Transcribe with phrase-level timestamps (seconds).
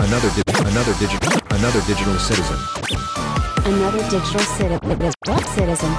[0.00, 2.58] Another di- another digital another digital citizen.
[3.64, 5.92] Another digital citi- citizen.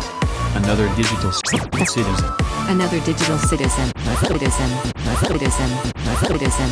[0.56, 2.32] Another digital citizen.
[2.68, 3.92] Another digital citizen.
[4.20, 4.70] Citizen.
[5.18, 5.70] Citizen.
[6.28, 6.70] Citizen.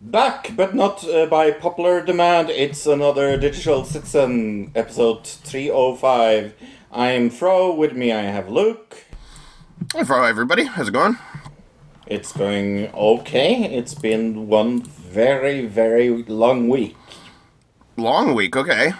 [0.00, 2.48] Back, but not uh, by popular demand.
[2.48, 6.54] It's another Digital Citizen, episode 305.
[6.90, 9.04] I'm Fro, with me I have Luke.
[9.94, 10.64] Hey, Fro, everybody.
[10.64, 11.18] How's it going?
[12.08, 13.64] It's going okay.
[13.64, 16.96] It's been one very, very long week.
[17.98, 18.92] Long week, okay.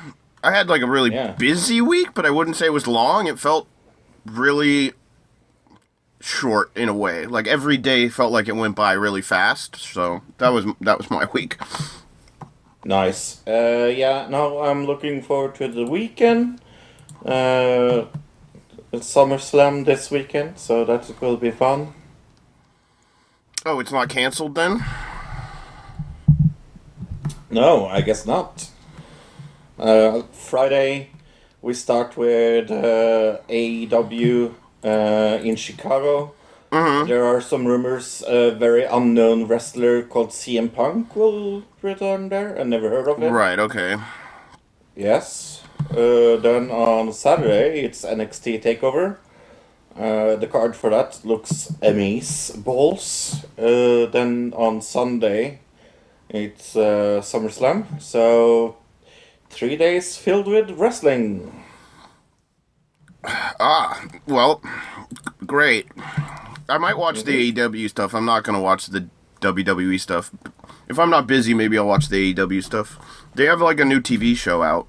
[0.45, 1.33] I had like a really Yeah.
[1.33, 3.27] busy week, but I wouldn't say it was long.
[3.27, 3.67] It felt
[4.27, 4.93] really
[6.21, 7.25] short in a way.
[7.25, 9.77] Like every day felt like it went by really fast.
[9.77, 11.57] So that was that was my week.
[12.85, 13.41] Nice.
[13.47, 16.61] Uh, yeah, now I'm looking forward to the weekend.
[17.25, 18.05] Uh,
[18.93, 21.95] it's SummerSlam this weekend, so that will be fun.
[23.71, 24.83] Oh, it's not canceled then?
[27.51, 28.71] No, I guess not.
[29.79, 31.11] Uh, Friday,
[31.61, 36.33] we start with uh, AEW uh, in Chicago.
[36.71, 42.59] There are some rumors a very unknown wrestler called CM Punk will return there.
[42.59, 43.35] I never heard of him.
[43.35, 43.97] Right, okay.
[44.97, 45.63] Yes.
[45.91, 49.19] Uh, then on Saturday, it's NXT TakeOver.
[49.99, 53.45] Uh, the card for that looks amaze balls.
[53.59, 55.59] Uh, then on Sunday,
[56.29, 58.01] it's uh, SummerSlam.
[58.01, 58.77] So,
[59.51, 61.65] three days filled with wrestling.
[63.25, 64.63] Ah, well,
[65.45, 65.89] great.
[66.69, 68.15] I might watch the AEW stuff.
[68.15, 69.09] I'm not gonna watch the
[69.41, 70.31] WWE stuff.
[70.89, 72.99] If I'm not busy, maybe I'll watch the AEW stuff.
[73.35, 74.87] They have like a new TV show out.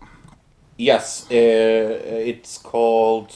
[0.78, 3.36] Yes, uh, it's called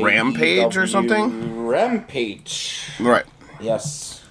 [0.00, 1.66] Rampage or something?
[1.66, 2.80] Rampage.
[3.00, 3.24] Right.
[3.60, 4.24] Yes.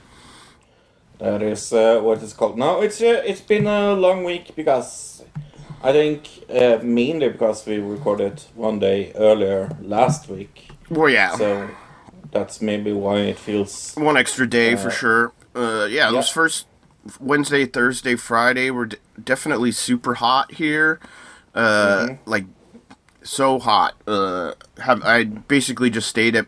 [1.19, 2.57] That is uh, what it's called.
[2.57, 5.23] No, it's uh, it's been a long week because
[5.81, 11.35] I think uh, mainly because we recorded one day earlier last week, Well, yeah.
[11.35, 11.69] so
[12.31, 13.93] that's maybe why it feels.
[13.95, 15.31] One extra day for Uh, sure.
[15.55, 16.67] Uh, yeah, those first
[17.21, 20.99] Wednesday, Thursday, Friday were d- definitely super hot here.
[21.53, 22.29] Uh, Mm-hmm.
[22.29, 22.45] Like
[23.25, 23.95] so hot.
[24.07, 26.45] Uh, have I basically just stayed at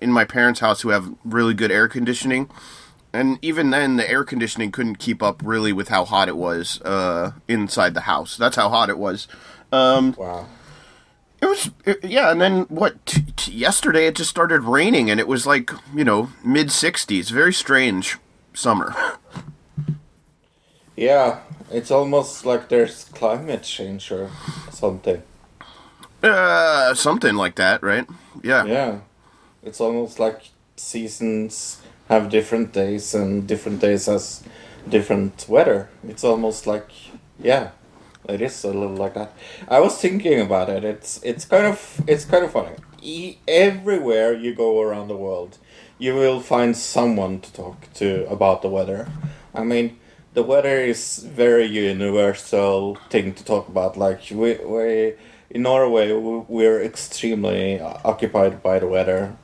[0.00, 2.48] in my parents' house who have really good air conditioning,
[3.12, 6.80] and even then the air conditioning couldn't keep up really with how hot it was
[6.82, 8.36] uh, inside the house.
[8.36, 9.26] That's how hot it was.
[9.72, 10.46] Um, Wow.
[11.42, 13.04] it was it- yeah, and then what?
[13.06, 17.30] T- t- yesterday it just started raining, and it was like you know mid sixties.
[17.30, 18.18] Very strange
[18.54, 18.94] summer.
[20.96, 21.40] Yeah,
[21.70, 24.30] it's almost like there's climate change or
[24.72, 25.22] something.
[26.22, 28.06] Uh, something like that, right?
[28.42, 28.64] Yeah.
[28.64, 28.98] Yeah,
[29.62, 30.42] it's almost like
[30.76, 34.42] seasons have different days and different days has
[34.88, 35.88] different weather.
[36.08, 36.90] It's almost like
[37.38, 37.70] yeah,
[38.28, 39.32] it is a little like that.
[39.68, 40.84] I was thinking about it.
[40.84, 42.76] It's it's kind of it's kind of funny.
[43.00, 45.58] E- everywhere you go around the world,
[45.98, 49.08] you will find someone to talk to about the weather.
[49.54, 49.98] I mean,
[50.34, 53.96] the weather is very universal thing to talk about.
[53.96, 55.14] Like we we
[55.50, 59.34] in Norway, we- we're extremely occupied by the weather.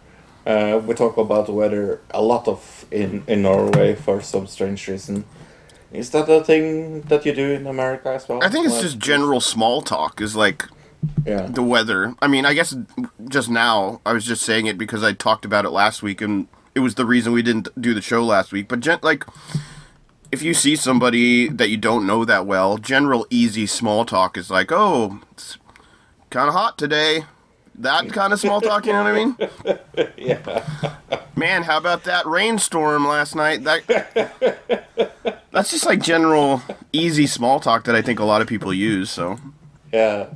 [0.47, 4.87] Uh, we talk about the weather a lot of in, in Norway for some strange
[4.89, 5.25] reason.
[5.93, 8.43] Is that a thing that you do in America as well?
[8.43, 10.21] I think it's Like- just general small talk.
[10.21, 10.67] Is like
[11.25, 11.47] yeah.
[11.47, 12.15] the weather.
[12.21, 12.77] I mean, I guess
[13.29, 16.49] just now I was just saying it because I talked about it last week, and
[16.75, 18.69] it was the reason we didn't do the show last week.
[18.69, 19.25] But gen- like,
[20.33, 24.51] if you see somebody that you don't know that well, general easy small talk is
[24.51, 25.57] like, oh, it's
[26.35, 27.25] kind of hot today.
[27.77, 30.09] That kind of small talk, you know what I mean?
[30.19, 30.65] yeah.
[31.37, 33.63] Man, how about that rainstorm last night?
[33.63, 33.87] That
[35.53, 36.61] That's just like general
[36.93, 39.39] easy small talk that I think a lot of people use, so
[39.93, 40.27] Yeah.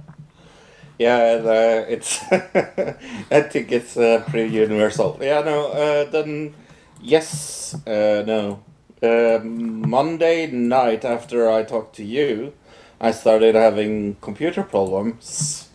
[1.01, 2.23] Yeah, and, uh, it's.
[2.33, 5.19] I think it's uh, pretty universal.
[5.21, 5.71] Yeah, no.
[5.71, 6.55] Uh, then,
[7.01, 8.63] yes, uh, no.
[9.01, 12.53] Uh, Monday night after I talked to you,
[13.01, 15.68] I started having computer problems.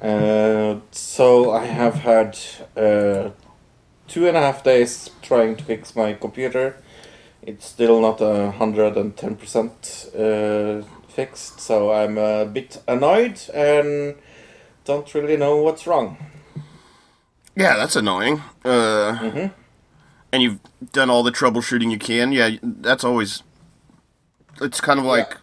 [0.00, 2.38] Uh, so I have had
[2.76, 3.30] uh,
[4.06, 6.76] two and a half days trying to fix my computer.
[7.42, 13.40] It's still not a hundred and ten percent uh, fixed, so I'm a bit annoyed
[13.54, 14.16] and
[14.84, 16.16] don't really know what's wrong.
[17.56, 18.42] yeah, that's annoying.
[18.64, 19.46] Uh, Mm-hmm.
[20.30, 20.58] And you've
[20.92, 22.32] done all the troubleshooting you can.
[22.32, 23.42] Yeah, that's always.
[24.60, 25.38] It's kind of like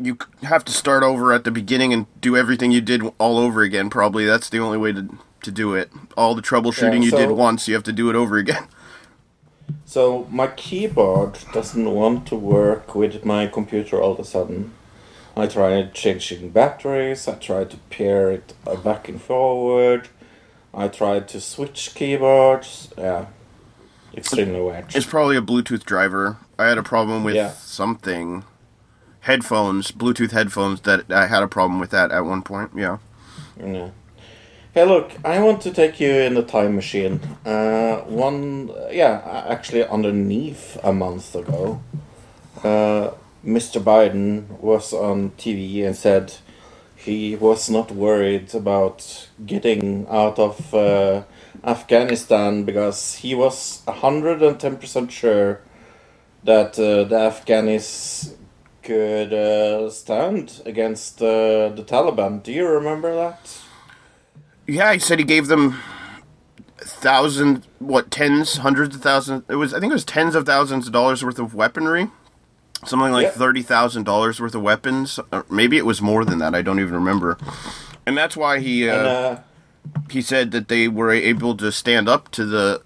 [0.00, 3.62] you have to start over at the beginning and do everything you did all over
[3.62, 3.90] again.
[3.90, 5.90] Probably that's the only way to to do it.
[6.16, 8.66] All the troubleshooting Yeah, you did once, you have to do it over again.
[9.84, 14.72] So my keyboard doesn't want to work with my computer all of a sudden.
[15.36, 17.28] I tried changing batteries.
[17.28, 20.08] I tried to pair it uh, back and forward.
[20.74, 22.88] I tried to switch keyboards.
[22.98, 23.26] Yeah,
[24.14, 24.94] extremely weird.
[24.94, 26.38] It's probably a Bluetooth driver.
[26.58, 27.50] I had a problem with Yeah.
[27.50, 28.44] something.
[29.22, 32.72] Headphones, Bluetooth headphones, that I had a problem with that at one point.
[32.76, 32.98] Yeah.
[33.62, 33.90] Yeah.
[34.74, 37.20] Hey, look, I want to take you in the time machine.
[37.44, 41.82] Uh, one, yeah, actually, underneath a month ago,
[42.64, 43.10] uh,
[43.44, 43.82] Mr.
[43.82, 46.34] Biden was on TV and said
[46.96, 51.22] he was not worried about getting out of uh,
[51.64, 55.60] Afghanistan because he was 110% sure
[56.44, 58.34] that uh, the Afghanis
[58.82, 62.42] could uh, stand against uh, the Taliban.
[62.42, 63.60] Do you remember that?
[64.66, 65.80] Yeah, he said he gave them
[66.78, 69.44] thousand, what, tens, hundreds of thousands.
[69.48, 72.08] It was, I think it was tens of thousands of dollars worth of weaponry.
[72.84, 73.30] Something like Yeah.
[73.30, 75.20] thirty thousand dollars worth of weapons.
[75.30, 76.54] Or maybe it was more than that.
[76.54, 77.38] I don't even remember.
[78.04, 79.40] And that's why he uh, And, uh,
[80.10, 82.82] he said that they were able to stand up to the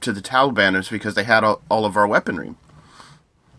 [0.00, 2.54] to the Taliban is because they had all, all of our weaponry.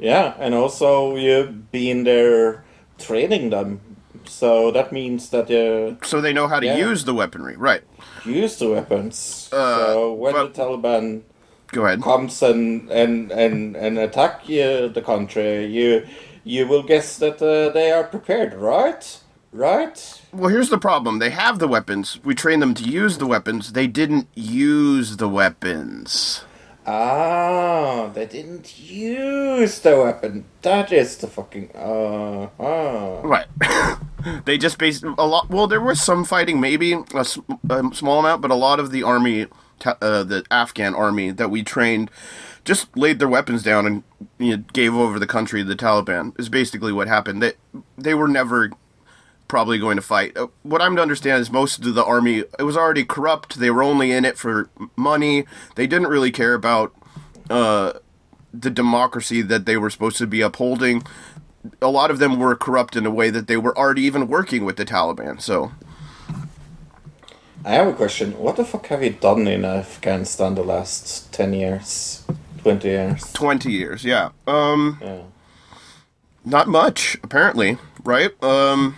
[0.01, 2.63] Yeah, and also you've been there
[2.97, 3.79] training them,
[4.25, 6.89] so that means that you So they know how to Yeah.
[6.89, 7.83] use the weaponry, right?
[8.25, 9.49] use the weapons.
[9.53, 11.21] Uh, so when but- the Taliban
[11.71, 12.01] Go ahead.
[12.01, 16.03] comes and and and and attack you, the country, you
[16.43, 19.19] you will guess that uh, they are prepared, right?
[19.53, 19.97] Right?
[20.33, 21.19] Well, here's the problem.
[21.19, 22.19] They have the weapons.
[22.23, 23.73] We train them to use the weapons.
[23.73, 26.43] They didn't use the weapons.
[26.93, 30.43] Ah, they didn't use the weapon.
[30.61, 33.21] That is the fucking uh ah.
[33.21, 33.47] Right.
[34.45, 35.49] they just based a lot.
[35.49, 39.47] Well, there was some fighting, maybe a small amount, but a lot of the army,
[39.85, 42.11] uh, the Afghan army that we trained,
[42.65, 44.03] just laid their weapons down and
[44.37, 46.37] you know, gave over the country to the Taliban.
[46.37, 47.41] Is basically what happened.
[47.41, 47.53] They
[47.97, 48.69] they were never
[49.51, 50.31] probably going to fight.
[50.37, 53.59] Uh, What I'm to understand is most of the army it was already corrupt.
[53.59, 55.43] They were only in it for money.
[55.75, 56.93] They didn't really care about
[57.49, 57.91] uh,
[58.53, 61.03] the democracy that they were supposed to be upholding.
[61.81, 64.63] A lot of them were corrupt in a way that they were already even working
[64.63, 65.41] with the Taliban.
[65.41, 65.73] So
[67.65, 68.31] I have a question.
[68.39, 72.23] What the fuck have you done in Afghanistan the last 10 years?
[72.63, 73.33] 20 years?
[73.33, 74.29] 20 years, yeah.
[74.47, 75.23] Um, Yeah.
[76.45, 78.31] not much apparently, right?
[78.41, 78.95] Um,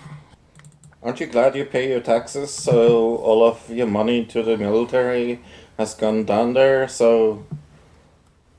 [1.04, 5.42] Aren't you glad you pay your taxes so all of your money to the military
[5.78, 7.46] has gone down there so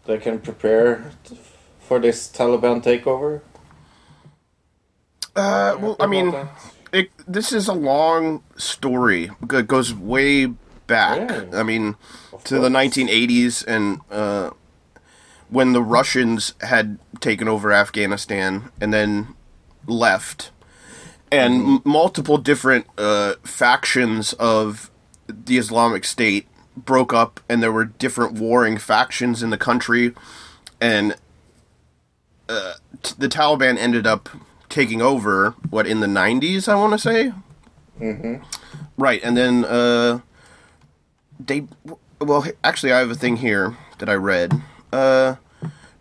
[0.04, 1.12] they can prepare
[1.80, 3.40] for this Taliban takeover?
[5.36, 6.34] uh, well, I mean,
[6.92, 9.30] it, this is a long story.
[9.50, 10.46] It goes way
[10.86, 11.30] back.
[11.30, 11.58] Yeah.
[11.58, 11.96] I mean,
[12.44, 14.50] to the 1980s and uh,
[15.48, 19.34] when the Russians had taken over Afghanistan and then
[19.86, 20.50] left,
[21.34, 21.74] and Mm-hmm.
[21.76, 24.90] m- multiple different uh, factions of
[25.28, 26.46] the Islamic State
[26.76, 30.12] broke up, and there were different warring factions in the country,
[30.80, 31.16] and
[32.48, 34.28] uh, t- the Taliban ended up
[34.68, 35.54] taking over.
[35.70, 36.68] What in the 90s?
[36.68, 37.32] I want to say.
[38.96, 40.20] Right, and then uh,
[41.38, 41.66] they
[42.20, 44.52] well, actually, I have a thing here that I read.
[44.92, 45.36] Uh,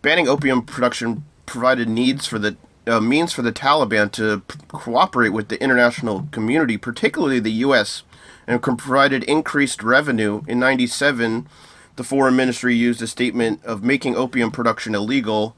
[0.02, 5.30] banning opium production provided needs for the uh, means for the Taliban to p- cooperate
[5.30, 8.02] with the international community, particularly the U.S.,
[8.46, 10.42] and provided increased revenue.
[10.46, 11.48] In '97,
[11.96, 15.56] the Foreign Ministry used a statement of making opium production illegal.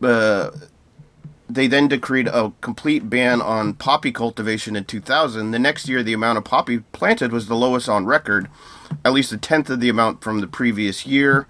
[0.00, 0.50] Uh,
[1.48, 5.50] they then decreed a complete ban on poppy cultivation in 2000.
[5.50, 8.48] The next year, the amount of poppy planted was the lowest on record,
[9.04, 11.46] at least a tenth of the amount from the previous year.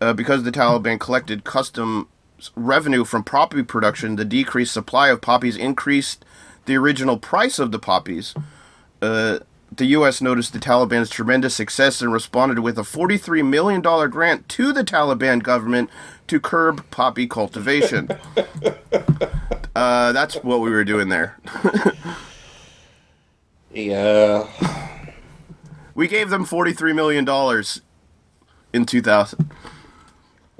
[0.00, 2.08] Uh, because the Taliban collected custom
[2.56, 6.24] revenue from poppy production, the decreased supply of poppies increased
[6.66, 8.34] the original price of the poppies.
[9.00, 9.40] Uh,
[9.74, 10.20] the U.S.
[10.20, 15.42] noticed the Taliban's tremendous success and responded with a $43 million grant to the Taliban
[15.42, 15.88] government
[16.28, 18.08] to curb poppy cultivation.
[19.74, 21.38] uh, that's what we were doing there.
[23.74, 24.48] Yeah.
[25.94, 27.26] We gave them $43 million
[28.72, 29.50] in 2000.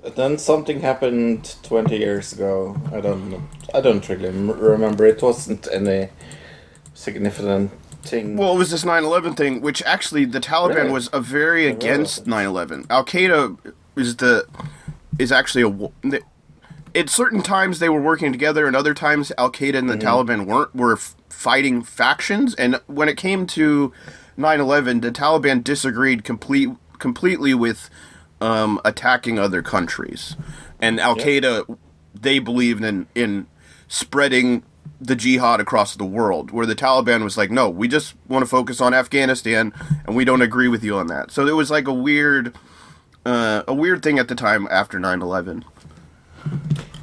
[0.03, 2.77] Then something happened 20 years ago.
[2.93, 3.43] I don't know.
[3.73, 5.07] I don't really remember.
[5.07, 6.09] It wasn't any
[6.95, 7.71] significant
[8.03, 8.37] thing.
[8.37, 10.91] Well, it was this 9 11 thing, which actually the Taliban Really?
[10.91, 12.87] was a very against 9 11.
[12.91, 13.57] Al Qaeda
[13.97, 14.47] is the
[15.19, 16.21] is actually a.
[16.95, 20.07] At certain times they were working together, and other times Al Qaeda and the mm-hmm.
[20.07, 22.55] Taliban weren't were fighting factions.
[22.57, 23.93] And when it came to
[24.37, 27.89] 9 11, the Taliban disagreed complete completely with
[28.43, 30.37] um, attacking other countries,
[30.81, 31.79] and Al Qaeda
[32.15, 33.47] they believed in in
[33.89, 34.63] spreading
[35.01, 38.47] the jihad across the world, where the Taliban was like, no, we just want to
[38.49, 39.73] focus on Afghanistan,
[40.07, 41.31] and we don't agree with you on that.
[41.31, 42.55] So it was like a weird,
[43.27, 45.65] uh, a weird thing at the time after 9-11.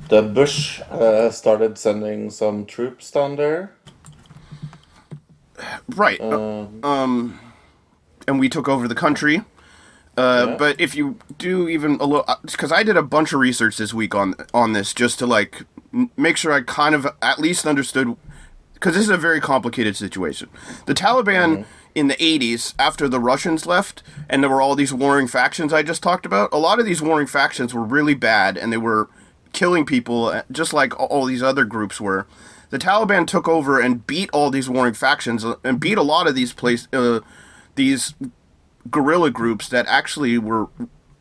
[0.07, 3.73] The Bush uh, started sending some troops down there.
[5.95, 6.21] Right.
[6.21, 7.39] Um,
[8.27, 9.43] and we took over the country.
[10.19, 10.55] Uh, Yeah.
[10.57, 13.93] But if you do even a little, because I did a bunch of research this
[13.93, 15.63] week on on this, just to like
[16.17, 18.15] make sure I kind of at least understood,
[18.73, 20.49] because this is a very complicated situation.
[20.85, 25.27] The Taliban in the '80s, after the Russians left, and there were all these warring
[25.27, 26.49] factions I just talked about.
[26.53, 29.09] A lot of these warring factions were really bad, and they were
[29.53, 32.27] killing people, uh, just like all- these other groups were.
[32.69, 36.27] The Taliban took over and beat all these warring factions uh, and beat a lot
[36.27, 37.21] of these place uh,
[37.75, 38.13] these
[38.89, 40.67] guerrilla groups that actually were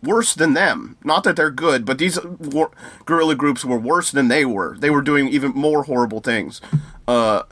[0.02, 0.96] worse than them.
[1.04, 2.70] Not that they're good, but these war-
[3.04, 4.76] guerrilla groups were worse than they were.
[4.78, 6.60] They were doing even more horrible things.
[7.06, 7.42] Uh,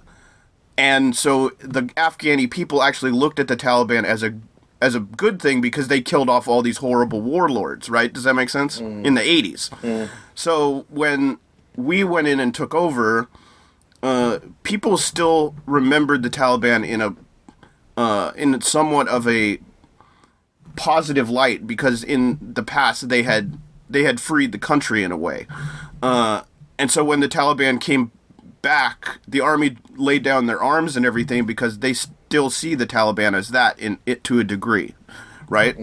[0.78, 4.34] and so the Afghani people actually looked at the Taliban as a
[4.82, 8.12] as a good thing because they killed off all these horrible warlords, right?
[8.12, 8.78] Does that make sense?
[9.06, 9.70] In the 80s.
[10.34, 11.38] So when
[11.76, 13.28] we went in and took over,
[14.02, 17.14] uh, people still remembered the Taliban in a
[17.96, 19.58] uh, in somewhat of a
[20.76, 25.16] positive light because in the past they had they had freed the country in a
[25.16, 25.46] way,
[26.02, 26.42] uh,
[26.78, 28.10] and so when the Taliban came
[28.62, 33.34] back, the army laid down their arms and everything because they still see the Taliban
[33.34, 34.94] as that in it to a degree,
[35.48, 35.76] right?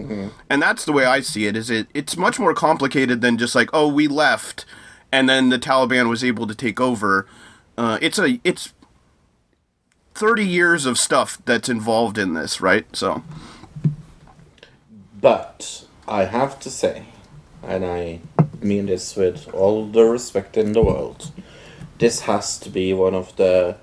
[0.49, 1.55] And that's the way I see it.
[1.55, 4.65] Is it it's much more complicated than just like oh we left
[5.13, 7.27] and then the Taliban was able to take over.
[7.77, 8.73] Uh, it's a it's
[10.15, 12.85] 30 years of stuff that's involved in this, right?
[12.95, 13.23] So,
[15.23, 17.05] But I have to say,
[17.65, 18.19] and I
[18.61, 21.31] mean this with all the respect in the world,
[21.97, 23.77] this has to be one of the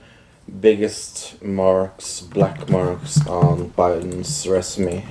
[0.61, 5.07] biggest marks, black marks on Biden's resume.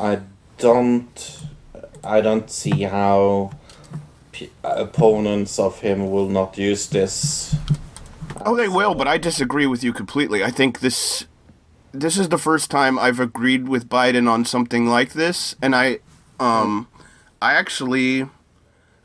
[0.00, 0.22] I
[0.58, 1.40] don't,
[2.02, 3.52] I don't see how
[4.32, 7.54] p- opponents of him will not use this.
[8.44, 10.42] oh, they will, but I disagree with you completely.
[10.42, 11.26] I think this
[12.00, 15.98] this is the first time I've agreed with Biden on something like this, and I
[16.38, 16.88] um
[17.40, 18.28] I actually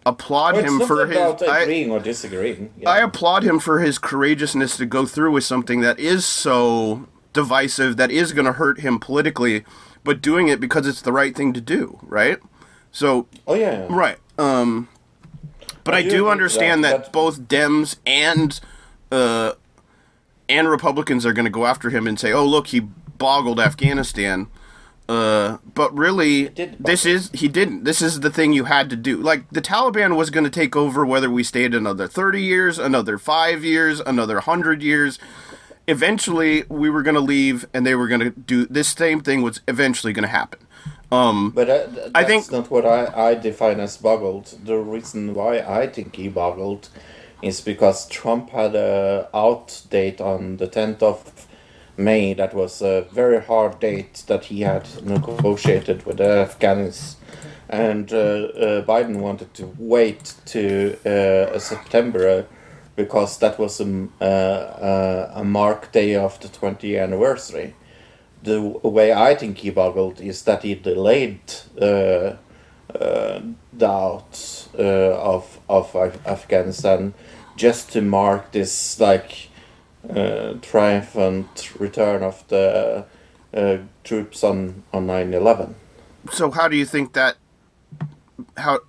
[0.05, 2.71] applaud Well, him for his about I, agreeing or disagreeing.
[2.77, 2.89] Yeah.
[2.89, 7.97] I applaud him for his courageousness to go through with something that is so divisive,
[7.97, 9.63] that is going to hurt him politically,
[10.03, 12.39] but doing it because it's the right thing to do, right?
[12.91, 13.87] So, oh yeah.
[13.89, 14.17] right.
[14.37, 14.89] Um,
[15.83, 18.59] but I I, do do understand that, that, both Dems and
[19.11, 19.53] uh,
[20.51, 24.47] and Republicans are going to go after him and say, "Oh, look, he boggled Afghanistan."
[25.09, 26.47] Uh, but really,
[26.79, 27.83] this is he didn't.
[27.83, 29.17] This is the thing you had to do.
[29.17, 33.17] Like the Taliban was going to take over whether we stayed another thirty years, another
[33.17, 35.19] five years, another hundred years.
[35.87, 39.41] Eventually, we were going to leave, and they were going to do this same thing.
[39.41, 40.59] Was eventually going to happen.
[41.11, 44.45] Um, But uh, th- that's I think- not what I, I define as boggled.
[44.63, 46.87] The reason why I think he boggled
[47.41, 51.47] is because Trump had a out date on the 10th of
[51.97, 57.17] May that was a very hard date that he had negotiated with the Afghans.
[57.69, 62.43] And uh, uh, Biden wanted to wait to uh, September uh,
[62.95, 67.75] because that was a, uh, uh, a mark day of the 20th anniversary
[68.43, 71.41] the way I think he boggled is that he delayed
[71.79, 72.35] uh,
[74.77, 77.13] uh, of of Af- Afghanistan
[77.61, 79.49] just to mark this like
[80.09, 83.05] uh, triumphant return of the
[83.53, 85.75] uh, troops on on 9-11.
[86.31, 87.35] so how do you think that
[88.57, 88.79] how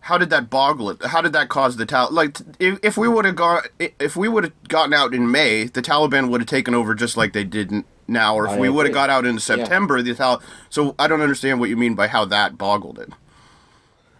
[0.00, 1.04] how did that boggle it?
[1.04, 3.66] How did that cause the Tal like if, if we would have got
[3.98, 7.16] if we would have gotten out in may the taliban would have taken over just
[7.16, 7.72] like they did
[8.06, 11.06] now or if I we would have got out in september the Tal- so i
[11.08, 13.10] don't understand what you mean by how that boggled it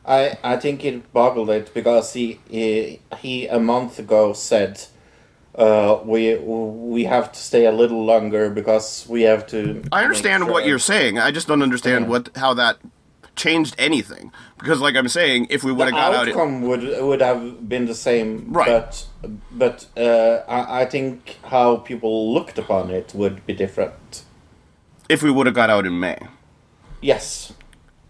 [0.08, 4.80] I, I think it boggled it because he he, he a month ago said
[5.54, 9.82] uh, we we have to stay a little longer because we have to.
[9.92, 12.10] i understand make what you're saying i just don't understand Yeah.
[12.10, 12.76] what how that
[13.36, 17.20] changed anything because like i'm saying if we would have got out outcome would would
[17.20, 18.66] have been the same, Right.
[18.66, 19.06] But
[19.52, 24.24] but uh, I, I think how people looked upon it would be different.
[25.08, 26.18] if we would have got out in may
[27.00, 27.52] Yes,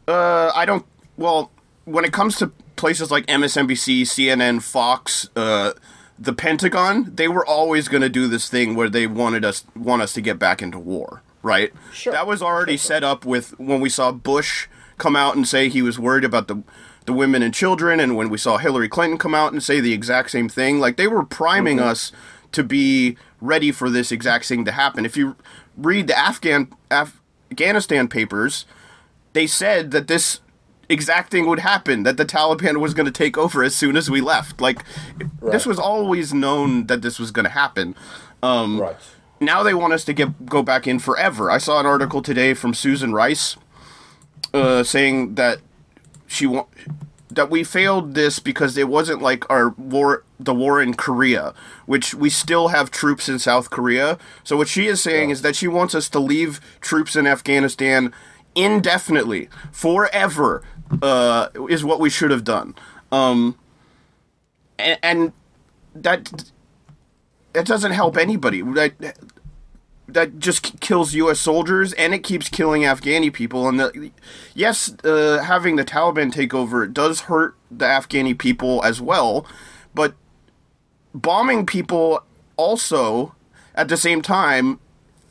[0.07, 0.85] Uh, I don't.
[1.19, 1.50] Well,
[1.88, 5.73] when it comes to places like MSNBC, CNN, Fox, uh,
[6.18, 10.02] the Pentagon, they were always going to do this thing where they wanted us want
[10.02, 11.73] us to get back into war, right?
[11.92, 12.12] Sure.
[12.12, 14.68] That was already set up with when we saw Bush
[14.99, 16.62] come out and say he was worried about the
[17.07, 19.95] the women and children, and when we saw Hillary Clinton come out and say the
[19.95, 22.12] exact same thing, like they were priming us
[22.52, 25.07] to be ready for this exact thing to happen.
[25.07, 25.37] If you
[25.76, 28.66] read the Afghan Af- Afghanistan papers,
[29.33, 30.40] they said that this
[30.88, 34.11] exact thing would happen that the Taliban was going to take over as soon as
[34.11, 34.61] we left.
[34.61, 34.83] Like
[35.42, 37.95] this was always known that this was going to happen.
[38.42, 38.97] Um, Right.
[39.40, 41.50] now they want us to get go back in forever.
[41.50, 43.57] I saw an article today from Susan Rice
[44.54, 45.59] uh, saying that
[46.26, 46.66] she wa-
[47.30, 51.52] that we failed this because it wasn't like our war the war in Korea,
[51.87, 54.16] which we still have troops in South Korea.
[54.45, 58.12] So what she is saying is that she wants us to leave troops in Afghanistan
[58.54, 60.62] indefinitely, forever.
[61.02, 62.75] Uh, is what we should have done.
[63.12, 63.57] Um,
[64.78, 65.33] and, and
[65.95, 66.50] that
[67.52, 68.62] that doesn't help anybody.
[68.62, 69.16] That
[70.09, 71.38] that just k- kills U.S.
[71.38, 73.68] soldiers and it keeps killing Afghani people.
[73.68, 74.11] And the,
[74.54, 79.47] yes, uh, having the Taliban take over it does hurt the Afghani people as well,
[79.95, 80.14] but
[81.14, 82.23] bombing people
[82.57, 83.35] also
[83.75, 84.80] at the same time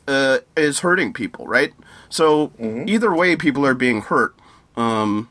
[0.06, 1.72] uh, is hurting people, right?
[2.08, 4.34] So either way, people are being hurt
[4.76, 5.28] um,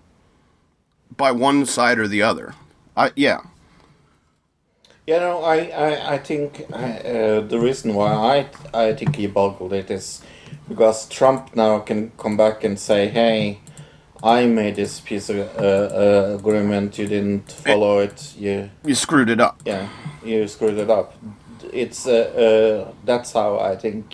[1.18, 2.54] by one side or the other.
[2.96, 3.42] I yeah.
[5.06, 8.50] You know, I, I, I think uh, the reason why I,
[8.90, 10.22] I think he boggled it is
[10.68, 13.62] because Trump now can come back and say, hey,
[14.22, 19.30] I made this piece of uh, uh, agreement, you didn't follow it, you, You screwed
[19.30, 19.62] it up.
[19.66, 19.88] yeah,
[20.26, 21.14] you screwed it up.
[21.72, 24.14] It's, uh, uh, that's how I think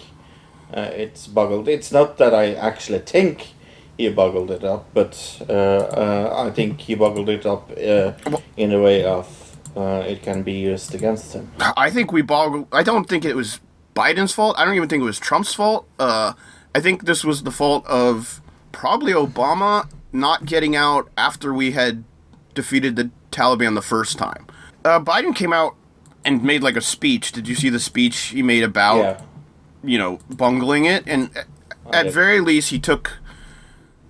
[0.71, 1.67] uh, it's boggled.
[1.67, 3.47] It's not that I actually think
[3.97, 8.13] he boggled it up, but uh, uh, I think he boggled it up uh,
[8.57, 11.51] in a way of uh, it can be used against him.
[11.77, 12.67] I think we boggled.
[12.71, 13.59] I don't think it was
[13.95, 14.55] Biden's fault.
[14.57, 15.87] I don't even think it was Trump's fault.
[15.99, 16.33] Uh,
[16.75, 22.03] I think this was the fault of probably Obama not getting out after we had
[22.55, 24.45] defeated the Taliban the first time.
[24.85, 25.75] Uh, Biden came out
[26.25, 27.31] and made like a speech.
[27.31, 29.21] Did you see the speech he made about Yeah.
[29.83, 31.03] you know bungling it?
[31.07, 31.29] And
[31.91, 33.17] at very least, he took.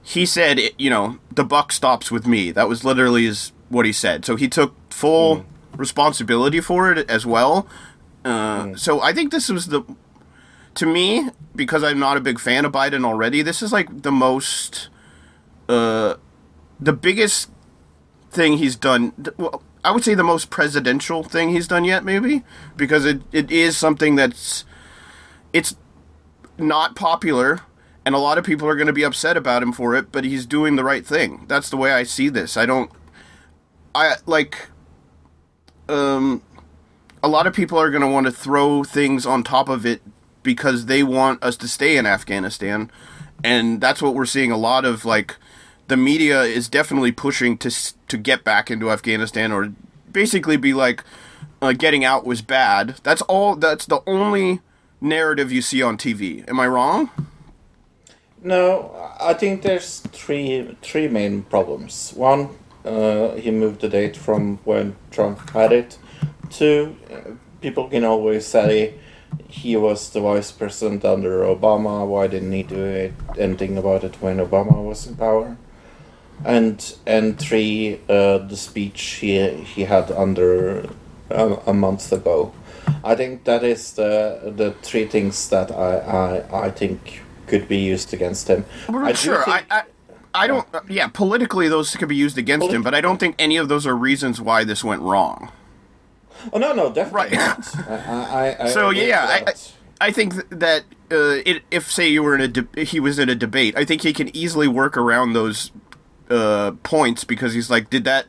[0.04, 2.52] He said, you know, the buck stops with me.
[2.52, 4.26] That was literally his, what he said.
[4.26, 7.68] So he took full responsibility for it as well.
[8.26, 9.84] Uh, So I think this was the,
[10.76, 13.42] to me, because I'm not a big fan of Biden already.
[13.42, 14.90] This is like the most,
[15.70, 16.16] uh,
[16.80, 17.50] the biggest
[18.30, 19.14] thing he's done.
[19.38, 22.44] Well, I would say the most presidential thing he's done yet, maybe,
[22.76, 24.66] because it, it is something that's,
[25.54, 25.76] it's
[26.58, 27.62] not popular
[28.06, 30.24] and a lot of people are going to be upset about him for it but
[30.24, 31.46] he's doing the right thing.
[31.48, 32.58] That's the way i see this.
[32.58, 32.92] I don't
[33.96, 34.70] i like
[35.88, 36.42] um
[37.22, 40.02] a lot of people are going to want to throw things on top of it
[40.42, 42.92] because they want us to stay in afghanistan.
[43.44, 45.38] And that's what we're seeing a lot of like
[45.88, 47.72] the media is definitely pushing to
[48.08, 49.74] to get back into afghanistan or
[50.12, 51.04] basically be like
[51.62, 52.96] uh, getting out was bad.
[53.04, 54.60] That's all that's the only
[55.04, 57.10] narrative you see on tv am i wrong
[58.44, 62.12] No, I think there's three three main problems.
[62.14, 62.50] One,
[62.84, 65.98] uh, he moved the date from when Trump had it.
[66.50, 68.96] Two, uh, people can always say
[69.48, 72.06] he was the vice president under Obama.
[72.06, 75.56] Why didn't he do it, anything about it when Obama was in power?
[76.44, 80.90] And and three, uh, the speech he he had under
[81.30, 82.52] a, a month ago.
[83.06, 87.78] I think that is the the three things that I I, I think could be
[87.78, 88.66] used against him.
[88.90, 89.84] I sure think- I, I
[90.36, 93.56] i don't yeah politically those could be used against him but i don't think any
[93.56, 95.52] of those are reasons why this went wrong
[96.52, 97.58] Oh no, no, definitely Right.
[97.58, 97.88] not.
[97.90, 99.54] I, I, I So, yeah, I-
[100.08, 103.30] I think that uh, it, if say you were in a de- he was in
[103.30, 105.72] a debate, I think he can easily work around those
[106.30, 108.26] uh, points because he's like, did that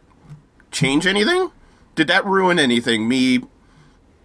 [0.71, 1.51] change anything?
[1.97, 3.09] Did that ruin anything?
[3.09, 3.41] Me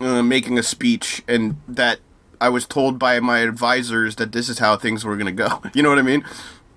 [0.01, 1.99] uh, making a speech and that
[2.41, 5.61] I was told by my advisors that this is how things were going to go.
[5.73, 6.23] You know what I mean?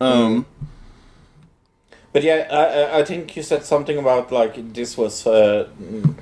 [0.01, 0.46] Um,
[2.12, 6.14] But yeah, I, I- think you said something about like this was uh, mm,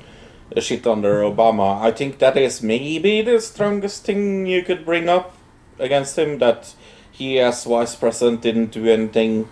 [0.57, 1.81] a shit under Obama.
[1.83, 5.35] I think that is maybe the strongest thing you could bring up
[5.79, 6.39] against him.
[6.39, 6.75] That
[7.11, 9.49] he, as vice president, didn't do anything,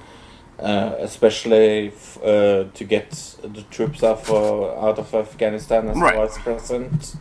[0.61, 3.11] uh, especially f- uh, to get
[3.43, 6.15] the troops off uh, out of Afghanistan as Right.
[6.17, 7.17] vice president.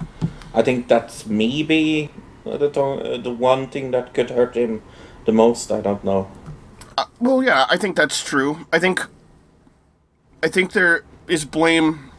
[0.53, 2.09] I think that's maybe
[2.57, 4.81] the uh, the one thing that could hurt him
[5.25, 5.71] the most.
[5.71, 6.31] I don't know.
[7.19, 8.65] Well, yeah, I think that's true.
[8.73, 9.05] I think,
[10.41, 12.11] I think there is blame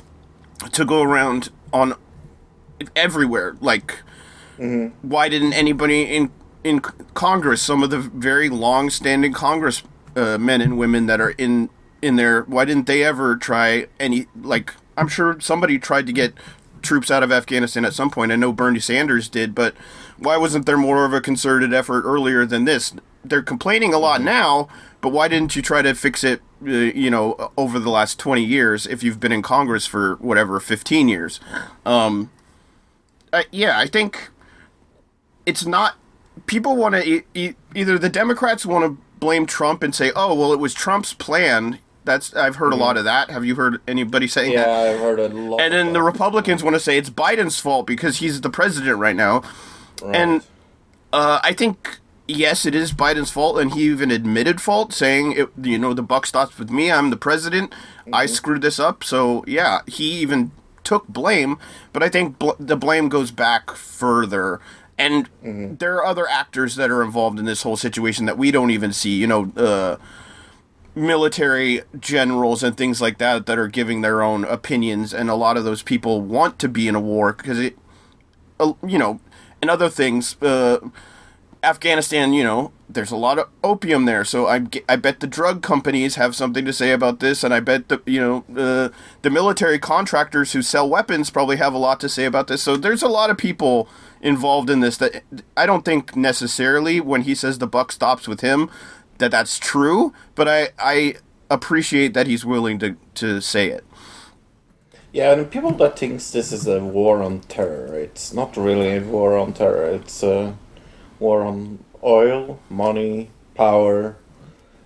[0.73, 1.95] to go around on
[2.95, 3.57] everywhere.
[3.61, 4.03] Like,
[5.03, 6.31] why didn't anybody in
[6.65, 9.83] in Congress, some of the very long-standing Congress
[10.17, 11.71] uh, men and women that are in
[12.03, 12.43] in there.
[12.43, 14.27] Why didn't they ever try any?
[14.41, 16.35] Like, I'm sure somebody tried to get
[16.83, 18.33] troops out of Afghanistan at some point.
[18.33, 19.75] I know Bernie Sanders did, but
[20.19, 22.95] why wasn't there more of a concerted effort earlier than this?
[23.25, 24.69] They're complaining a lot now,
[25.01, 26.41] but why didn't you try to fix it?
[26.65, 30.59] Uh, you know, over the last 20 years, if you've been in Congress for whatever
[30.59, 31.39] 15 years,
[31.87, 32.31] um,
[33.33, 34.31] uh, yeah, I think
[35.47, 35.95] it's not.
[36.47, 40.35] People want to e- e- either the Democrats want to blame Trump and say, "Oh,
[40.35, 43.29] well, it was Trump's plan." That's I've heard a lot of that.
[43.31, 44.95] Have you heard anybody saying Yeah, that?
[44.95, 45.61] I've heard a lot.
[45.61, 46.03] And then the.
[46.03, 49.43] Republicans want to say it's Biden's fault because he's the president right now.
[50.05, 50.43] And
[51.13, 55.49] uh, I think yes, it is Biden's fault, and he even admitted fault, saying, it,
[55.61, 56.93] "You know, the buck stops with me.
[56.93, 57.75] I'm the president.
[58.13, 60.53] I screwed this up." So yeah, he even
[60.85, 61.59] took blame.
[61.93, 64.61] But I think bl- the blame goes back further,
[64.97, 68.71] and there are other actors that are involved in this whole situation that we don't
[68.71, 69.17] even see.
[69.17, 69.53] You know.
[69.57, 69.97] Uh,
[70.95, 75.57] military generals and things like that that are giving their own opinions and a lot
[75.57, 77.79] of those people want to be in a war because it
[78.59, 79.21] uh, you know
[79.61, 80.79] and other things uh,
[81.63, 85.61] afghanistan you know there's a lot of opium there so I, I bet the drug
[85.61, 88.89] companies have something to say about this and i bet the you know uh,
[89.23, 92.77] the military contractors who sell weapons probably have a lot to say about this so
[92.77, 93.89] there's a lot of people
[94.21, 95.23] involved in this that
[95.57, 98.71] i don't think necessarily when he says the buck stops with him
[99.19, 101.17] that that's true, but I I
[101.51, 103.85] appreciate that he's willing to to say it.
[105.13, 109.01] Yeah, and people that thinks this is a war on terror, it's not really a
[109.01, 109.87] war on terror.
[109.87, 110.57] It's a
[111.19, 114.17] war on oil, money, power.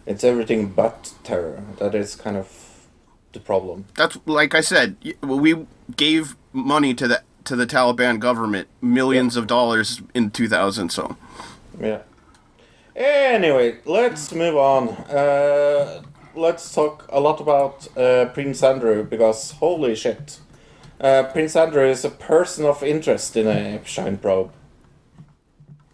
[0.07, 1.63] It's everything but terror.
[1.79, 2.87] That is kind of
[3.33, 3.87] the problem.
[3.97, 9.47] That's like I said, we gave money to the to the Taliban government, millions of
[9.47, 10.91] dollars in 2000.
[10.91, 11.17] So
[11.81, 12.03] Yeah.
[12.95, 14.91] Anyway, let's move on.
[14.91, 16.03] Uh,
[16.35, 20.39] let's talk a lot about uh, Prince Andrew because holy shit,
[21.01, 24.53] uh, Prince Andrew is a person of interest in a Epstein probe.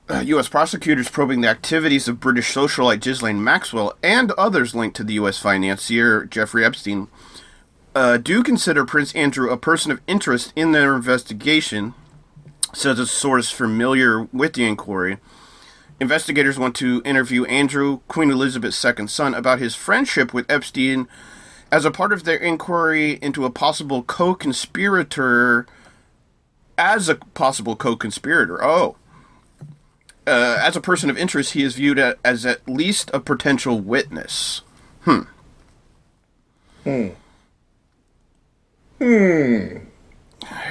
[0.08, 0.48] uh, U.S.
[0.48, 5.38] prosecutors probing the activities of British socialite Ghislaine Maxwell and others linked to the U.S.
[5.38, 7.08] financier Jeffrey Epstein
[7.94, 11.94] uh, do consider Prince Andrew a person of interest in their investigation,
[12.72, 15.18] says a source familiar with the inquiry.
[16.00, 21.08] Investigators want to interview Andrew, Queen Elizabeth's second son, about his friendship with Epstein
[21.70, 25.66] as a part of their inquiry into a possible co conspirator.
[26.76, 28.62] As a possible co conspirator.
[28.62, 28.96] Oh
[30.28, 34.60] uh, as a person of interest, he is viewed as at least a potential witness.
[35.02, 35.22] Hmm.
[36.84, 37.08] Hmm.
[38.98, 39.78] Hmm.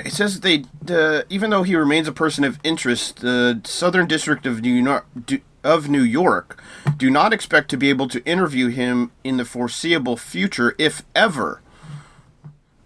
[0.05, 4.45] It says they, the, even though he remains a person of interest, the Southern District
[4.45, 6.61] of New York, do, of New York,
[6.97, 11.61] do not expect to be able to interview him in the foreseeable future, if ever.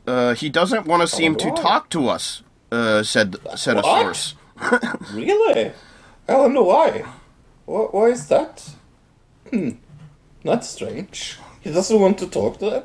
[0.07, 4.35] Uh, he doesn't want to seem to talk to us, uh, said said a source.
[5.13, 5.71] Really?
[6.27, 7.03] I don't know why.
[7.65, 8.69] Why, why is that?
[9.49, 9.71] Hmm.
[10.43, 11.37] That's strange.
[11.61, 12.83] He doesn't want to talk to them.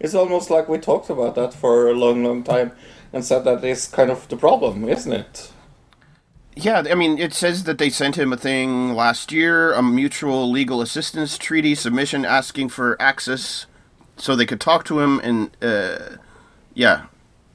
[0.00, 2.72] It's almost like we talked about that for a long, long time
[3.12, 5.52] and said that is kind of the problem, isn't it?
[6.54, 10.50] Yeah, I mean, it says that they sent him a thing last year, a mutual
[10.50, 13.66] legal assistance treaty submission asking for access
[14.16, 16.16] so they could talk to him, and uh,
[16.74, 17.06] yeah,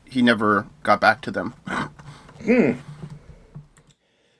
[0.05, 1.53] he never got back to them.
[2.43, 2.71] hmm.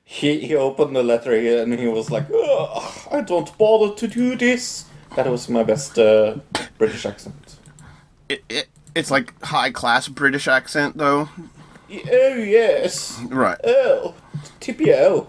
[0.03, 2.25] He, he opened the letter and he was like,
[3.11, 4.85] I don't bother to do this.
[5.17, 6.37] That was my best uh,
[6.77, 7.57] British accent.
[8.29, 11.29] It, it, it's like high class British accent, though.
[11.89, 13.21] Oh, yes.
[13.29, 13.59] Right.
[13.63, 14.15] Oh,
[14.59, 15.27] TPO.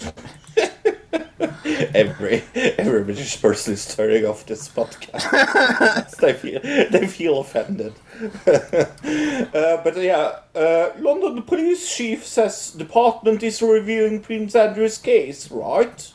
[1.94, 6.16] every every British person is turning off this podcast.
[6.20, 7.94] they feel they feel offended.
[8.46, 16.11] uh, but yeah, uh, London police chief says department is reviewing Prince Andrew's case, right?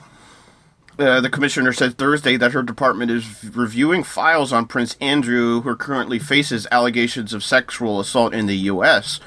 [0.99, 5.75] Uh, the commissioner said Thursday that her department is reviewing files on Prince Andrew, who
[5.75, 9.19] currently faces allegations of sexual assault in the U.S.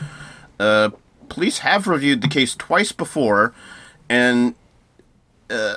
[0.59, 0.91] Uh,
[1.29, 3.55] police have reviewed the case twice before,
[4.09, 4.57] and
[5.49, 5.77] uh,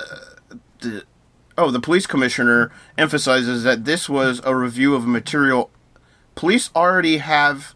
[0.80, 1.04] the,
[1.56, 5.70] oh, the police commissioner emphasizes that this was a review of material
[6.34, 7.72] police already have,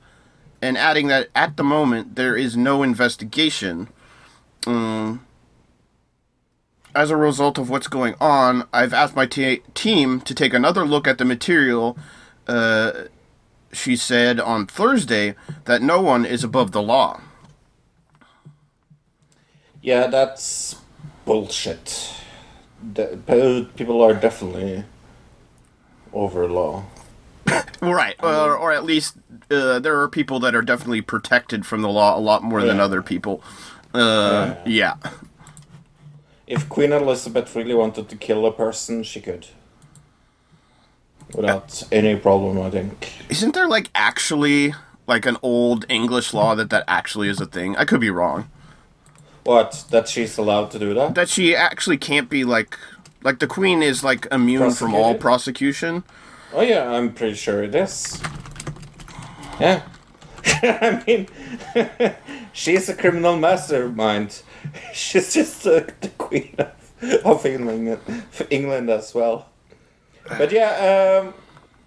[0.60, 3.88] and adding that at the moment there is no investigation.
[4.66, 5.24] Um,
[6.94, 10.84] as a result of what's going on, I've asked my t- team to take another
[10.84, 11.96] look at the material.
[12.46, 12.92] Uh,
[13.72, 15.34] she said on Thursday
[15.66, 17.20] that no one is above the law.
[19.82, 20.76] Yeah, that's
[21.24, 22.14] bullshit.
[22.94, 24.84] People are definitely
[26.12, 26.84] over law.
[27.80, 29.16] Right, or, or at least
[29.50, 32.80] uh, there are people that are definitely protected from the law a lot more than
[32.80, 33.42] other people.
[33.94, 34.96] Uh, yeah.
[36.48, 39.46] If Queen Elizabeth really wanted to kill a person, she could.
[41.34, 43.12] Without any problem, I think.
[43.28, 44.74] Isn't there like actually
[45.06, 47.76] like an old English law that that actually is a thing?
[47.76, 48.48] I could be wrong.
[49.44, 49.84] What?
[49.90, 51.14] That she's allowed to do that?
[51.14, 52.78] That she actually can't be like
[53.22, 56.02] like the queen is like immune from all prosecution.
[56.54, 58.22] Oh yeah, I'm pretty sure it is.
[59.60, 59.82] Yeah.
[60.62, 61.28] I mean,
[62.54, 64.42] she's a criminal mastermind.
[64.92, 67.98] She's just uh, the queen of, of England,
[68.50, 69.48] England as well.
[70.36, 71.34] But yeah, um,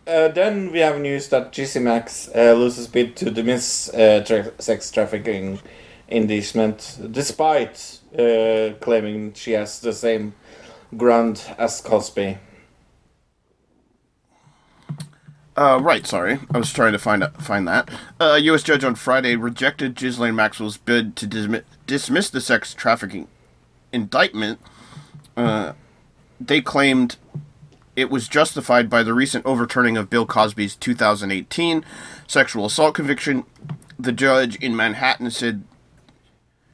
[0.08, 4.60] uh, then we have news that GC Max uh, loses bid to dismiss uh, tra-
[4.60, 5.60] sex trafficking
[6.08, 10.34] indictment, despite uh, claiming she has the same
[10.98, 12.38] ground as Cosby.
[15.56, 16.08] Uh, right.
[16.08, 17.90] Sorry, I was trying to find find that.
[18.20, 18.64] A U.S.
[18.64, 23.28] judge on Friday rejected Ghislaine Maxwell's bid to dismiss, dismiss the sex trafficking
[23.92, 24.62] indictment.
[25.36, 25.74] Uh,
[26.40, 27.18] they claimed
[27.98, 31.84] it was justified by the recent overturning of Bill Cosby's 2018
[32.28, 33.44] sexual assault conviction.
[34.00, 35.66] The judge in Manhattan said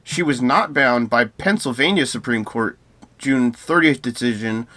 [0.04, 2.78] she was not bound by Pennsylvania Supreme Court
[3.18, 4.68] June 30th decision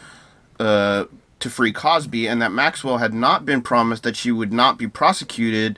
[0.59, 1.05] uh,
[1.39, 4.87] to free Cosby, and that Maxwell had not been promised that she would not be
[4.87, 5.77] prosecuted,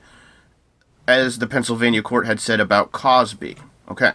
[1.05, 3.57] as the Pennsylvania court had said about Cosby.
[3.89, 4.13] Okay.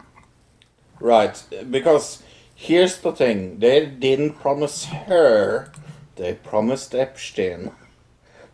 [1.01, 2.23] Right, because
[2.55, 5.71] here's the thing they didn't promise her,
[6.17, 7.73] they promised Epstein.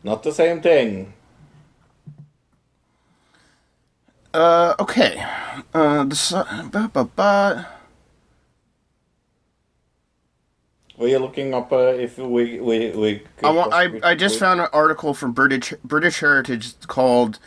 [0.03, 1.15] Not the same thing.
[4.35, 5.25] Uh, okay.
[5.73, 7.69] Uh, the su- ba, ba, ba.
[10.99, 13.23] Were you looking up uh, if we we we?
[13.37, 17.39] could I, want, I, I just found an article from British British Heritage called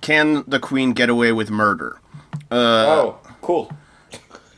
[0.00, 1.98] "Can the Queen Get Away with Murder?"
[2.30, 2.60] Queen?
[2.60, 3.72] Oh, cool.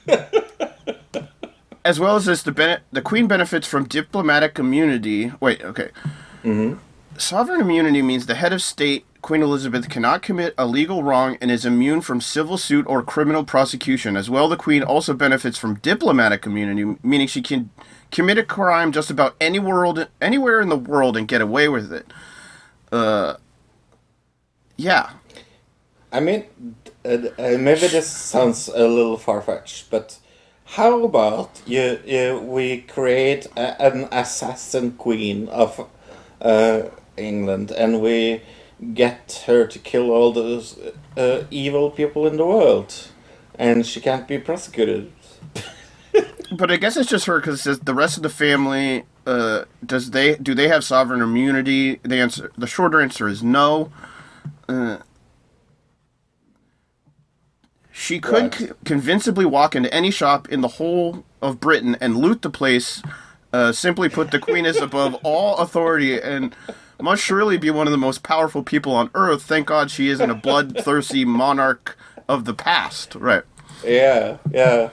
[1.85, 5.33] as well as this, the bene- the Queen benefits from diplomatic immunity.
[5.41, 5.91] Wait, okay.
[6.43, 6.79] Mm-hmm.
[7.19, 11.51] Sovereign immunity means the head of state, Queen Elizabeth, cannot commit a legal wrong and
[11.51, 14.17] is immune from civil suit or criminal prosecution.
[14.17, 17.71] As well, the Queen also benefits from diplomatic immunity, meaning she can
[18.11, 21.93] commit a crime just about any world, anywhere in the world and get away with
[21.93, 22.07] it.
[22.91, 23.35] Uh,
[24.77, 25.11] yeah.
[26.13, 26.45] I mean,
[27.05, 30.19] uh, uh, maybe this sounds a little far fetched, but
[30.67, 35.89] how about you, you we create a, an assassin queen of
[36.43, 36.83] uh,
[37.17, 38.43] England and we
[38.95, 40.79] get her to kill all those
[41.17, 42.95] uh, evil people in the world,
[43.59, 45.13] and she can't be prosecuted.
[46.53, 49.05] But I guess it's just her because the rest of the family.
[49.27, 51.97] Uh, does they do they have sovereign immunity?
[52.05, 53.93] The answer, the shorter answer is no.
[54.69, 54.99] Uh,
[57.97, 58.73] she could Right.
[58.85, 63.01] convincingly walk into any shop in the whole of Britain and loot the place.
[63.53, 66.57] Uh, simply put, the Queen is above all authority and
[67.01, 69.45] must surely be one of the most powerful people on earth.
[69.45, 71.97] Thank God she isn't a bloodthirsty monarch
[72.29, 73.15] of the past.
[73.15, 73.45] Right.
[73.85, 74.91] Yeah, yeah.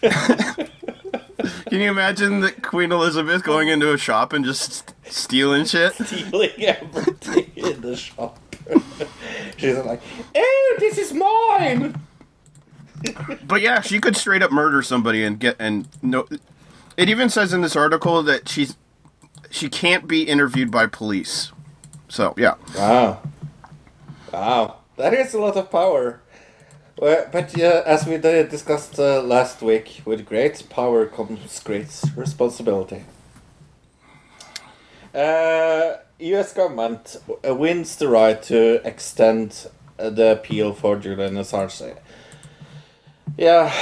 [0.02, 5.94] Can you imagine that Queen Elizabeth going into a shop and just stealing shit?
[5.94, 8.38] stealing everything in the shop.
[9.56, 10.00] She's like,
[10.34, 12.00] "Oh, this is mine."
[13.44, 16.26] But yeah, she could straight up murder somebody and get and no.
[16.96, 18.76] It even says in this article that she's
[19.50, 21.52] she can't be interviewed by police.
[22.08, 23.22] So yeah, Wow,
[24.32, 26.20] wow, that is a lot of power.
[26.98, 33.04] Well, but yeah, as we discussed uh, last week, with great power comes great responsibility.
[35.14, 36.52] Uh, U.S.
[36.52, 41.96] government wins the right to extend uh, the appeal for Julian Assange.
[43.36, 43.72] Yeah,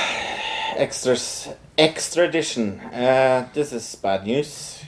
[0.76, 2.80] extras, extradition.
[2.80, 4.84] Uh, this is bad news.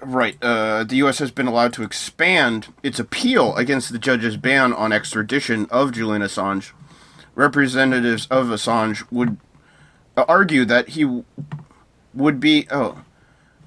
[0.00, 0.36] right.
[0.40, 1.18] Uh, the U.S.
[1.18, 6.22] has been allowed to expand its appeal against the judge's ban on extradition of Julian
[6.22, 6.70] Assange.
[7.34, 9.36] Representatives of Assange would
[10.16, 11.22] uh, argue that he
[12.14, 13.02] would be oh.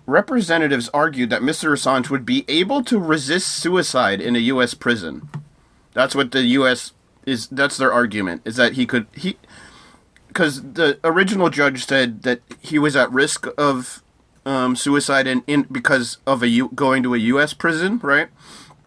[0.06, 1.72] Representatives argued that Mr.
[1.72, 4.74] Assange would be able to resist suicide in a U.S.
[4.74, 5.30] prison.
[5.94, 6.94] That's what the U.S.
[7.26, 7.48] is.
[7.48, 8.42] That's their argument.
[8.46, 9.38] Is that he could he
[10.28, 14.02] because the original judge said that he was at risk of
[14.46, 17.54] um, suicide in, in because of a U, going to a U.S.
[17.54, 18.30] prison, right?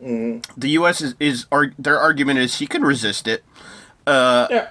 [0.00, 1.00] The U.S.
[1.00, 3.42] is, is arg- their argument is he can resist it
[4.06, 4.68] Yeah.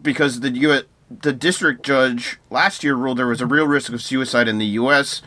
[0.00, 0.82] because the U.
[1.10, 4.66] The district judge last year ruled there was a real risk of suicide in the
[4.66, 5.22] U.S.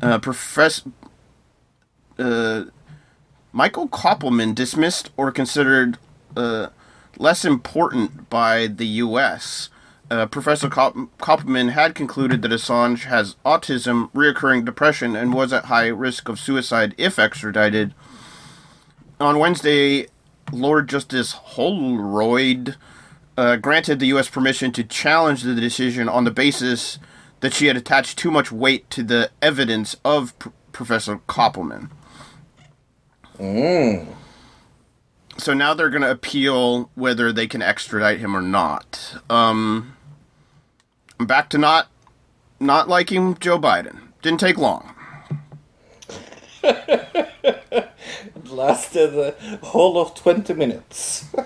[0.00, 0.84] Uh, profess-
[2.18, 2.64] uh,
[3.52, 5.98] Michael Kopelman dismissed or considered
[6.36, 6.68] uh,
[7.18, 9.68] less important by the U.S.
[10.10, 15.64] Uh, Professor Kopp- Kopelman had concluded that Assange has autism, reoccurring depression, and was at
[15.64, 17.94] high risk of suicide if extradited.
[19.18, 20.06] On Wednesday,
[20.52, 22.76] Lord Justice Holroyd
[23.36, 24.28] uh, granted the U.S.
[24.28, 26.98] permission to challenge the decision on the basis
[27.40, 31.90] that she had attached too much weight to the evidence of P- Professor Kopelman.
[35.38, 39.18] So now they're going to appeal whether they can extradite him or not.
[39.28, 39.96] Um,
[41.20, 41.88] I'm back to not
[42.58, 44.08] not liking Joe Biden.
[44.22, 44.94] Didn't take long.
[48.46, 51.26] Lasted the whole of 20 minutes.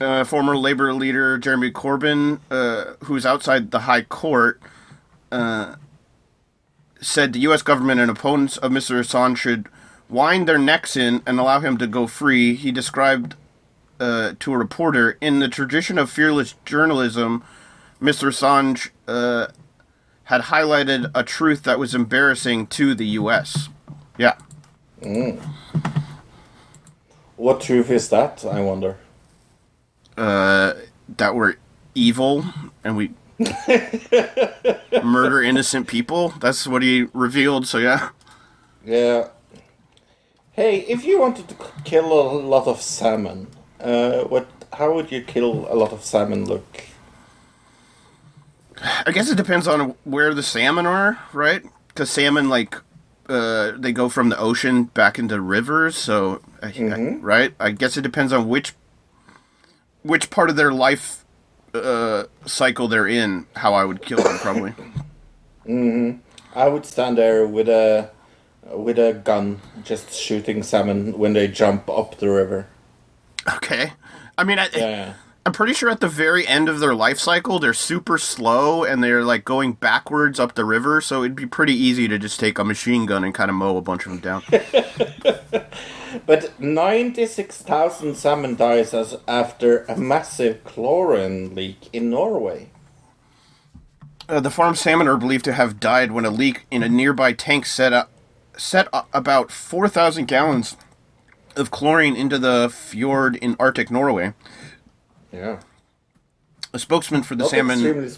[0.00, 4.60] uh, former labor leader Jeremy Corbyn, uh, who's outside the High Court,
[5.32, 5.76] uh,
[7.00, 7.62] said the U.S.
[7.62, 8.98] government and opponents of Mr.
[9.00, 9.68] Assange should
[10.08, 12.54] wind their necks in and allow him to go free.
[12.54, 13.34] He described
[13.98, 17.42] uh, to a reporter, in the tradition of fearless journalism,
[18.00, 18.28] Mr.
[18.28, 19.48] Assange uh,
[20.24, 23.68] had highlighted a truth that was embarrassing to the U.S.
[24.18, 24.36] Yeah.
[27.36, 28.96] what truth is that, I wonder?
[30.16, 30.74] Uh,
[31.16, 31.54] that we're
[31.94, 32.44] evil
[32.84, 33.10] and we
[35.02, 36.30] murder innocent people.
[36.40, 37.66] That's what he revealed.
[37.66, 38.10] So yeah,
[38.84, 39.28] Yeah.
[40.52, 43.48] Hey, if you wanted to kill a lot of salmon,
[43.80, 44.46] uh, what?
[44.72, 46.84] How would you kill a lot of salmon look?
[49.06, 51.62] I guess it depends on where the salmon are, right?
[51.88, 52.74] Because salmon like
[53.28, 55.96] uh, they go from the ocean back into rivers.
[55.96, 58.74] So I- I- right, I guess it depends on which
[60.06, 61.24] which part of their life
[61.74, 63.46] uh, cycle they're in.
[63.56, 64.74] How I would kill them probably.
[66.54, 68.10] I would stand there with a
[68.72, 72.66] with a gun, just shooting salmon when they jump up the river.
[73.56, 73.92] okay.
[74.38, 75.14] I mean, I, Yeah.
[75.44, 79.02] I'm pretty sure at the very end of their life cycle, they're super slow and
[79.02, 81.00] they're like going backwards up the river.
[81.00, 83.76] So it'd be pretty easy to just take a machine gun and kind of mow
[83.76, 84.42] a bunch of them down.
[86.24, 92.70] But 96,000 salmon dies as after a massive chlorine leak in Norway.
[94.28, 97.32] uh, the farm salmon are believed to have died when a leak in a nearby
[97.32, 98.10] tank set up
[98.56, 100.76] set about 4,000 gallons
[101.56, 104.32] of chlorine into the fjord in Arctic Norway.
[105.32, 105.60] Yeah.
[106.72, 108.08] A spokesman for the salmon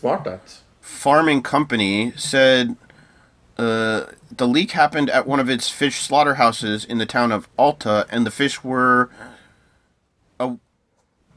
[0.81, 2.77] farming company said
[3.59, 8.07] uh, the leak happened at one of its fish slaughterhouses in the town of Alta,
[8.11, 9.11] and the fish were
[10.39, 10.57] a-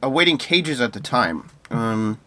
[0.03, 1.49] awaiting cages at the time.
[1.71, 2.19] Um,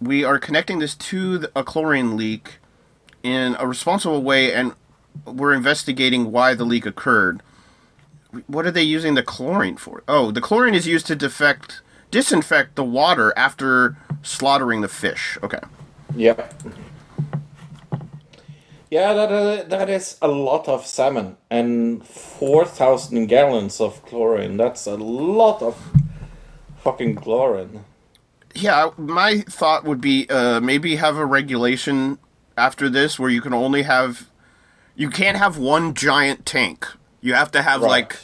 [0.00, 2.58] we are connecting this to the, a chlorine leak
[3.22, 4.72] in a responsible way, and
[5.26, 7.42] we're investigating why the leak occurred.
[8.46, 10.02] What are they using the chlorine for?
[10.06, 15.36] Oh, the chlorine is used to defect, disinfect the water after slaughtering the fish.
[15.42, 15.60] Okay.
[16.14, 16.54] Yep.
[18.90, 24.56] Yeah, that, uh, that is a lot of salmon and 4,000 gallons of chlorine.
[24.56, 25.76] That's a lot of
[26.82, 27.84] fucking chlorine.
[28.54, 32.18] Yeah, my thought would be uh, maybe have a regulation
[32.56, 34.30] after this where you can only have
[34.96, 36.86] you can't have one giant tank.
[37.20, 37.90] You have to have Right.
[37.90, 38.16] like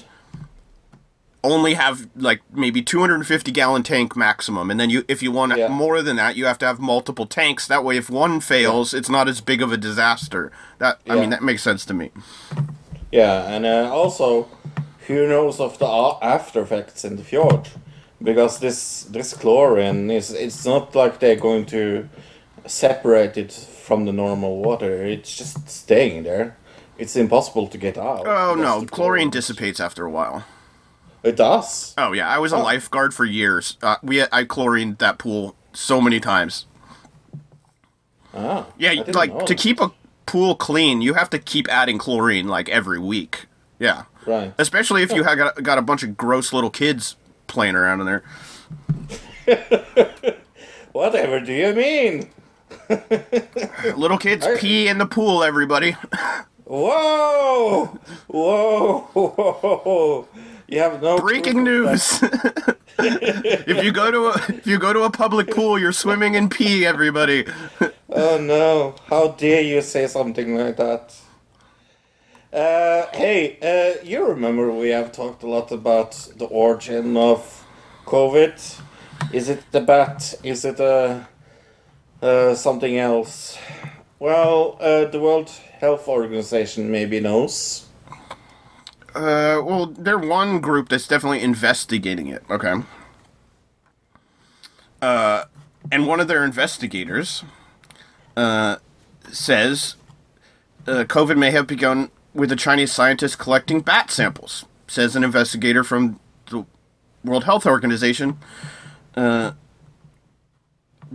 [1.45, 5.69] only have like maybe 250 gallon tank maximum and then you if you want Yeah.
[5.69, 9.11] more than that you have to have multiple tanks that way if one fails it's
[9.11, 11.21] not as big of a disaster that i Yeah.
[11.21, 12.11] mean that makes sense to me
[13.13, 14.49] Yeah, and uh, also,
[15.07, 15.87] who knows of the
[16.35, 17.69] after effects in the fjord?
[18.23, 22.09] Because this this chlorine is it's not like they're going to
[22.67, 23.53] separate it
[23.87, 25.05] from the normal water.
[25.07, 26.57] It's just staying there.
[26.99, 28.27] It's impossible to get out.
[28.27, 30.43] oh no the chlorine dissipates after a while
[31.25, 31.95] It does.
[31.99, 32.63] oh yeah i was a Oh.
[32.63, 36.67] lifeguard for years uh, we i chlorined that pool so many times
[38.37, 39.93] Ah, Yeah, like to keep a
[40.27, 43.47] pool clean, you have to keep adding chlorine like every week.
[43.79, 44.53] Yeah, Right.
[44.59, 47.15] especially if you have got, got a bunch of gross little kids
[47.47, 48.25] playing around in there.
[50.93, 52.31] Whatever do you mean?
[53.97, 55.45] Little kids I- pee in the pool.
[55.45, 55.97] Everybody.
[56.65, 57.99] Whoa!
[58.27, 58.99] Whoa!
[59.13, 60.29] Whoa!
[60.69, 62.25] You have no Breaking proof of that.
[62.25, 62.77] news.
[62.99, 66.49] if you go to a if you go to a public pool, you're swimming in
[66.49, 66.87] pee.
[66.87, 67.47] Everybody.
[68.17, 68.95] Oh no!
[69.07, 71.15] How dare you say something like that?
[72.53, 77.67] Uh, hey, uh, you remember we have talked a lot about the origin of
[78.07, 78.81] COVID.
[79.33, 80.35] Is it the bat?
[80.45, 81.25] Is it uh,
[82.23, 83.59] uh, something else?
[84.21, 85.51] Well, uh, the World
[85.81, 87.87] Health Organization maybe knows.
[89.15, 92.43] Uh, well, they're one group that's definitely investigating it.
[92.51, 92.75] Okay.
[95.01, 95.45] Uh,
[95.93, 97.45] and one of their investigators
[98.37, 98.77] uh,
[99.31, 99.97] says
[100.87, 104.65] uh, COVID may have begun with a Chinese scientist collecting bat samples.
[104.87, 106.19] Says an investigator from
[106.51, 106.67] the
[107.25, 108.39] World Health Organization.
[109.17, 109.53] Uh,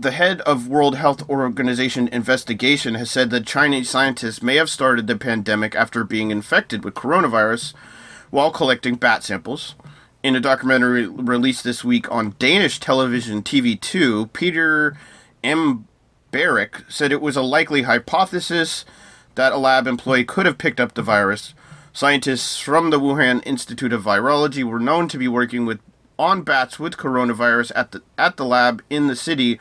[0.02, 5.08] the head of World Health Organization investigation has said that Chinese scientists may have started
[5.08, 7.74] the pandemic after being infected with coronavirus
[8.30, 9.76] while collecting bat samples.
[10.24, 14.97] In a documentary released this week on Danish television TV2, Peter
[15.43, 15.86] M.
[16.32, 18.86] Barrick said it was a likely hypothesis
[19.36, 21.54] that a lab employee could have picked up the virus.
[21.91, 25.80] Scientists from the Wuhan Institute of Virology were known to be working with
[26.18, 29.60] on bats with coronavirus at the at the lab in the city,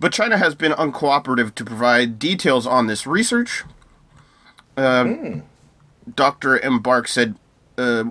[0.00, 3.64] but China has been uncooperative to provide details on this research.
[4.76, 5.40] Uh,
[6.14, 6.58] Dr.
[6.58, 7.34] Embarek said
[7.76, 8.04] uh,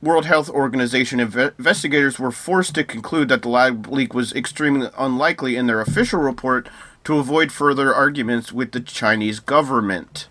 [0.00, 4.88] World Health Organization inve- investigators were forced to conclude that the lab leak was extremely
[4.96, 6.68] unlikely in their official report
[7.04, 10.28] to avoid further arguments with the Chinese government.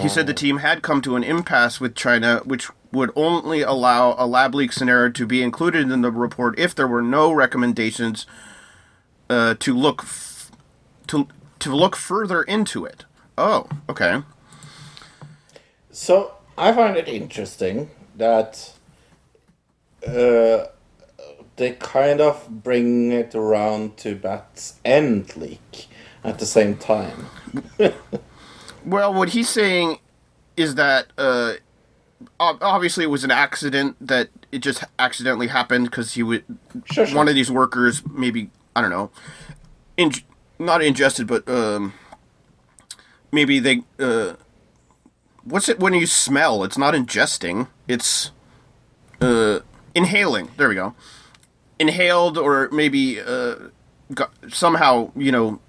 [0.00, 4.14] He said the team had come to an impasse with China, which would only allow
[4.18, 8.26] a lab leak scenario to be included in the report if there were no recommendations
[9.28, 10.50] uh, to look f-
[11.06, 11.28] to
[11.60, 13.04] to look further into it.
[13.38, 14.22] Oh, okay.
[15.90, 18.72] So I find it interesting that
[20.06, 20.66] uh,
[21.56, 25.88] they kind of bring it around to Bat's end leak
[26.24, 27.26] at the same time.
[28.84, 29.98] Well, what he's saying
[30.56, 31.54] is that uh,
[32.38, 36.44] obviously it was an accident that it just accidentally happened because he would
[36.84, 37.16] Sure, sure.
[37.16, 39.10] one of these workers maybe I don't know,
[39.96, 40.12] in-
[40.58, 41.92] not ingested, but um,
[43.32, 44.34] maybe they uh,
[45.44, 46.62] what's it when you smell?
[46.64, 47.68] It's not ingesting.
[47.88, 48.30] It's
[49.20, 49.60] uh,
[49.94, 50.50] inhaling.
[50.56, 50.94] There we go.
[51.78, 53.54] Inhaled or maybe uh,
[54.14, 55.60] got, somehow you know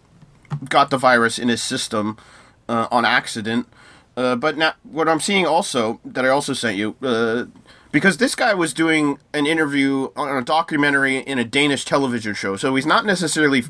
[0.70, 2.18] got the virus in his system
[2.70, 3.68] uh, on accident.
[4.18, 7.45] Uh, but now, what I'm seeing also that I also sent you, uh,
[7.91, 12.55] because this guy was doing an interview on a documentary in a Danish television show,
[12.57, 13.64] so he's not necessarily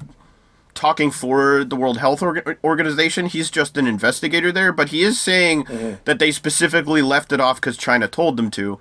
[0.74, 3.26] talking for the World Health Org- Organization.
[3.28, 5.66] He's just an investigator there, but he is saying
[6.06, 8.80] that they specifically left it off because China told them to.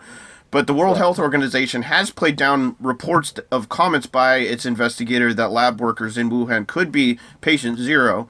[0.51, 5.53] But the World Health Organization has played down reports of comments by its investigator that
[5.53, 8.29] lab workers in Wuhan could be patient zero.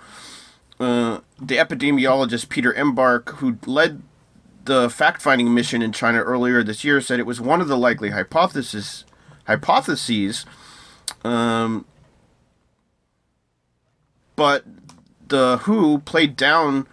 [0.80, 4.02] Uh, the epidemiologist Peter Embarek, who led
[4.64, 8.10] the fact-finding mission in China earlier this year, said it was one of the likely
[8.10, 9.04] hypothesis
[9.46, 10.46] hypotheses.
[11.22, 11.84] Um,
[14.36, 14.64] but
[15.28, 16.86] the WHO played down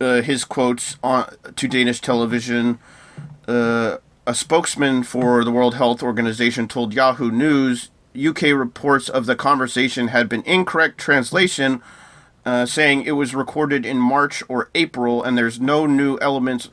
[0.00, 2.78] uh, his quotes on to Danish television.
[3.46, 9.36] Uh, a spokesman for the World Health Organization told Yahoo News UK reports of the
[9.36, 11.82] conversation had been incorrect translation,
[12.46, 16.70] uh, saying it was recorded in March or April, and there's no new elements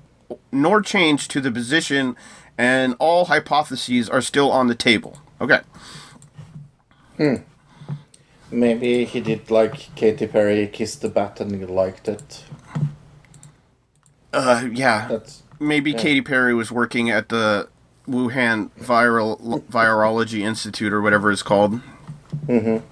[0.52, 2.16] nor change to the position,
[2.58, 5.20] and all hypotheses are still on the table.
[5.42, 5.62] Okay.
[7.18, 7.36] Hmm.
[8.52, 12.44] Maybe he did like Katy Perry kissed the bat and he liked it.
[14.32, 15.08] Uh, yeah.
[15.08, 17.70] That's Maybe Katy Perry was working at the
[18.08, 21.80] Wuhan Viral Virology Institute or whatever it's called.
[22.46, 22.86] Mm-hmm.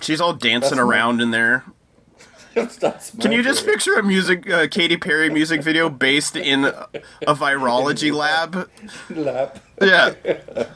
[0.00, 1.64] She's all dancing That's around in there.
[3.20, 6.88] Can you just picture a music uh, Katy Perry music video based in a,
[7.26, 8.68] a virology lab?
[9.10, 9.60] lab?
[9.80, 10.14] Yeah.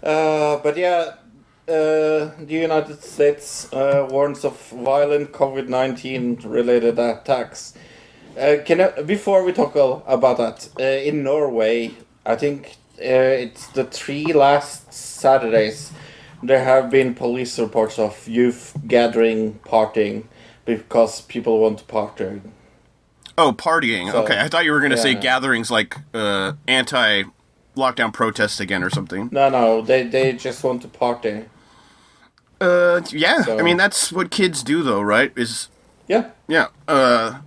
[0.00, 1.14] Uh, but yeah,
[1.68, 7.74] uh, the United States uh, warns of violent COVID nineteen related attacks.
[8.38, 11.90] Uh, can I, before we talk about that, uh, in Norway,
[12.24, 15.92] I think uh, it's the three last Saturdays.
[16.42, 20.24] There have been police reports of youth gathering, partying,
[20.68, 22.42] because people want to party.
[23.38, 24.12] Oh, partying.
[24.12, 25.20] So, okay, I thought you were going to say yeah.
[25.20, 27.22] gatherings like uh, anti
[27.74, 29.30] lockdown protests again or something.
[29.32, 31.46] No, no, they they just want to party.
[32.60, 33.42] Uh, yeah.
[33.42, 35.32] So- I mean, that's what kids do, though, right?
[35.36, 35.68] Is
[36.06, 36.30] Yeah.
[36.46, 36.66] Yeah.
[36.86, 37.40] Uh,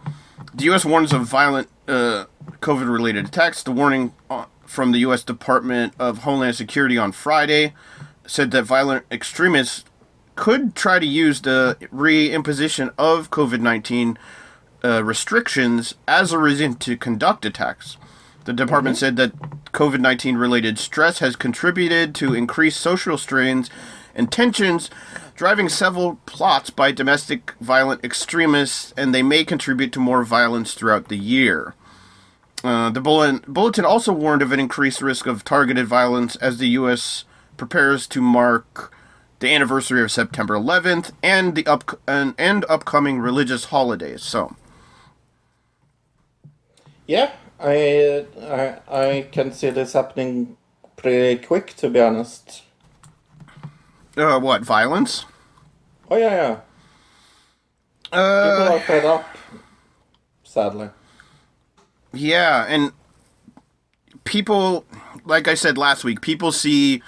[0.56, 0.84] the U.S.
[0.84, 2.26] warns of violent uh,
[2.62, 3.62] COVID related attacks.
[3.62, 5.24] The warning uh, from the U.S.
[5.24, 7.74] Department of Homeland Security on Friday
[8.26, 9.84] said that violent extremists
[10.36, 14.18] could try to use the reimposition of COVID 19
[14.84, 17.98] uh, restrictions as a reason to conduct attacks.
[18.46, 19.38] The department said that
[19.72, 23.70] COVID 19 related stress has contributed to increased social strains
[24.16, 24.90] and tensions,
[25.36, 31.08] driving several plots by domestic violent extremists, and they may contribute to more violence throughout
[31.08, 31.76] the year.
[32.64, 36.70] Uh, the bulletin, bulletin also warned of an increased risk of targeted violence as the
[36.70, 37.26] U.S.
[37.58, 38.94] prepares to mark
[39.42, 44.24] the anniversary of September 11th and the up and, and upcoming religious holidays.
[44.24, 44.56] So,
[47.08, 50.58] Yeah, I, I I can see this happening
[50.98, 52.64] pretty quick, to be honest.
[54.18, 55.26] uh, what violence?
[56.10, 56.62] Oh yeah, yeah.
[58.12, 59.38] Uh, People are fed up.
[60.44, 60.90] Sadly.
[62.14, 62.92] Yeah, and
[64.26, 64.86] people,
[65.26, 67.02] like I said last week, people see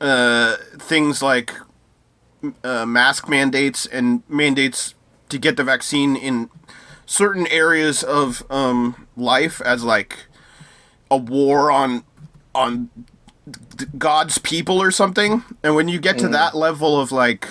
[0.00, 1.52] uh, things like
[2.62, 4.94] uh, mask mandates and mandates
[5.28, 6.50] to get the vaccine in
[7.06, 10.26] certain areas of um, life as like
[11.10, 12.04] a war on
[12.54, 12.90] on
[13.96, 15.44] God's people or something.
[15.62, 17.48] And when you get to that level of like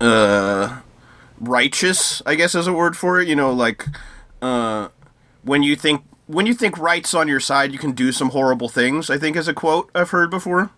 [0.00, 0.80] uh
[1.38, 3.86] righteous, I guess is a word for it, you know, like
[4.40, 4.88] uh
[5.42, 8.68] when you think when you think right's on your side, you can do some horrible
[8.68, 9.10] things.
[9.10, 10.70] I think is a quote I've heard before.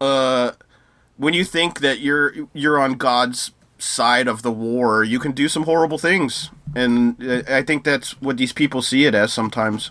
[0.00, 0.52] Uh,
[1.16, 5.48] when you think that you're you're on God's side of the war, you can do
[5.48, 9.90] some horrible things, and uh, I think that's what these people see it as sometimes.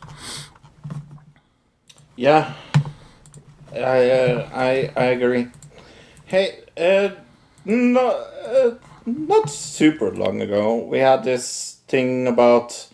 [2.18, 2.54] Yeah,
[3.74, 5.48] I uh, I I agree.
[6.26, 7.16] Hey, uh,
[7.66, 8.76] no, uh,
[9.06, 12.88] not super long ago, we had this thing about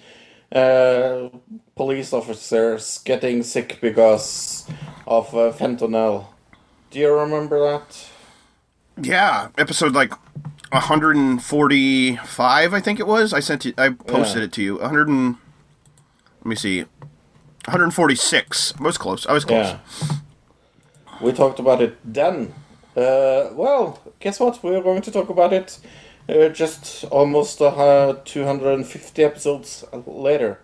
[0.51, 1.29] uh,
[1.77, 4.67] police officers getting sick because
[5.05, 6.25] of uh, fentanyl.
[6.91, 8.09] Do you remember that?
[9.01, 10.11] Yeah, episode like
[10.71, 13.33] 145, I think it was.
[13.33, 13.79] I sent it.
[13.79, 14.43] I posted Yeah.
[14.45, 14.75] it to you.
[14.79, 15.07] 100.
[15.07, 15.35] And,
[16.41, 16.81] let me see.
[17.65, 18.73] 146.
[18.79, 19.25] I was close.
[19.27, 19.67] I was close.
[19.67, 19.79] Yeah.
[21.21, 22.53] We talked about it then.
[22.95, 24.61] Uh, well, guess what?
[24.63, 25.79] We're going to talk about it
[26.29, 30.59] uh, just almost uh, 250 episodes later.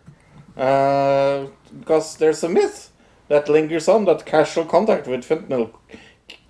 [0.56, 1.48] Uh,
[1.80, 2.92] because there's a myth
[3.28, 5.74] that lingers on that casual contact with fentanyl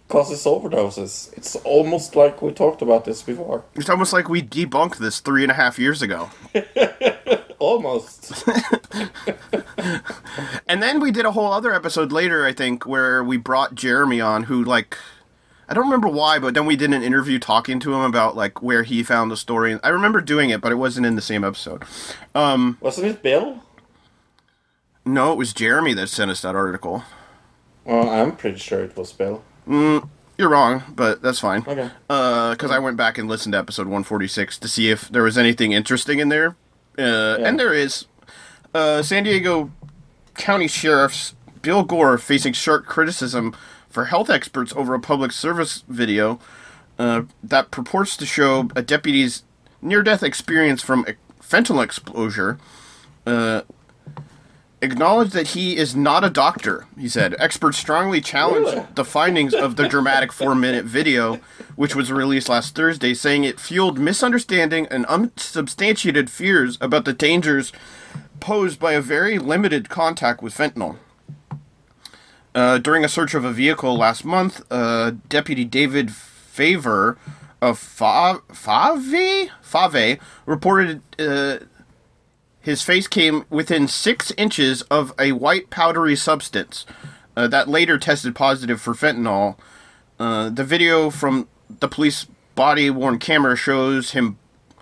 [0.09, 1.31] causes overdoses.
[1.37, 3.63] It's almost like we talked about this before.
[3.75, 6.29] It's almost like we debunked this three and a half years ago.
[7.59, 8.43] Almost.
[10.67, 14.19] And then we did a whole other episode later, I think, where we brought Jeremy
[14.21, 14.97] on, who, like,
[15.69, 18.63] I don't remember why, but then we did an interview talking to him about, like,
[18.63, 19.79] where he found the story.
[19.83, 21.83] I remember doing it, but it wasn't in the same episode.
[22.33, 23.61] Um, Wasn't it Bill?
[25.05, 27.03] No, it was Jeremy that sent us that article.
[27.85, 29.43] Well, I'm pretty sure it was Bill.
[30.37, 31.63] You're wrong, but that's fine.
[31.67, 31.89] Okay.
[32.07, 35.73] because I went back and listened to episode 146 to see if there was anything
[35.73, 36.55] interesting in there,
[36.97, 38.05] uh, and there is.
[38.73, 39.71] Uh, San Diego
[40.33, 43.55] County Sheriff's Bill Gore facing sharp criticism
[43.87, 46.39] for health experts over a public service video
[46.97, 49.43] uh, that purports to show a deputy's
[49.81, 52.57] near-death experience from a fentanyl exposure.
[54.83, 57.35] Acknowledged that he is not a doctor, he said.
[57.39, 58.85] Experts strongly challenged Really?
[58.95, 61.37] the findings of the dramatic four minute video,
[61.77, 67.71] which was released last Thursday, saying it fueled misunderstanding and unsubstantiated fears about the dangers
[68.41, 70.97] posed by a very limited contact with fentanyl.
[72.53, 77.17] Uh, during a search of a vehicle last month, uh, Deputy David Favor
[77.61, 81.59] of Fa- Fave Fave reported uh,
[82.63, 86.85] his face came within six inches of a white powdery substance
[87.35, 89.57] uh, that later tested positive for fentanyl.
[90.17, 91.47] Uh, the video from
[91.81, 94.37] the police body worn camera shows him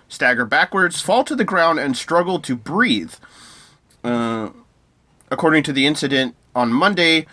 [0.08, 3.14] stagger backwards, fall to the ground, and struggle to breathe.
[4.04, 4.50] Uh,
[5.30, 7.26] according to the incident on Monday,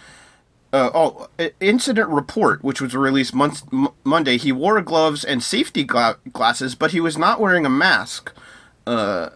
[0.73, 1.27] uh, oh,
[1.59, 6.73] incident report, which was released month, m- Monday, he wore gloves and safety gla- glasses,
[6.73, 8.31] but he was not wearing a mask.
[8.87, 9.29] Uh,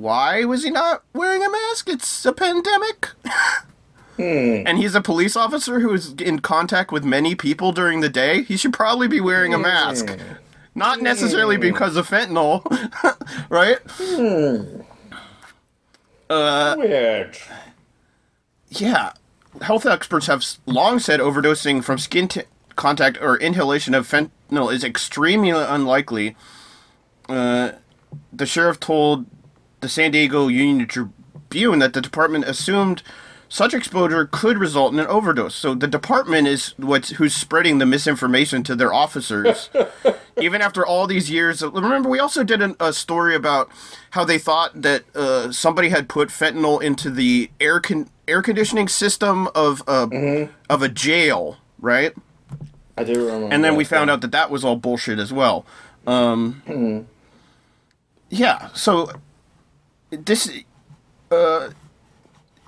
[0.00, 1.88] why was he not wearing a mask?
[1.88, 3.10] It's a pandemic.
[4.16, 4.66] Hmm.
[4.66, 8.42] And he's a police officer who is in contact with many people during the day.
[8.42, 10.10] He should probably be wearing a mask.
[10.10, 10.22] Hmm.
[10.74, 11.62] Not necessarily hmm.
[11.62, 12.64] because of fentanyl,
[13.48, 13.78] right?
[16.28, 17.38] Uh, Weird.
[18.70, 19.12] Yeah.
[19.62, 22.42] Health experts have long said overdosing from skin t-
[22.74, 26.34] contact or inhalation of fentanyl is extremely unlikely.
[27.28, 27.72] Uh,
[28.32, 29.26] the sheriff told
[29.84, 33.02] the San Diego Union Tribune that the department assumed
[33.50, 35.54] such exposure could result in an overdose.
[35.54, 39.68] So the department is what's who's spreading the misinformation to their officers.
[40.40, 43.68] Even after all these years, remember we also did an, a story about
[44.12, 48.88] how they thought that uh, somebody had put fentanyl into the air con- air conditioning
[48.88, 52.14] system of a of a jail, right?
[52.96, 53.52] I do remember.
[53.54, 55.66] and then we found out that that was all bullshit as well.
[56.06, 57.06] Um,
[58.30, 59.10] Yeah, so
[60.16, 60.50] this,
[61.30, 61.70] uh,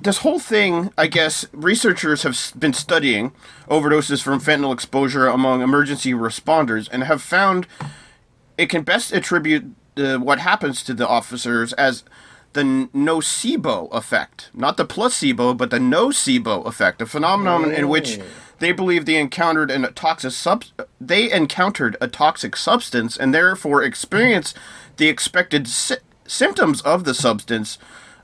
[0.01, 3.33] this whole thing, I guess, researchers have been studying
[3.69, 7.67] overdoses from fentanyl exposure among emergency responders and have found
[8.59, 9.65] it can best attribute
[9.97, 12.05] uh, what happens to the officers as
[12.53, 18.19] the nocebo effect, not the placebo, but the nocebo effect, a phenomenon in which
[18.61, 20.65] they believe they encountered a toxic sub-
[20.99, 24.57] they encountered a toxic substance and therefore experienced
[24.97, 27.79] the expected sy- symptoms of the substance,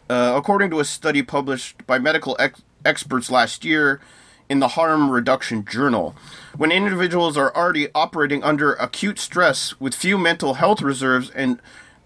[0.08, 4.00] uh, according to a study published by medical ex- experts last year
[4.48, 6.14] in the Harm Reduction Journal.
[6.56, 11.60] When individuals are already operating under acute stress with few mental health reserves and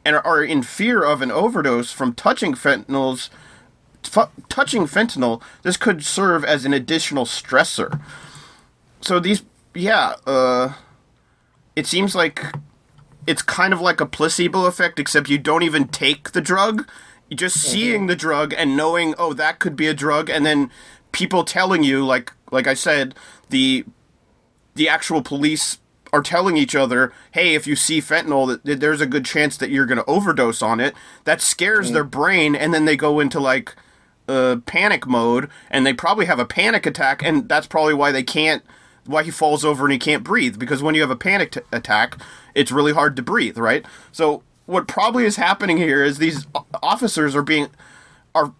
[0.05, 3.29] and are in fear of an overdose from touching fentanyls
[4.49, 8.01] touching fentanyl, this could serve as an additional stressor.
[9.01, 9.43] So these
[9.75, 10.75] yeah, uh
[11.75, 12.55] it seems like
[13.27, 16.89] it's kind of like a placebo effect except you don't even take the drug.
[17.35, 20.71] Just seeing the drug and knowing, oh, that could be a drug, and then
[21.11, 23.15] people telling you, like, like I said,
[23.51, 23.85] the
[24.77, 25.79] the actual police
[26.13, 29.71] are telling each other, hey, if you see fentanyl, that- there's a good chance that
[29.71, 30.95] you're going to overdose on it.
[31.25, 33.75] That scares their brain, and then they go into like
[34.29, 38.23] uh, panic mode, and they probably have a panic attack, and that's probably why they
[38.23, 38.63] can't,
[39.05, 40.59] why he falls over and he can't breathe.
[40.59, 42.17] Because when you have a panic t- attack,
[42.57, 43.85] it's really hard to breathe, right?
[44.11, 46.47] So what probably is happening here is these
[46.83, 47.69] officers are being
[48.35, 48.53] are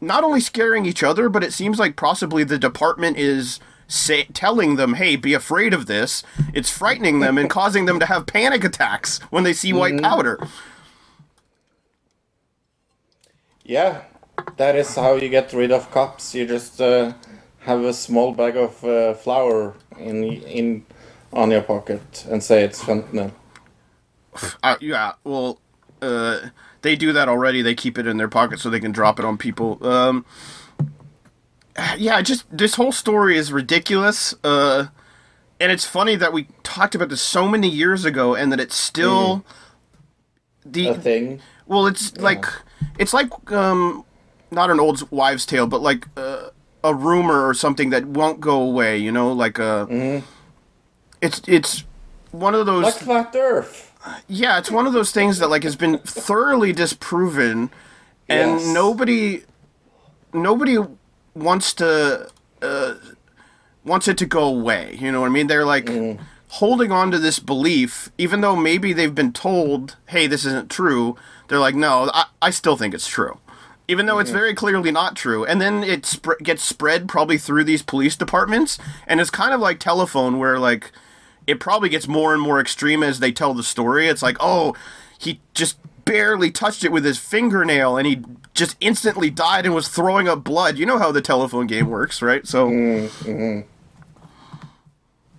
[0.00, 4.76] not only scaring each other, but it seems like possibly the department is say, telling
[4.76, 6.22] them, "Hey, be afraid of this."
[6.52, 10.38] It's frightening them and causing them to have panic attacks when they see white powder.
[13.64, 14.02] Yeah,
[14.56, 16.34] that is how you get rid of cops.
[16.34, 17.14] You just uh,
[17.60, 20.84] have a small bag of uh, flour in in
[21.34, 23.32] on your pocket and say it's fentanyl.
[24.62, 25.60] Uh, yeah, well,
[26.02, 26.48] uh,
[26.82, 27.62] they do that already.
[27.62, 29.84] They keep it in their pocket so they can drop it on people.
[29.86, 30.24] Um,
[31.96, 34.34] yeah, just this whole story is ridiculous.
[34.44, 34.86] Uh,
[35.60, 38.76] and it's funny that we talked about this so many years ago, and that it's
[38.76, 39.44] still
[40.64, 41.40] the A thing.
[41.66, 42.44] Well, it's like
[42.98, 44.04] it's like um,
[44.50, 46.50] not an old wives' tale, but like uh,
[46.82, 48.98] a rumor or something that won't go away.
[48.98, 49.86] You know, like a.
[51.24, 51.84] It's it's
[52.32, 52.82] one of those.
[52.84, 53.92] Like flat Earth.
[54.28, 57.70] Yeah, it's one of those things that like has been thoroughly disproven,
[58.28, 58.66] and Yes.
[58.74, 59.44] nobody,
[60.34, 60.76] nobody
[61.34, 62.28] wants to
[62.60, 62.94] uh,
[63.84, 64.96] wants it to go away.
[65.00, 65.46] You know what I mean?
[65.46, 65.88] They're like
[66.48, 71.16] holding on to this belief, even though maybe they've been told, "Hey, this isn't true."
[71.48, 73.38] They're like, "No, I, I still think it's true."
[73.88, 77.64] Even though it's very clearly not true, and then it sp- gets spread probably through
[77.64, 80.90] these police departments, and it's kind of like telephone, where like
[81.46, 84.08] it probably gets more and more extreme as they tell the story.
[84.08, 84.74] It's like, oh,
[85.18, 88.22] he just barely touched it with his fingernail and he
[88.52, 90.78] just instantly died and was throwing up blood.
[90.78, 92.46] You know how the telephone game works, right?
[92.46, 92.68] So,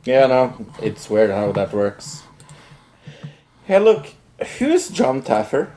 [0.04, 2.24] Yeah, no, it's weird how that works.
[3.66, 4.14] Hey, look,
[4.60, 5.72] who's Jon Taffer?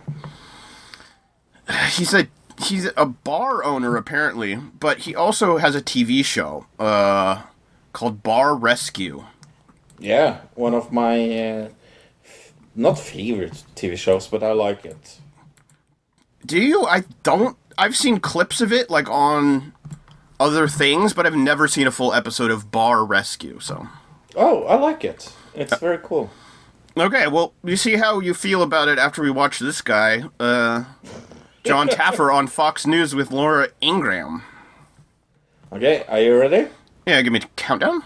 [1.91, 2.29] he's a
[2.63, 7.43] he's a bar owner apparently, but he also has a TV show uh
[7.93, 9.25] called Bar Rescue.
[9.99, 11.69] Yeah, one of my uh,
[12.75, 15.19] not favorite TV shows, but I like it.
[16.47, 16.85] Do you?
[16.85, 19.73] I don't I've seen clips of it like on
[20.41, 23.89] other things, but I've never seen a full episode of Bar Rescue, so
[24.37, 25.33] Oh, I like it.
[25.55, 26.31] It's very cool.
[26.97, 30.85] Okay, well, you see how you feel about it after we watch this guy, uh,
[31.65, 34.43] Jon Taffer on Fox News with Laura Ingraham.
[35.73, 36.69] Okay, are you ready?
[37.07, 38.03] Yeah, give me a countdown.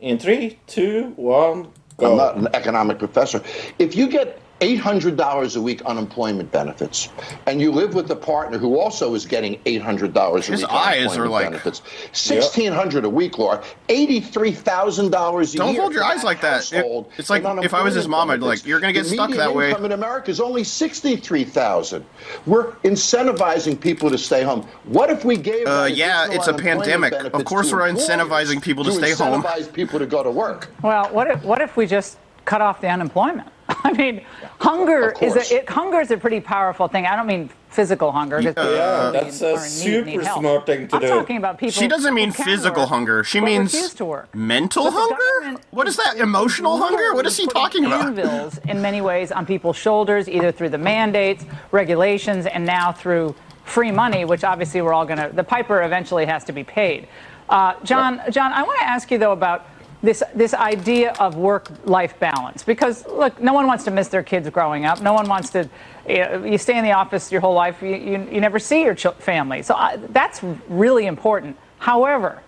[0.00, 2.12] In three, two, one, go.
[2.12, 3.42] I'm not an economic professor.
[3.78, 7.08] If you get $800 a week unemployment benefits,
[7.46, 10.96] and you live with a partner who also is getting $800 a His week eyes
[11.16, 11.82] unemployment are like- benefits,
[12.12, 15.80] 1600 a week, Laura, $83,000 a Don't year.
[15.82, 16.72] hold your eyes like that.
[16.72, 18.62] It- it's like if I was his unemployment mom, I'd benefits.
[18.62, 22.04] like, "You're gonna get The stuck that way." income in America is only 63000
[22.46, 24.66] We're incentivizing people to stay home.
[24.84, 27.12] What if we gave Uh, yeah, it's a pandemic.
[27.12, 29.42] Of course we're incentivizing people to stay home.
[29.42, 30.68] incentivize people to go to work.
[30.82, 33.48] Well, what if what if we just cut off the unemployment?
[33.84, 34.24] I mean,
[34.60, 37.06] hunger is a, it, hunger is a pretty powerful thing.
[37.06, 38.38] I don't mean physical hunger.
[38.40, 40.40] people Yeah, really that's a are in need, need super help.
[40.40, 41.08] smart thing to I'm do.
[41.08, 41.72] talking about people.
[41.72, 43.24] She doesn't mean physical work, hunger.
[43.24, 44.34] She means to work.
[44.34, 45.60] mental But hunger?
[45.70, 46.16] What is that?
[46.16, 47.14] Emotional hunger?
[47.14, 48.06] What is he talking about?
[48.06, 53.34] Anvils in many ways on people's shoulders, either through the mandates, regulations, and now through
[53.64, 55.30] free money, which obviously we're all going to.
[55.34, 57.06] The piper eventually has to be paid.
[57.50, 59.66] Uh, Jon, Jon, I want to ask you though about
[60.02, 62.62] this this idea of work life balance.
[62.62, 65.00] Because look no one wants to miss their kids growing up.
[65.02, 65.68] No one wants to
[66.08, 68.94] you, you stay in the office your whole life you, you, you never see your
[68.94, 69.62] ch- family.
[69.62, 71.56] So I, that's really important.
[71.78, 72.42] However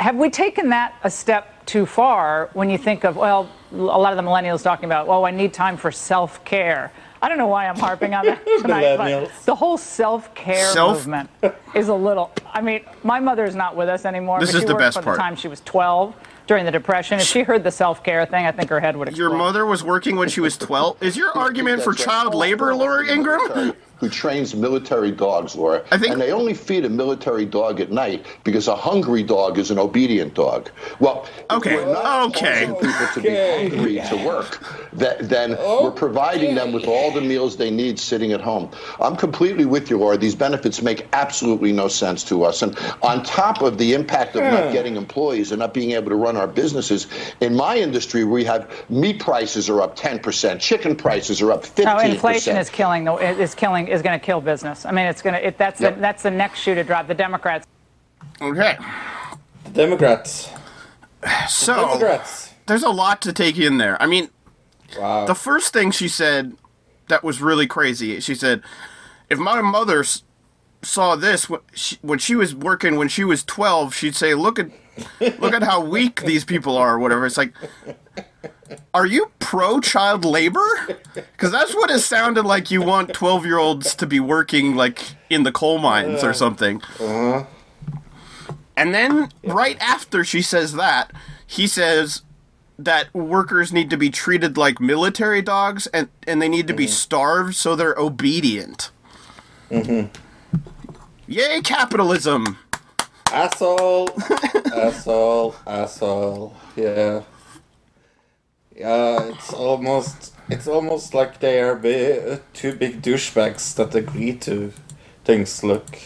[0.00, 4.12] have we taken that a step too far when you think of well a lot
[4.12, 6.90] of the millennials talking about well i need time for self-care.
[7.20, 11.28] I don't know why i'm harping on that tonight but the whole self-care Self- movement
[11.74, 14.60] is a little i mean my mother is not with us anymore This but is
[14.62, 15.16] she the worked best from part.
[15.16, 16.14] the time she was 12
[16.46, 19.28] during the depression if she heard the self-care thing i think her head would explode
[19.28, 21.02] Your mother was working when she was 12.
[21.02, 23.74] Is your argument for child labor, Laura Ingraham?
[23.98, 25.82] Who trains military dogs, Laura?
[25.90, 29.58] I think- and they only feed a military dog at night because a hungry dog
[29.58, 30.68] is an obedient dog.
[30.98, 32.66] Well, if Okay, we're not okay.
[32.66, 32.80] people
[33.14, 33.28] to be
[33.70, 34.60] hungry to work,
[34.94, 38.68] that, then we're providing them with all the meals they need sitting at home.
[39.00, 40.16] I'm completely with you, Laura.
[40.16, 42.62] These benefits make absolutely no sense to us.
[42.62, 46.16] And on top of the impact of not getting employees and not being able to
[46.16, 47.06] run our businesses,
[47.40, 51.84] in my industry, we have meat prices are up 10%, chicken prices are up 15%.
[51.84, 54.84] No, inflation is killing the is killing is going to kill business.
[54.86, 55.94] I mean, it's going to it, that's Yep.
[55.96, 57.06] the, that's the next shoe to drop.
[57.06, 57.66] The Democrats.
[58.40, 58.76] Okay.
[59.64, 60.50] The Democrats.
[61.48, 62.52] So, Democrats.
[62.66, 64.00] there's a lot to take in there.
[64.02, 64.28] I mean,
[64.98, 65.24] Wow.
[65.26, 66.56] the first thing she said
[67.08, 68.62] that was really crazy, she said,
[69.30, 70.04] if my mother
[70.82, 71.46] saw this
[72.02, 74.68] when she was working when she was 12, she'd say, look at
[75.40, 77.24] look at how weak these people are or whatever.
[77.26, 77.54] It's like,
[78.92, 80.64] are you pro child labor?
[81.14, 85.00] Because that's what it sounded like you want 12 year olds to be working like
[85.30, 86.32] in the coal mines or uh-huh.
[86.32, 86.82] something.
[87.00, 87.44] Uh-huh.
[88.76, 91.12] And then right after she says that,
[91.46, 92.22] he says
[92.78, 96.86] that workers need to be treated like military dogs and, and they need to be
[96.86, 96.92] mm-hmm.
[96.92, 98.90] starved so they're obedient.
[99.70, 100.12] Mm-hmm.
[101.26, 102.58] Yay, capitalism!
[103.34, 104.08] asshole,
[104.72, 106.56] asshole, asshole.
[106.76, 107.22] Yeah.
[108.76, 114.72] Yeah, it's almost it's almost like they are bi- two big douchebags that agree to
[115.24, 115.62] things.
[115.62, 115.98] Look,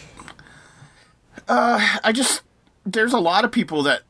[1.48, 2.42] I just
[2.84, 4.02] there's a lot of people that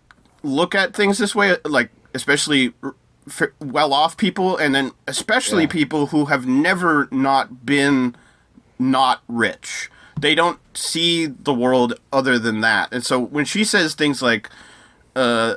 [0.42, 2.72] look at things this way, like especially
[3.28, 5.68] f- well-off people, and then especially Yeah.
[5.70, 8.16] people who have never not been
[8.78, 9.90] not rich.
[10.20, 14.48] They don't see the world other than that, and so when she says things like,
[15.14, 15.56] uh.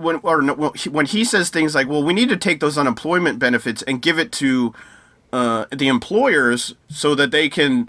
[0.00, 2.78] When or no, he- when he says things like, "Well, we need to take those
[2.78, 4.74] unemployment benefits and give it to
[5.32, 7.88] uh, the employers so that they can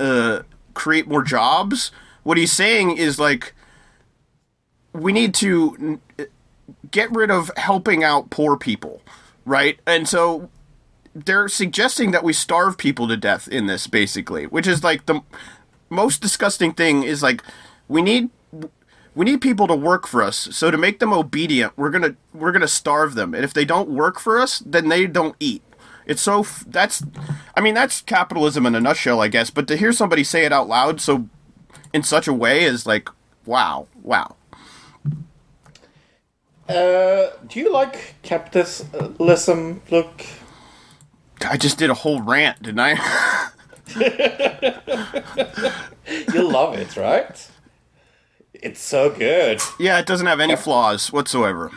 [0.00, 0.40] uh,
[0.74, 1.92] create more jobs.
[2.22, 3.54] What he's saying is like
[4.92, 6.00] we need to
[6.90, 9.02] get rid of helping out poor people,
[9.44, 9.78] right?
[9.86, 10.50] And so
[11.14, 15.20] they're suggesting that we starve people to death in this basically, which is like the
[15.90, 17.42] most disgusting thing is like
[17.88, 18.30] we need
[19.14, 20.48] we need people to work for us.
[20.52, 23.34] So to make them obedient, we're going to we're to starve them.
[23.34, 25.62] And if they don't work for us, then they don't eat.
[26.06, 27.02] It's so f- that's
[27.56, 30.52] I mean that's capitalism in a nutshell, I guess, but to hear somebody say it
[30.52, 31.28] out loud so
[31.92, 33.08] in such a way is like
[33.44, 34.36] wow, wow.
[36.68, 39.82] uh, do you like capitalism?
[39.90, 40.24] Look,
[41.44, 43.50] I just did a whole rant, didn't I?
[46.32, 47.48] you love it, right?
[48.62, 49.60] It's so good.
[49.78, 51.70] yeah, it doesn't have any flaws whatsoever.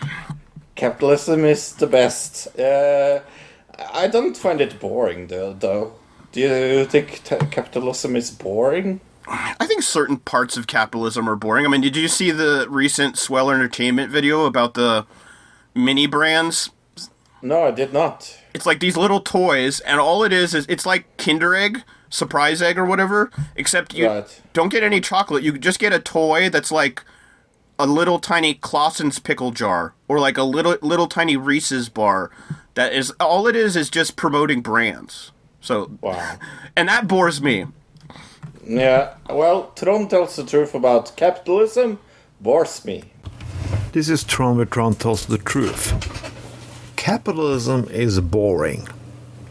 [0.75, 2.57] Capitalism is the best.
[2.59, 3.21] Uh,
[3.93, 5.53] I don't find it boring though.
[5.53, 5.93] Though,
[6.31, 9.01] do you think t- capitalism is boring?
[9.27, 11.65] I think certain parts of capitalism are boring.
[11.65, 15.07] I mean, did you see the recent Swell Entertainment video about the
[15.73, 16.69] mini brands?
[17.41, 18.38] No, I did not.
[18.53, 21.83] It's like these little toys, and all it is is it's like Kinder Egg,
[22.16, 23.30] surprise egg, or whatever.
[23.55, 24.41] Except you Right.
[24.53, 25.43] don't get any chocolate.
[25.43, 27.03] You just get a toy that's like
[27.78, 32.32] a little tiny Claussen's pickle jar, or like a little little tiny Reese's bar.
[32.76, 35.32] That is all it is is just promoting brands.
[35.61, 36.38] So, Wow.
[36.76, 37.66] and that bores me.
[38.68, 39.13] Yeah.
[39.30, 41.99] Well, Tron tells the truth about capitalism.
[42.41, 43.03] Bores me.
[43.91, 45.93] This is Tron where Tron tells the truth.
[46.95, 48.88] Capitalism is boring.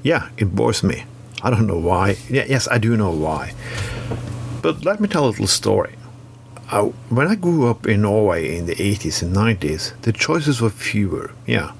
[0.03, 1.05] Yeah, it bores me.
[1.45, 2.17] I don't know why.
[2.31, 3.53] Yeah, yes, I do know why.
[4.63, 5.95] But let me tell a little story.
[6.71, 10.71] Uh, when I grew up in Norway in the 80s and 90s, the choices were
[10.71, 11.33] fewer.
[11.47, 11.73] Yeah.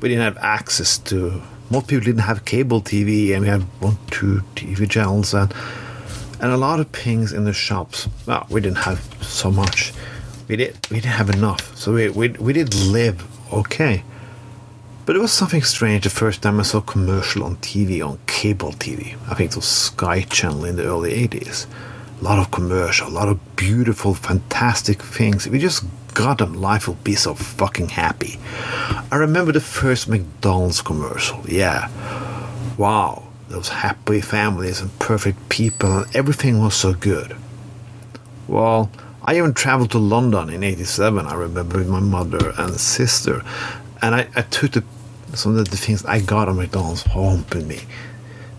[0.00, 1.42] We didn't have access to.
[1.70, 5.52] Most people didn't have cable TV, and we had one, two TV channels, and
[6.40, 8.08] and a lot of things in the shops.
[8.26, 9.92] Well, we didn't have so much.
[10.48, 10.76] We did.
[10.90, 14.02] We didn't have enough, so we we, we did live okay.
[15.06, 18.18] But it was something strange the first time I saw a commercial on TV on
[18.26, 19.16] cable TV.
[19.28, 21.66] I think it was Sky Channel in the early 80s.
[22.20, 25.46] a lot of commercial, a lot of beautiful, fantastic things.
[25.46, 25.84] If you just
[26.14, 28.38] got them, life will be so fucking happy.
[29.12, 31.42] I remember the first McDonald's commercial.
[31.46, 31.90] Yeah.
[32.78, 33.24] Wow.
[33.48, 37.36] Those happy families and perfect people, and everything was so good.
[38.48, 38.90] Well,
[39.22, 43.42] I even traveled to London in 87, I remember, with my mother and sister.
[44.04, 44.84] And I, I took the,
[45.32, 47.80] some of the things I got on McDonald's home with me.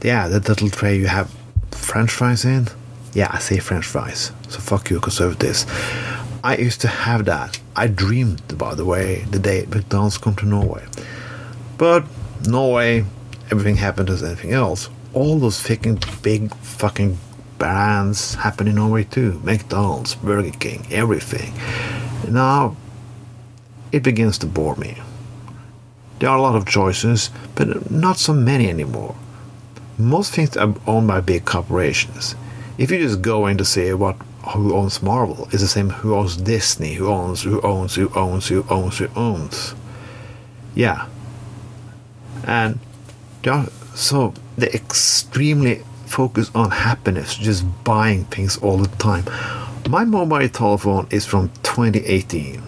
[0.01, 1.31] Yeah, that little tray you have
[1.69, 2.67] french fries in.
[3.13, 4.31] Yeah, I say french fries.
[4.49, 5.67] So fuck you, conservatives.
[6.43, 7.59] I used to have that.
[7.75, 10.83] I dreamed about the way the day McDonald's come to Norway.
[11.77, 12.05] But
[12.47, 13.05] Norway,
[13.51, 14.89] everything happened as anything else.
[15.13, 17.19] All those fucking big fucking
[17.59, 19.39] brands happen in Norway too.
[19.43, 21.53] McDonald's, Burger King, everything.
[22.33, 22.75] Now
[23.91, 24.97] it begins to bore me.
[26.25, 29.15] There are a lot of choices, but not so many anymore.
[29.99, 32.33] Most things are owned by big corporations.
[32.79, 34.15] If you just go in to see what
[34.47, 38.47] who owns Marvel, it's the same who owns Disney, who owns, who owns, who owns,
[38.47, 39.75] who owns, who owns.
[40.73, 41.05] Yeah.
[42.43, 42.79] And
[43.45, 49.25] are, so they extremely focus on happiness, just buying things all the time.
[49.87, 52.63] My mobile telephone is from 2018.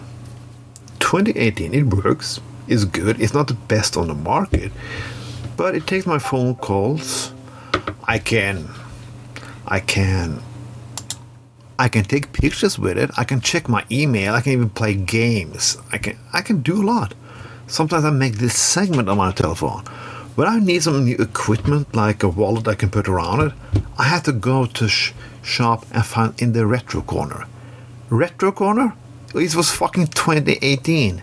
[1.00, 2.38] 2018, it works,
[2.68, 4.72] it's good, it's not the best on the market,
[5.56, 7.32] but it takes my phone calls.
[8.06, 8.68] I can,
[9.66, 10.40] I can,
[11.78, 13.10] I can take pictures with it.
[13.16, 14.34] I can check my email.
[14.34, 15.76] I can even play games.
[15.92, 17.14] I can, I can do a lot.
[17.66, 19.84] Sometimes I make this segment on my telephone.
[20.34, 23.52] When I need some new equipment, like a wallet I can put around it,
[23.98, 25.12] I have to go to sh-
[25.42, 27.46] shop and find in the retro corner.
[28.08, 28.94] Retro corner?
[29.34, 31.22] It was fucking 2018.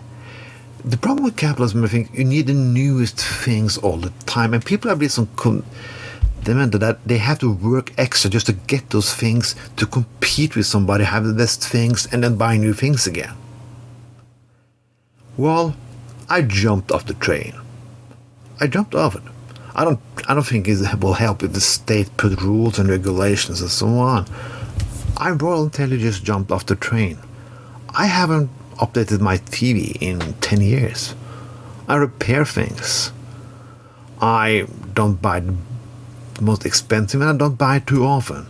[0.86, 4.64] The problem with capitalism, I think, you need the newest things all the time, and
[4.64, 5.18] people have this
[6.44, 10.64] demanded that they have to work extra just to get those things to compete with
[10.64, 13.34] somebody, have the best things, and then buy new things again.
[15.36, 15.74] Well,
[16.28, 17.54] I jumped off the train.
[18.60, 19.24] I jumped off it.
[19.74, 19.98] I don't.
[20.28, 23.88] I don't think it will help if the state put rules and regulations and so
[23.88, 24.26] on.
[25.16, 27.18] I voluntarily just jumped off the train.
[27.94, 31.14] I haven't updated my TV in ten years.
[31.88, 33.12] I repair things.
[34.20, 35.54] I don't buy the
[36.40, 38.46] most expensive, and I don't buy it too often.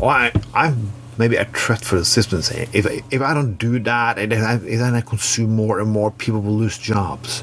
[0.00, 2.40] Or I, I'm maybe a threat for the system.
[2.72, 6.10] If if I don't do that, and then I, then I consume more and more,
[6.10, 7.42] people will lose jobs.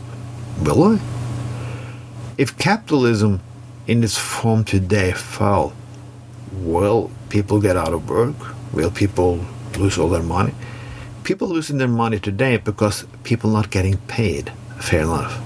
[0.61, 0.99] Will I?
[2.37, 3.39] if capitalism
[3.87, 5.73] in its form today fell,
[6.51, 8.35] will people get out of work?
[8.73, 9.45] Will people
[9.77, 10.53] lose all their money?
[11.23, 14.51] People losing their money today because people not getting paid.
[14.79, 15.41] Fair enough.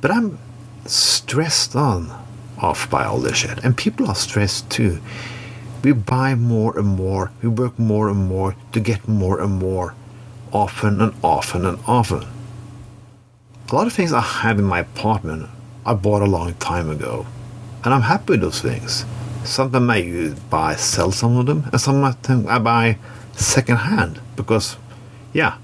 [0.00, 0.38] But I'm
[0.86, 2.10] stressed on
[2.58, 3.62] off by all this shit.
[3.64, 5.00] And people are stressed too.
[5.82, 9.94] We buy more and more, we work more and more to get more and more,
[10.50, 12.24] often and often and often.
[13.70, 15.48] A lot of things I have in my apartment
[15.84, 17.26] I bought a long time ago,
[17.84, 19.04] and I'm happy with those things.
[19.44, 22.98] Sometimes I use, buy, sell some of them, and sometimes I buy
[23.36, 24.76] second hand because,
[25.32, 25.58] yeah,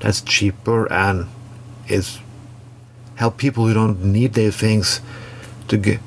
[0.00, 1.26] that's cheaper and
[1.86, 2.18] it's
[3.16, 5.00] help people who don't need their things
[5.68, 6.00] to get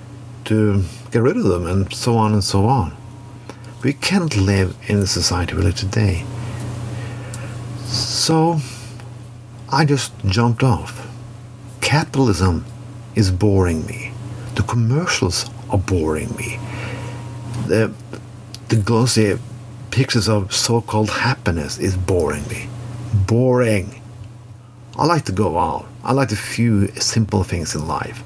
[0.46, 2.96] to get rid of them and so on and so on.
[3.84, 6.26] We can't live in the society we live today.
[7.86, 8.60] So
[9.70, 11.08] I just jumped off
[11.82, 12.64] capitalism
[13.16, 14.12] is boring me.
[14.56, 16.60] The commercials are boring me.
[17.66, 17.92] The,
[18.68, 19.40] the glossy
[20.00, 22.70] pictures of so called happiness is boring me.
[23.28, 24.02] Boring.
[24.98, 25.88] I like to go out.
[26.06, 28.24] I like a few simple things in life.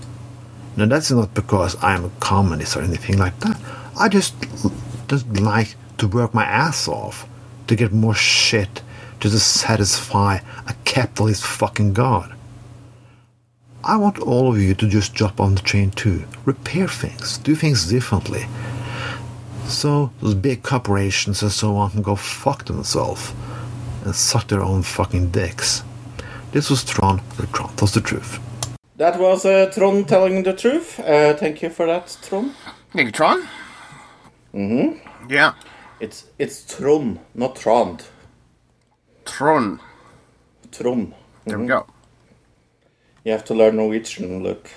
[0.77, 3.59] Now, that's not because I'm a communist or anything like that.
[3.99, 4.35] I just,
[5.07, 7.27] just like to work my ass off
[7.65, 8.83] to get more shit
[9.21, 12.35] to satisfy a capitalist fucking god.
[13.83, 16.25] I want all of you to just jump on the train too.
[16.45, 18.45] Repair things, do things differently.
[19.67, 23.33] So those big corporations and so on can go fuck themselves
[24.05, 25.83] and suck their own fucking dicks.
[26.51, 28.39] This was Tron, where Tron tells the truth.
[28.97, 30.99] That was uh, Tron telling the truth.
[30.99, 32.53] Uh, thank you for that, Tron.
[32.91, 33.47] Thank you, Tron.
[34.53, 35.31] Mm-hmm.
[35.31, 35.53] Yeah.
[35.99, 38.05] It's it's Tron, not Trond.
[39.25, 39.79] Tron.
[40.71, 41.15] Tron.
[41.45, 41.87] There we go.
[43.23, 44.69] You have to learn Norwegian, look.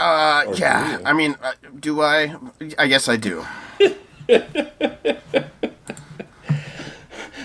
[0.00, 0.98] Uh, Or yeah.
[1.04, 2.34] I mean, uh, do I?
[2.78, 3.44] I guess I do.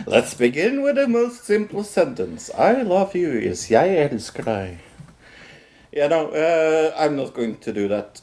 [0.07, 2.51] Let's begin with the most simple sentence.
[2.57, 4.77] I love you is jeg elsker deg.
[5.91, 8.21] Yeah, no, uh, I'm not going to do that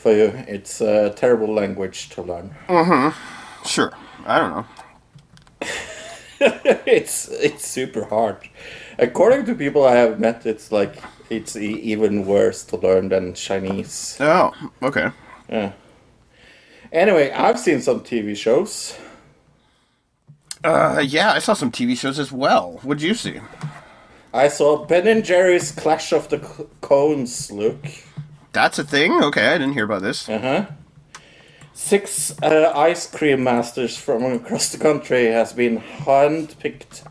[0.00, 0.32] for you.
[0.48, 2.54] It's a terrible language to learn.
[2.68, 3.12] Mhm.
[3.66, 3.92] Sure.
[4.26, 4.66] I don't know.
[6.86, 8.36] it's it's super hard.
[8.98, 10.96] According to people I have met, it's like
[11.30, 14.16] it's e- even worse to learn than Chinese.
[14.20, 14.52] Oh,
[14.82, 15.10] okay.
[15.48, 15.72] Yeah.
[16.92, 18.96] Anyway, I've seen some TV shows.
[20.64, 22.80] Uh, yeah, I saw some TV shows as well.
[22.82, 23.40] What'd you see?
[24.32, 27.50] I saw Ben and Jerry's Clash of the C- Cones.
[27.50, 27.86] Luke.
[28.52, 29.22] That's a thing?
[29.22, 30.28] Okay, I didn't hear about this.
[30.28, 30.66] Uh huh.
[31.74, 37.07] Six uh, ice cream masters from across the country has been handpicked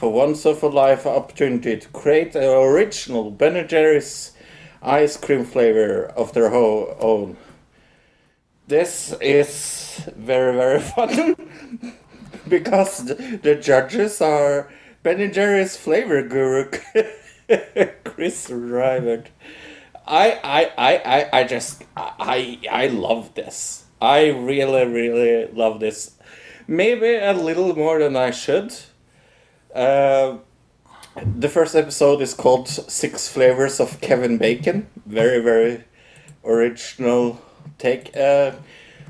[0.00, 4.32] for once of a life opportunity to create an original Ben Jerry's
[4.82, 7.36] ice cream flavor of their ho- own.
[8.66, 11.36] This is very very fun
[12.48, 14.72] because the, judges are
[15.02, 16.70] Ben Jerry's flavor guru
[18.04, 19.26] Chris Rivard.
[20.06, 23.84] I, I, I, I, I just I I love this.
[24.00, 26.16] I really really love this.
[26.66, 28.72] Maybe a little more than I should.
[29.74, 30.38] Uh,
[31.38, 34.88] the first episode is called Six Flavors of Kevin Bacon.
[35.06, 35.84] Very very
[36.44, 37.40] original
[37.78, 38.16] take.
[38.16, 38.52] Uh,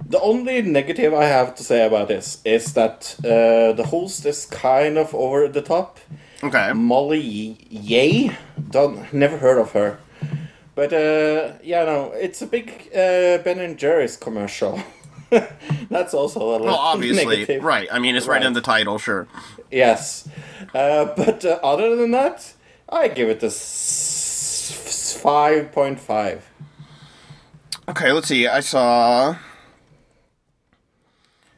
[0.06, 4.46] the only negative I have to say about this is that uh, the host is
[4.46, 6.00] kind of over the top.
[6.42, 6.72] Okay.
[6.72, 8.34] Molly Yeh,
[8.70, 9.98] don't never heard of her,
[10.74, 14.82] but uh, yeah, no, it's a big uh, Ben and Jerry's commercial.
[15.90, 17.62] That's also a little Well, obviously, negative.
[17.64, 17.88] right.
[17.92, 19.28] I mean, it's right, in the title, sure.
[19.70, 20.28] Yes,
[20.74, 22.52] uh, but uh, other than that,
[22.88, 23.50] I give it a
[25.20, 26.46] five point five.
[27.88, 28.46] Okay, let's see.
[28.46, 29.36] I saw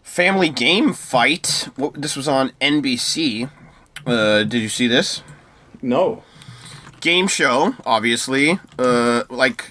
[0.02, 1.68] Family Game Fight.
[1.76, 3.50] What- This was on NBC.
[4.06, 5.22] Uh, did you see this?
[5.80, 6.22] No.
[7.00, 8.58] Game show, obviously.
[8.78, 9.70] Uh, like,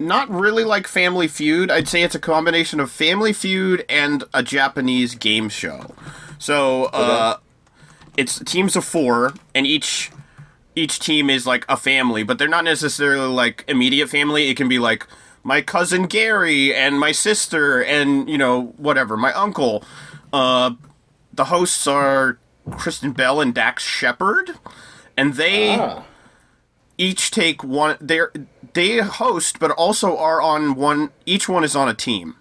[0.00, 1.70] not really like Family Feud.
[1.70, 5.94] I'd say it's a combination of Family Feud and a Japanese game show.
[6.38, 7.36] So, uh,
[8.16, 10.10] it's teams of four, and each
[10.74, 14.48] each team is like a family, but they're not necessarily like immediate family.
[14.48, 15.06] It can be like
[15.42, 19.84] my cousin Gary and my sister and you know whatever my uncle.
[20.32, 20.72] Uh,
[21.32, 22.38] the hosts are
[22.72, 24.52] Kristen Bell and Dax Shepard,
[25.16, 26.04] and they Ah.
[26.98, 27.96] each take one.
[28.00, 28.20] They
[28.74, 31.10] they host, but also are on one.
[31.26, 32.36] Each one is on a team,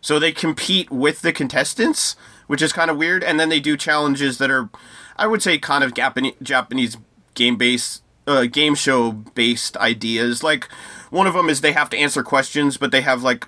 [0.00, 2.16] so they compete with the contestants,
[2.46, 3.24] which is kind of weird.
[3.24, 4.68] And then they do challenges that are,
[5.16, 6.96] I would say, kind of Japanese
[7.34, 10.42] game based, uh, game show based ideas.
[10.42, 10.68] Like
[11.10, 13.46] one of them is they have to answer questions, but they have like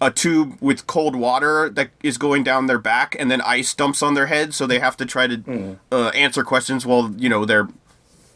[0.00, 4.02] a tube with cold water that is going down their back, and then ice dumps
[4.02, 7.44] on their head, so they have to try to uh, answer questions while you know
[7.46, 7.68] they're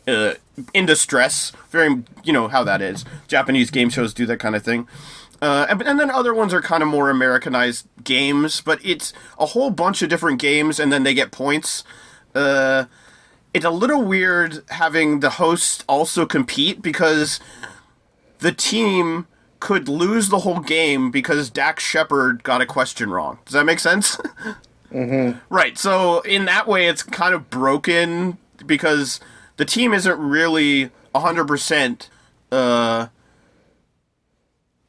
[0.06, 0.34] uh,
[0.74, 1.52] in distress.
[1.70, 3.04] Very, you know how that is.
[3.28, 4.88] Japanese game shows do that kind of thing.
[5.42, 9.46] Uh, and, and then other ones are kind of more Americanized games, but it's a
[9.46, 11.82] whole bunch of different games, and then they get points.
[12.34, 12.84] Uh,
[13.54, 17.40] it's a little weird having the host also compete because
[18.40, 19.26] the team
[19.60, 23.38] could lose the whole game because Dax Shepard got a question wrong.
[23.44, 24.18] Does that make sense?
[24.92, 25.38] Mm-hmm.
[25.54, 25.78] Right.
[25.78, 29.20] So in that way, it's kind of broken because
[29.60, 32.08] the team isn't really hundred percent.
[32.50, 33.08] Uh,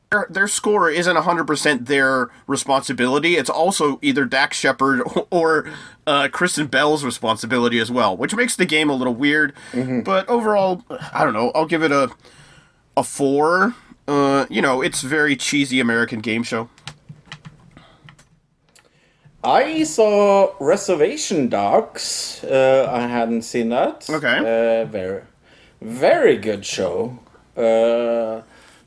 [0.10, 3.36] their, their score isn't hundred percent their responsibility.
[3.36, 5.70] It's also either Dax Shepard or
[6.08, 9.52] uh, Kristen Bell's responsibility as well, which makes the game a little weird.
[10.04, 11.52] But overall, I don't know.
[11.54, 12.10] I'll give it a
[12.96, 13.76] a four.
[14.08, 16.70] Uh, you know, it's very cheesy American game show.
[19.44, 22.44] I saw Reservation Dogs.
[22.44, 24.08] Uh, I hadn't seen that.
[24.10, 24.38] Okay.
[24.38, 25.24] Uh, very,
[25.82, 27.20] very good show.
[27.58, 28.44] Uh,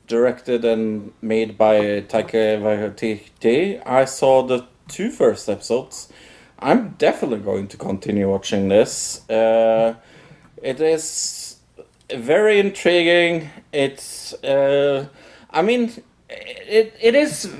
[0.07, 3.81] directed and made by Taika Waititi.
[3.85, 6.11] I saw the two first episodes.
[6.59, 9.29] I'm definitely going to continue watching this.
[9.29, 9.95] Uh,
[10.63, 11.57] it is
[12.09, 13.49] very intriguing.
[13.73, 15.07] It's, uh,
[15.51, 15.91] I mean,
[16.29, 17.51] it it is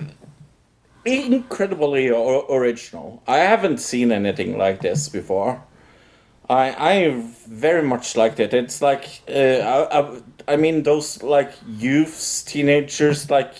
[1.05, 3.21] incredibly original.
[3.27, 5.63] I haven't seen anything like this before.
[6.49, 8.53] I I very much liked it.
[8.53, 13.53] It's like uh, I, I, I mean those like youths, teenagers like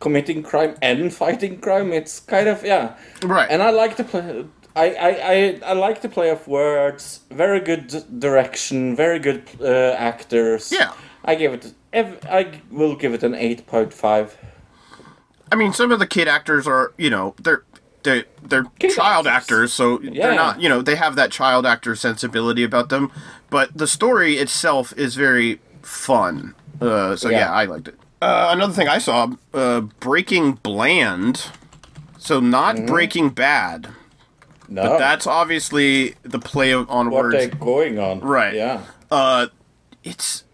[0.00, 1.92] committing crime and fighting crime.
[1.92, 2.96] It's kind of yeah.
[3.22, 3.50] Right.
[3.50, 4.44] And I like the play.
[4.74, 7.20] I, I, I, I like the play of words.
[7.30, 7.88] Very good
[8.18, 8.96] direction.
[8.96, 10.72] Very good uh, actors.
[10.72, 10.92] Yeah.
[11.24, 11.74] I give it.
[11.92, 14.36] I will give it an eight point five.
[15.52, 17.62] I mean, some of the kid actors are, you know, they're
[18.02, 19.70] they're they're Kid child actors.
[19.70, 20.26] actors, so Yeah.
[20.26, 23.12] they're not, you know, they have that child actor sensibility about them.
[23.50, 26.54] But the story itself is very fun.
[26.80, 27.40] Uh, so yeah.
[27.40, 27.52] Yeah.
[27.52, 27.98] I liked it.
[28.20, 31.46] Uh, another thing I saw, uh, Breaking Bland.
[32.18, 32.86] So not Mm-hmm.
[32.86, 33.88] Breaking Bad,
[34.68, 37.36] No, but that's obviously the play on what words.
[37.36, 38.20] they're going on.
[38.20, 38.54] Right.
[38.54, 38.82] Yeah.
[39.10, 39.48] Uh,
[40.02, 40.44] it's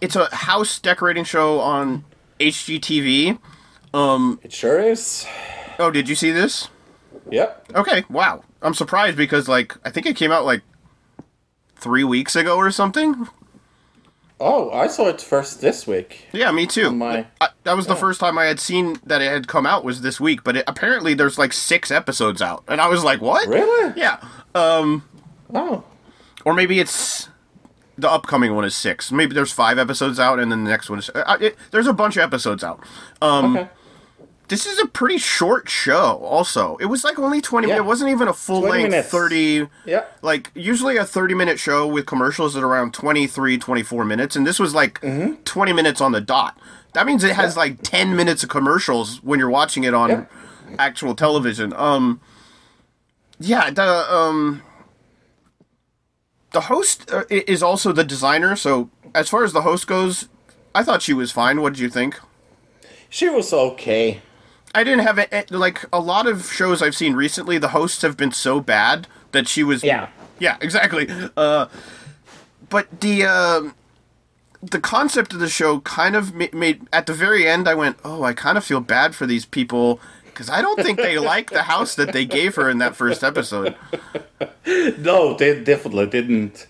[0.00, 2.04] it's a house decorating show on
[2.40, 3.38] HGTV.
[3.94, 5.26] It sure is.
[5.78, 6.68] Oh, did you see this?
[7.30, 7.68] Yep.
[7.74, 8.42] Okay, wow.
[8.62, 10.62] I'm surprised because like I think it came out like
[11.76, 13.28] three weeks ago or something.
[14.40, 16.26] Oh, I saw it first this week.
[16.32, 16.92] Yeah, me too.
[16.92, 19.84] My- I, that was the first time I had seen that it had come out
[19.84, 23.20] was this week, but it, apparently there's like six episodes out, and I was like,
[23.20, 23.48] "What?
[23.48, 23.92] Really?
[23.96, 24.18] Yeah.
[24.54, 25.02] Um,
[25.54, 25.82] Oh.
[26.44, 27.28] or maybe it's
[27.96, 29.10] the upcoming one is six.
[29.10, 31.10] Maybe there's five episodes out, and then the next one is.
[31.12, 32.80] Uh, it, there's a bunch of episodes out.
[33.20, 33.68] Um, Okay.
[34.48, 36.16] This is a pretty short show.
[36.24, 37.68] Also, it was like only twenty.
[37.68, 37.76] Yeah.
[37.76, 39.08] It wasn't even a full length minutes.
[39.08, 39.68] thirty.
[39.84, 40.04] Yeah.
[40.22, 44.58] Like usually a 30 minute show with commercials at around 23, 24 minutes, and this
[44.58, 45.34] was like Mm-hmm.
[45.44, 46.58] 20 minutes on the dot.
[46.94, 50.24] That means it has like 10 minutes of commercials when you're watching it on Yeah.
[50.78, 51.72] actual television.
[51.74, 52.20] Um,
[53.38, 54.62] yeah, the um,
[56.52, 58.56] the host uh, is also the designer.
[58.56, 60.28] So as far as the host goes,
[60.74, 61.60] I thought she was fine.
[61.60, 62.18] What did you think?
[63.10, 64.22] She was okay.
[64.78, 67.58] I didn't have it like a lot of shows I've seen recently.
[67.58, 69.82] The hosts have been so bad that she was.
[69.82, 70.08] Yeah.
[70.38, 71.08] Yeah, exactly.
[71.36, 71.66] Uh,
[72.68, 73.74] but the um
[74.62, 77.66] the concept of the show kind of ma- made at the very end.
[77.66, 80.98] I went, oh, I kind of feel bad for these people because I don't think
[80.98, 83.74] they like the house that they gave her in that first episode.
[84.98, 86.66] No, they definitely didn't.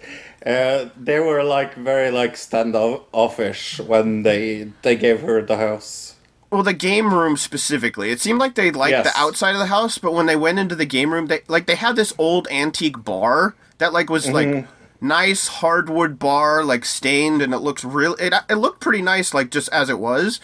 [0.46, 6.14] Uh, they were like very like standoffish when they they gave her the house.
[6.51, 9.12] Well, the game room specifically, it seemed like they liked Yes.
[9.12, 11.66] the outside of the house, but when they went into the game room, they like
[11.66, 14.66] they had this old antique bar that like was like
[15.01, 18.14] nice hardwood bar, like stained, and it looks real.
[18.14, 20.40] It it looked pretty nice, like just as it was,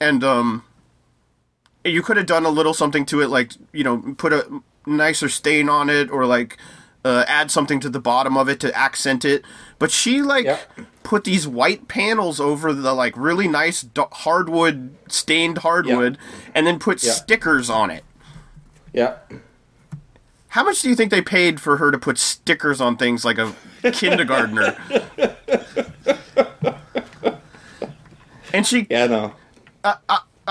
[0.00, 0.62] and um,
[1.84, 4.46] you could have done a little something to it, like you know, put a
[4.86, 6.56] nicer stain on it, or like
[7.04, 9.44] uh, add something to the bottom of it to accent it.
[9.78, 10.58] But she like Yeah.
[11.02, 16.18] put these white panels over the like really nice hardwood stained hardwood,
[16.54, 17.12] and then put Yeah.
[17.12, 18.04] stickers on it.
[18.92, 19.14] Yeah.
[20.52, 23.38] How much do you think they paid for her to put stickers on things like
[23.38, 23.52] a
[23.92, 24.76] kindergartner?
[28.52, 29.34] and she Yeah, no.
[29.84, 29.96] I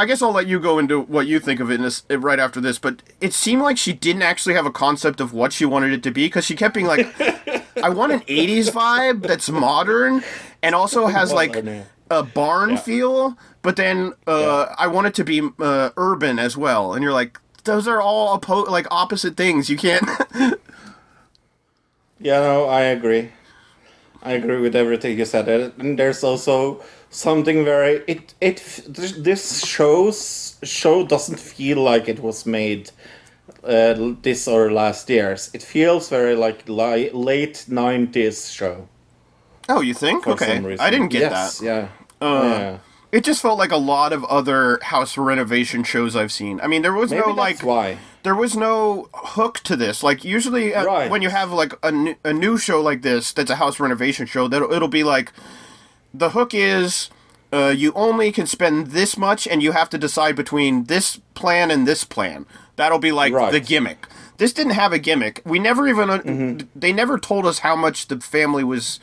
[0.05, 2.61] guess I'll let you go into what you think of it in this, right after
[2.61, 5.93] this, but it seemed like she didn't actually have a concept of what she wanted
[5.93, 7.07] it to be because she kept being like,
[7.83, 10.23] I want an 80s vibe that's modern
[10.61, 11.55] and also has like
[12.09, 16.93] a barn feel, but then uh, I want it to be uh, urban as well.
[16.93, 19.69] And you're like, those are all oppo- like opposite things.
[19.69, 20.07] You can't.
[22.19, 23.31] Yeah, no, I agree.
[24.23, 25.47] I agree with everything you said.
[25.77, 32.45] And there's also something very it it this- shows show doesn't feel like it was
[32.45, 32.91] made
[33.63, 35.49] uh, this or last year's.
[35.53, 38.87] It feels very like li- late '90s show.
[39.69, 40.27] oh, you think?
[40.27, 40.57] Okay.
[40.79, 41.65] I didn't get yes, that.
[41.65, 41.87] Yeah.
[42.27, 42.77] Uh, yeah.
[43.11, 46.59] It just felt like a lot of other house renovation shows I've seen.
[46.61, 47.97] I mean, there was Maybe no like why.
[48.23, 50.03] there was no hook to this.
[50.03, 51.09] Like usually uh, Right.
[51.09, 54.25] when you have like a, new- a new show like this that's a house renovation
[54.27, 55.31] show, that it'll be like
[56.17, 57.09] the hook is
[57.53, 61.71] uh, you only can spend this much and you have to decide between this plan
[61.71, 62.45] and this plan.
[62.75, 63.51] That'll be like Right.
[63.51, 64.07] the gimmick.
[64.37, 65.41] This didn't have a gimmick.
[65.45, 66.67] We never even Mm-hmm.
[66.75, 68.99] they never told us how much the family was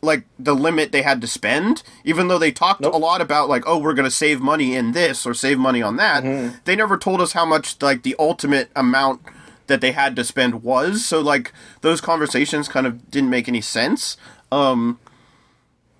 [0.00, 3.64] like the limit they had to spend even though they talked a lot about like
[3.66, 6.54] oh we're going to save money in this or save money on that Mm-hmm.
[6.66, 9.20] they never told us how much like the ultimate amount
[9.66, 13.60] that they had to spend was so like those conversations kind of didn't make any
[13.60, 14.16] sense
[14.52, 15.00] um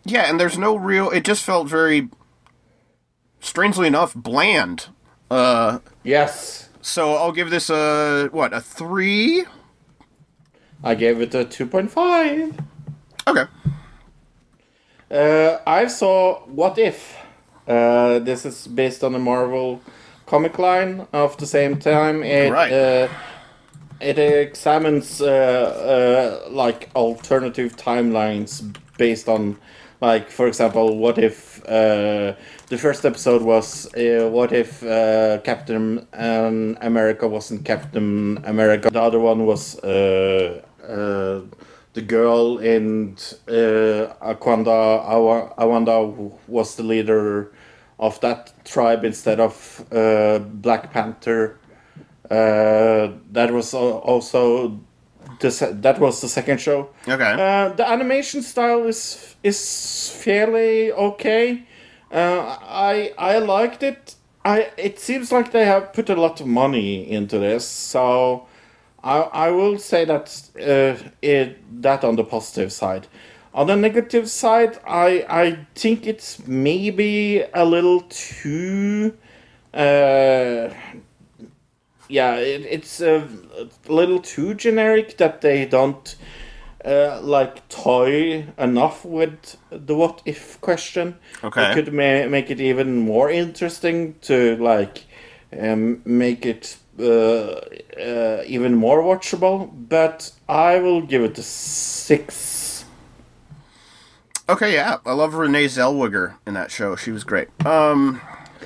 [0.09, 2.09] yeah and there's no real it just felt very
[3.41, 4.89] strangely enough bland
[5.31, 6.69] uh Yes.
[6.81, 9.45] so i'll give this a what a 3
[10.85, 12.55] I gave it a 2.5.
[13.27, 13.45] okay
[15.11, 17.17] Uh, I saw What If.
[17.67, 19.81] Uh, this is based on a Marvel
[20.27, 22.23] comic line of the same time.
[22.23, 22.73] It, Right.
[22.73, 23.09] uh,
[24.01, 25.27] it examines uh,
[26.47, 28.63] uh, like alternative timelines
[28.99, 29.57] based on,
[30.01, 32.35] like, for example, what if uh,
[32.69, 38.91] the first episode was uh, what if uh, Captain um, America wasn't Captain America?
[38.91, 39.79] The other one was.
[39.81, 41.43] Uh, uh,
[41.95, 43.19] the girl and
[43.49, 47.53] uh, Aquanda Awa- Awanda was the leader
[47.99, 49.85] of that tribe instead of
[50.63, 51.59] Black Panther.
[52.31, 54.81] That was also
[55.41, 56.89] the se- that was the second show.
[57.09, 61.63] okay Uh, the animation style is is fairly okay.
[62.13, 62.57] Uh,
[62.93, 64.15] I I liked it.
[64.45, 68.47] I it seems like they have put a lot of money into this, so
[69.05, 73.07] I I will say that uh, it that on the positive side.
[73.53, 79.13] On the negative side, I I think it's maybe a little too.
[79.75, 80.71] Uh,
[82.09, 83.29] yeah, it, it's a,
[83.59, 86.17] a little too generic that they don't
[86.85, 91.17] uh, like toy enough with the what if question.
[91.45, 91.71] Okay.
[91.71, 95.05] It could ma- make it even more interesting to like
[95.59, 97.61] um, make it uh,
[98.01, 99.71] uh, even more watchable.
[99.89, 102.85] But I will give it a six.
[104.49, 106.97] Okay, yeah, I love Renee Zellweger in that show.
[106.97, 107.49] She was great.
[107.67, 108.23] Um,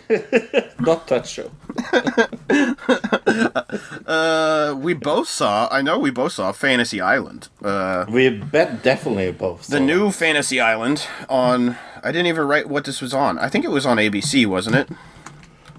[0.78, 1.50] Not that show.
[4.06, 5.68] uh, we both saw.
[5.70, 7.48] I know we both saw Fantasy Island.
[7.62, 9.66] Uh, We bet definitely both.
[9.68, 11.76] the new Fantasy Island on.
[12.02, 13.38] I didn't even write what this was on.
[13.38, 14.88] I think it was on ABC, wasn't it?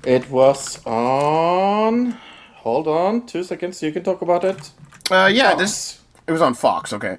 [0.05, 2.17] It was on.
[2.57, 3.81] Hold on, two seconds.
[3.83, 4.71] You can talk about it.
[5.11, 5.61] Uh, yeah, Fox.
[5.61, 6.93] this it was on Fox.
[6.93, 7.17] Okay,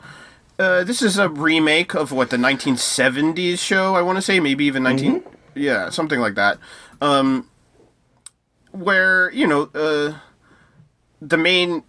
[0.58, 3.94] uh, this is a remake of what the 1970s show.
[3.94, 5.22] I want to say maybe even 19,
[5.54, 6.58] yeah, something like that.
[7.04, 7.50] Um,
[8.72, 10.18] where you know uh,
[11.20, 11.84] the main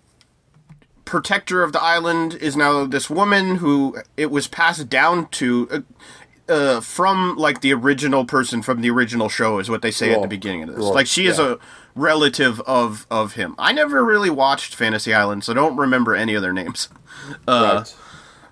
[1.06, 5.68] protector of the island is now this woman who it was passed down to.
[5.72, 5.80] Uh,
[6.48, 10.22] uh, from like the original person from the original show is what they say at
[10.22, 10.86] the beginning of this.
[10.86, 11.58] Like she is a
[11.96, 13.56] relative of of him.
[13.58, 16.90] I never really watched Fantasy Island, so don't remember any of their names.
[17.48, 17.96] Uh, right.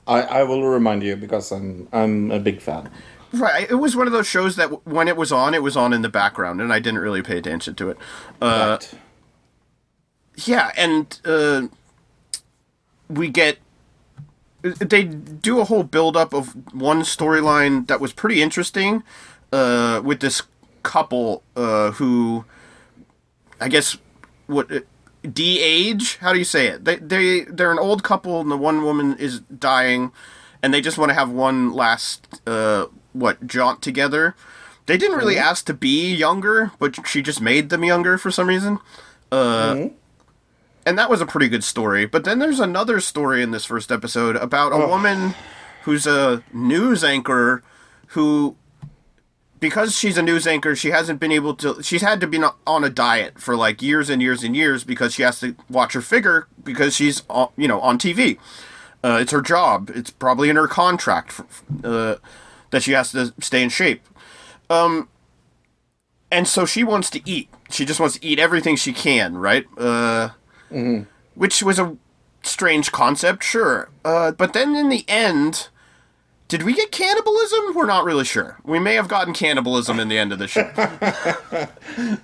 [0.08, 2.90] I, I will remind you because I'm I'm a big fan.
[3.34, 5.92] Right, it was one of those shows that when it was on, it was on
[5.92, 7.98] in the background, and I didn't really pay attention to it.
[8.40, 8.94] Uh, right.
[10.46, 11.64] Yeah, and uh,
[13.10, 13.58] we get
[14.62, 19.04] they do a whole build up of one storyline that was pretty interesting
[19.52, 20.44] uh, with this
[20.84, 22.46] couple uh, who
[23.60, 23.98] I guess
[24.48, 24.80] what uh,
[25.30, 28.84] de-age how do you say it they they they're an old couple and the one
[28.84, 30.12] woman is dying
[30.62, 34.36] and they just want to have one last uh, what jaunt together
[34.86, 38.48] they didn't really ask to be younger but she just made them younger for some
[38.48, 38.80] reason
[39.32, 39.88] uh,
[40.86, 42.06] and that was a pretty good story.
[42.06, 45.34] But then there's another story in this first episode about a woman
[45.84, 47.64] who's a news anchor
[48.08, 48.56] who,
[49.60, 51.82] because she's a news anchor, she hasn't been able to.
[51.82, 55.14] She's had to be on a diet for like years and years and years because
[55.14, 58.38] she has to watch her figure because she's on, you know on TV.
[59.04, 59.90] Uh, it's her job.
[59.94, 61.46] It's probably in her contract for,
[61.84, 62.16] uh,
[62.74, 64.02] that she has to stay in shape.
[64.70, 65.08] Um,
[66.32, 67.48] and so she wants to eat.
[67.70, 69.66] She just wants to eat everything she can, right?
[69.78, 70.30] Uh,
[71.36, 71.96] which was a
[72.42, 73.90] strange concept, sure.
[74.04, 75.70] Uh, but then in the end,
[76.48, 77.76] did we get cannibalism?
[77.76, 78.58] We're not really sure.
[78.64, 80.70] We may have gotten cannibalism in the end of the show.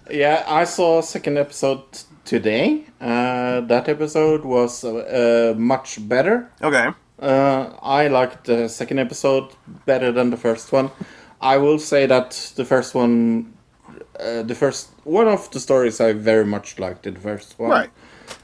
[0.10, 1.84] Yeah, I saw second episode
[2.26, 2.86] today.
[3.00, 6.50] Uh, that episode was uh, much better.
[6.64, 6.90] Okay.
[7.22, 9.52] Uh, I liked the second episode
[9.86, 10.90] better than the first one.
[11.42, 13.54] I will say that the first one,
[14.20, 17.72] uh, the first one of the stories I very much liked the first one.
[17.72, 17.90] Right.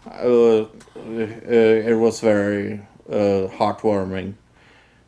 [0.10, 4.36] Uh, uh, it was very uh, heartwarming.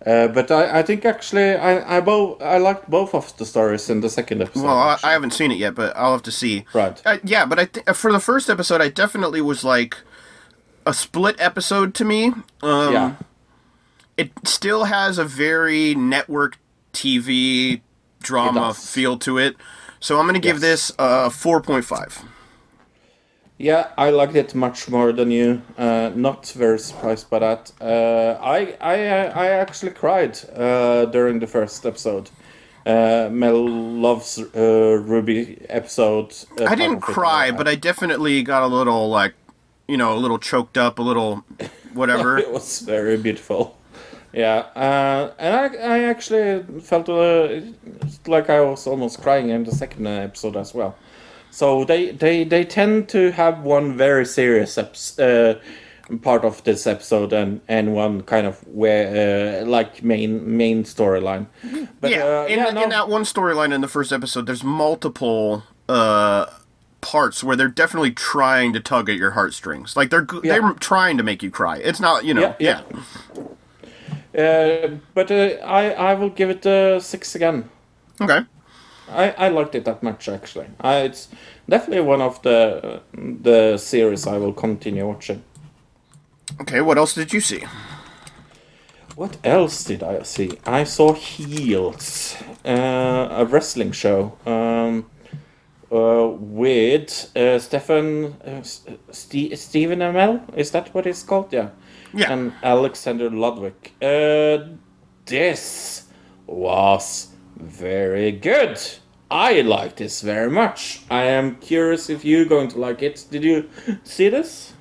[0.06, 3.90] Uh, but I, I think actually I I, both I liked both of the stories
[3.90, 4.64] in the second episode.
[4.64, 4.98] Well, I.
[5.04, 6.66] I haven't seen it yet, but I'll have to see.
[6.74, 7.02] Right.
[7.06, 9.98] Uh, yeah, but I th- for the first episode, I definitely was like
[10.86, 12.28] a split episode to me.
[12.62, 13.16] Um, yeah.
[14.18, 16.58] It still has a very network
[16.94, 17.82] TV
[18.22, 19.56] drama feel to it.
[20.00, 20.62] So I'm going to give Yes.
[20.62, 22.24] this a 4.5.
[23.60, 25.62] Yeah, I liked it much more than you.
[25.78, 27.72] Uh, not very surprised by that.
[27.82, 32.30] Uh, I I uh, I actually cried uh, during the first episode.
[32.86, 36.36] Uh, Mel loves uh, Ruby episode.
[36.68, 39.34] I didn't cry, but I definitely got a little like,
[39.88, 41.44] you know, a little choked up, a little
[41.94, 42.38] whatever.
[42.38, 43.76] it was very beautiful.
[44.38, 47.62] Yeah, uh, and I I actually felt uh,
[48.28, 50.94] like I was almost crying in the second episode as well.
[51.50, 55.60] So they they, they tend to have one very serious eps- uh,
[56.22, 61.48] part of this episode and, and one kind of where uh, like main main storyline.
[62.00, 64.64] But yeah, uh, in, yeah, no, in that one storyline in the first episode, there's
[64.64, 66.46] multiple uh,
[67.02, 69.96] parts where they're definitely trying to tug at your heartstrings.
[69.98, 70.60] Like they're Yeah.
[70.60, 71.78] they're trying to make you cry.
[71.78, 72.82] It's not, you know, Yeah, yeah.
[73.36, 73.44] yeah.
[74.38, 77.70] Uh, but uh, I I will give it a six again.
[78.22, 78.46] Okay.
[79.10, 80.68] I, I liked it that much actually.
[80.82, 81.30] I, it's
[81.70, 85.44] definitely one of the the series I will continue watching.
[86.62, 87.64] Okay, what else did you see?
[89.18, 90.60] what else did I see?
[90.66, 95.10] I saw Heels, uh, a wrestling show um,
[95.92, 100.42] uh, with uh, Stefan uh, St- Stephen Amell.
[100.56, 101.52] Is that what it's called?
[101.52, 101.70] Yeah.
[102.18, 102.34] Yeah.
[102.34, 103.94] And Alexander Ludwig.
[104.02, 104.76] Uh,
[105.26, 106.06] this
[106.48, 108.80] was very good.
[109.30, 111.02] I like this very much.
[111.12, 113.26] I am curious if you're going to like it.
[113.30, 113.70] Did you
[114.04, 114.74] see this?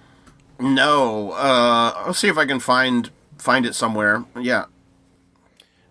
[0.58, 4.24] No, uh, I'll see if I can find find it somewhere.
[4.40, 4.66] Yeah.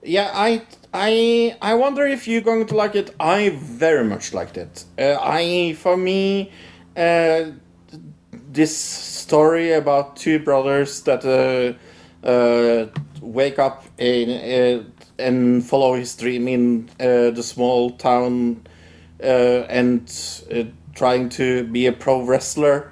[0.01, 0.63] Yeah, I,
[0.93, 3.13] I, I wonder if you're going to like it.
[3.19, 4.85] I very much liked it.
[4.99, 6.51] Uh, I, for me,
[6.95, 7.51] uh,
[8.55, 12.87] this story about two brothers that uh, uh,
[13.21, 14.83] wake up in, uh,
[15.19, 18.65] and follow his dream in the small town
[19.19, 20.09] and
[20.93, 22.91] trying to be a pro wrestler.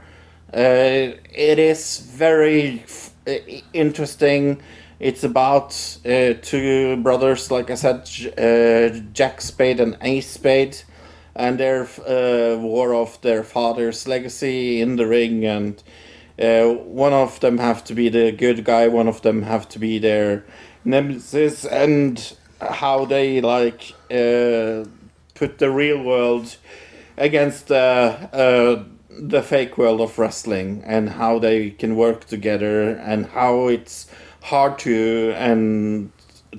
[0.54, 2.86] It is very
[3.74, 4.62] interesting.
[5.00, 5.74] It's about
[6.06, 10.78] uh, two brothers, like I said, uh, Jack Spade and Ace Spade,
[11.36, 15.46] and their uh, war of their father's legacy in the ring.
[15.46, 15.82] And
[16.40, 19.80] uh, one of them have to be the good guy, one of them have to
[19.80, 20.46] be their
[20.86, 24.86] nemesis, and how they like uh,
[25.36, 26.56] put the real world
[27.18, 33.28] against uh, uh, the fake world of wrestling and how they can work together and
[33.28, 34.08] how it's
[34.42, 36.12] hard to and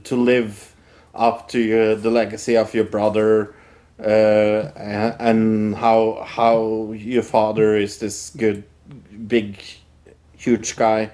[0.05, 0.75] to live
[1.15, 3.55] up to your, the legacy of your brother
[4.01, 4.71] uh,
[5.19, 8.65] and how how your father is this good
[9.27, 9.59] big
[10.37, 11.11] huge guy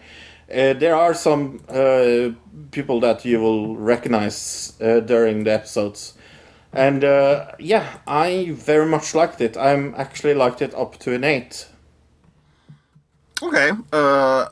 [0.52, 2.30] uh, there are some uh,
[2.70, 6.14] people that you will recognize uh, during the episodes
[6.72, 9.56] and uh, yeah, I very much liked it.
[9.56, 11.66] I'm actually liked it up to an eight.
[13.42, 13.72] Okay.
[13.92, 14.48] Uh,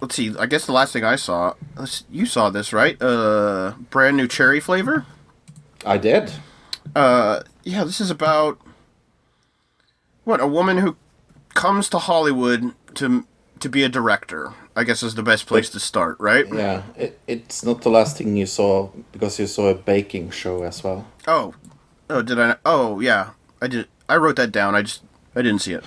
[0.00, 0.34] let's see.
[0.38, 1.54] I guess the last thing I saw,
[2.10, 3.00] you saw this, right?
[3.02, 5.04] Uh, brand new cherry flavor.
[5.84, 6.32] I did.
[6.94, 7.84] Uh, yeah.
[7.84, 8.58] This is about
[10.24, 10.96] what a woman who
[11.54, 13.26] comes to Hollywood to
[13.60, 14.52] to be a director.
[14.76, 16.46] I guess is the best place to start, right?
[16.52, 20.62] Yeah, it, it's not the last thing you saw because you saw a baking show
[20.62, 21.06] as well.
[21.26, 21.54] Oh,
[22.08, 22.56] oh, did I?
[22.64, 23.30] Oh, yeah,
[23.60, 23.88] I did.
[24.08, 24.74] I wrote that down.
[24.74, 25.02] I just
[25.34, 25.84] I didn't see it.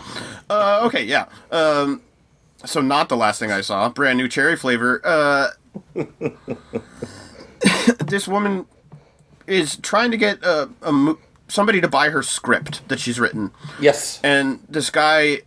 [0.50, 1.26] Uh, okay, yeah.
[1.52, 2.02] Um,
[2.66, 3.90] so not the last thing I saw.
[3.90, 5.02] Brand new cherry flavor.
[5.04, 5.50] Uh,
[8.06, 8.66] this woman
[9.48, 11.16] is trying to get a, a
[11.48, 14.20] somebody to buy her script that she's written, Yes.
[14.24, 15.42] and this guy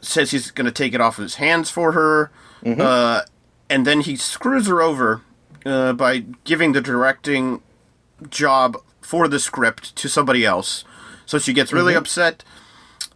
[0.00, 2.30] says he's going to take it off of his hands for her,
[2.64, 3.22] uh,
[3.70, 5.22] and then he screws her over
[5.64, 7.60] uh, by giving the directing
[8.28, 10.84] job for the script to somebody else.
[11.26, 12.44] So she gets really upset,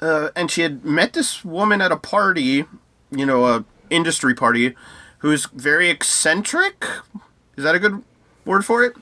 [0.01, 2.65] uh, and she had met this woman at a party,
[3.11, 4.75] you know, a industry party,
[5.19, 6.85] who's very eccentric.
[7.57, 8.03] Is that a good
[8.45, 8.95] word for it?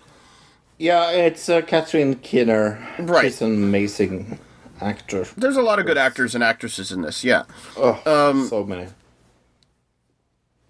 [0.85, 2.87] Yeah, it's uh, Catherine Keener.
[2.99, 3.25] Right.
[3.25, 4.39] She's an amazing
[4.83, 5.27] actor.
[5.35, 7.45] There's a lot of good actors and actresses in this, yeah.
[7.75, 8.03] Oh,
[8.51, 8.89] so many.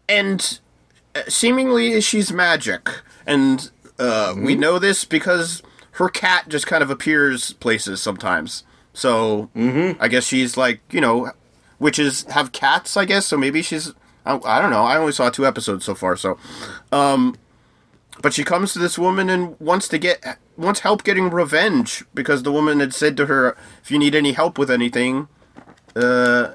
[0.09, 0.61] and
[1.17, 2.89] uh, seemingly she's magic
[3.27, 5.63] and uh, we know this because
[5.93, 8.63] her cat just kind of appears places sometimes
[8.93, 9.49] so
[10.01, 11.31] i guess she's like you know
[11.79, 13.93] witches have cats i guess so maybe she's
[14.27, 16.37] I, I don't know i only saw two episodes so far so
[16.93, 17.37] um
[18.23, 22.43] but she comes to this woman and wants to get wants help getting revenge because
[22.43, 25.29] the woman had said to her if you need any help with anything
[25.97, 26.53] uh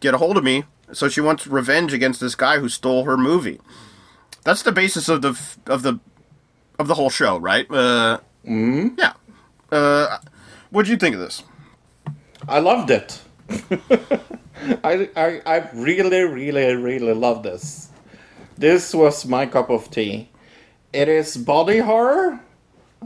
[0.00, 0.64] get a hold of me.
[0.92, 3.60] So she wants revenge against this guy who stole her movie.
[4.44, 5.30] That's the basis of the
[5.66, 5.98] of the
[6.78, 7.68] of the whole show, right?
[7.70, 8.18] Uh,
[8.98, 9.14] Yeah.
[9.72, 10.18] Uh,
[10.70, 11.42] what'd you think of this?
[12.46, 13.20] I loved it.
[14.84, 17.88] I, I, I really, really, really love this.
[18.58, 20.28] This was my cup of tea.
[20.94, 22.38] It is body horror.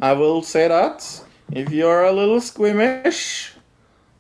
[0.03, 1.23] I will say that.
[1.51, 3.55] If you're a little squeamish,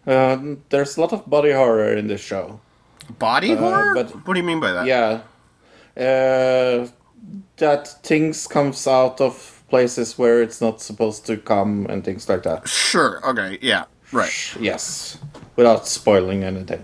[0.07, 0.39] uh,
[0.70, 2.61] there's a lot of body horror in this show.
[3.19, 3.95] Body horror?
[3.95, 4.86] but- what do you mean by that?
[4.86, 5.20] Yeah.
[5.95, 6.89] Uh,
[7.59, 12.45] that things comes out of places where it's not supposed to come and things like
[12.45, 12.66] that.
[12.66, 13.20] Sure.
[13.31, 13.59] Okay.
[13.61, 13.85] Yeah.
[14.12, 14.32] Right.
[14.59, 15.19] Yes,
[15.57, 16.82] without spoiling anything.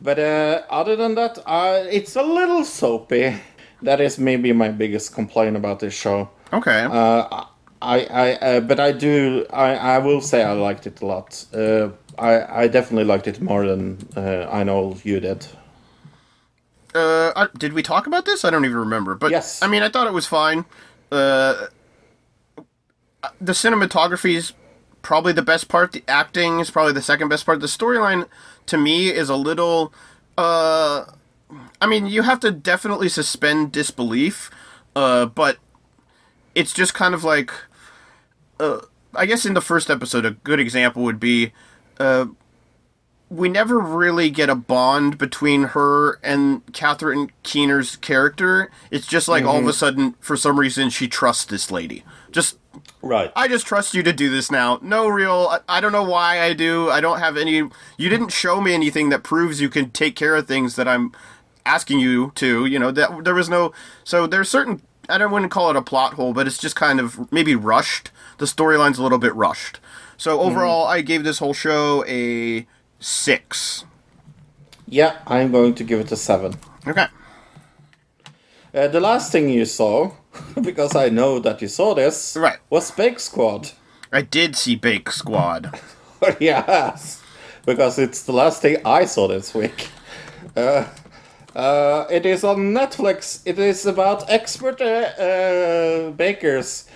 [0.00, 3.36] But uh, other than that, uh, it's a little soapy.
[3.84, 6.28] That is maybe my biggest complaint about this show.
[6.52, 6.82] Okay.
[6.90, 7.44] Uh,
[7.82, 9.46] I, I, uh, but I do.
[9.52, 11.44] I, I will say I liked it a lot.
[11.54, 15.46] Uh, I, I definitely liked it more than uh, I know you did.
[16.94, 18.44] Uh, I- did we talk about this?
[18.44, 19.14] I don't even remember.
[19.14, 19.62] But Yes.
[19.62, 20.64] I mean, I thought it was fine.
[21.12, 21.66] Uh,
[23.40, 24.52] the cinematography is
[25.02, 25.92] probably the best part.
[25.92, 27.60] The acting is probably the second best part.
[27.60, 28.28] The storyline,
[28.66, 29.92] to me, is a little
[30.38, 31.04] uh
[31.80, 34.50] I mean, you have to definitely suspend disbelief,
[34.96, 35.58] uh, but
[36.54, 37.52] it's just kind of like,
[38.60, 38.80] uh,
[39.14, 41.52] I guess in the first episode, a good example would be,
[41.98, 42.26] uh,
[43.30, 48.70] we never really get a bond between her and Catherine Keener's character.
[48.90, 52.04] It's just like all of a sudden, for some reason, she trusts this lady.
[52.30, 52.58] Just
[53.02, 53.30] Right.
[53.36, 54.78] I just trust you to do this now.
[54.82, 55.48] No real.
[55.50, 56.90] I, I don't know why I do.
[56.90, 57.56] I don't have any.
[57.56, 61.12] You didn't show me anything that proves you can take care of things that I'm
[61.66, 62.66] asking you to.
[62.66, 63.72] You know that there was no.
[64.04, 64.82] So there's certain.
[65.08, 67.54] I don't want to call it a plot hole, but it's just kind of maybe
[67.54, 68.10] rushed.
[68.38, 69.78] The storyline's a little bit rushed.
[70.16, 72.66] So overall, I gave this whole show a
[73.00, 73.84] six.
[74.88, 76.54] Yeah, I'm going to give it a seven.
[76.86, 77.06] Okay.
[78.74, 80.12] Uh, the last thing you saw,
[80.62, 82.58] because I know that you saw this, Right.
[82.70, 83.70] was Bake Squad.
[84.12, 85.78] I did see Bake Squad.
[86.40, 87.22] yes,
[87.66, 89.88] because it's the last thing I saw this week.
[90.56, 90.86] Uh,
[91.54, 93.40] uh, it is on Netflix.
[93.44, 96.86] It is about expert uh, uh, bakers,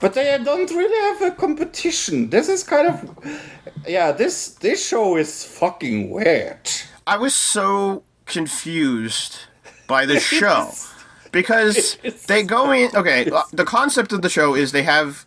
[0.00, 2.30] but they don't really have a competition.
[2.30, 3.40] This is kind of,
[3.86, 4.12] yeah.
[4.12, 6.68] This this show is fucking weird.
[7.06, 9.38] I was so confused
[9.86, 10.72] by the show
[11.32, 11.96] because
[12.26, 12.90] they go in.
[12.94, 15.24] Okay, uh, the concept of the show is they have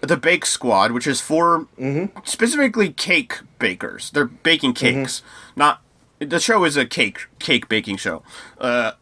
[0.00, 1.66] the Bake Squad, which is 4
[2.24, 4.10] specifically cake bakers.
[4.10, 5.22] They're baking cakes,
[5.54, 5.80] not.
[6.28, 8.22] The show is a cake cake baking show,
[8.58, 8.92] uh,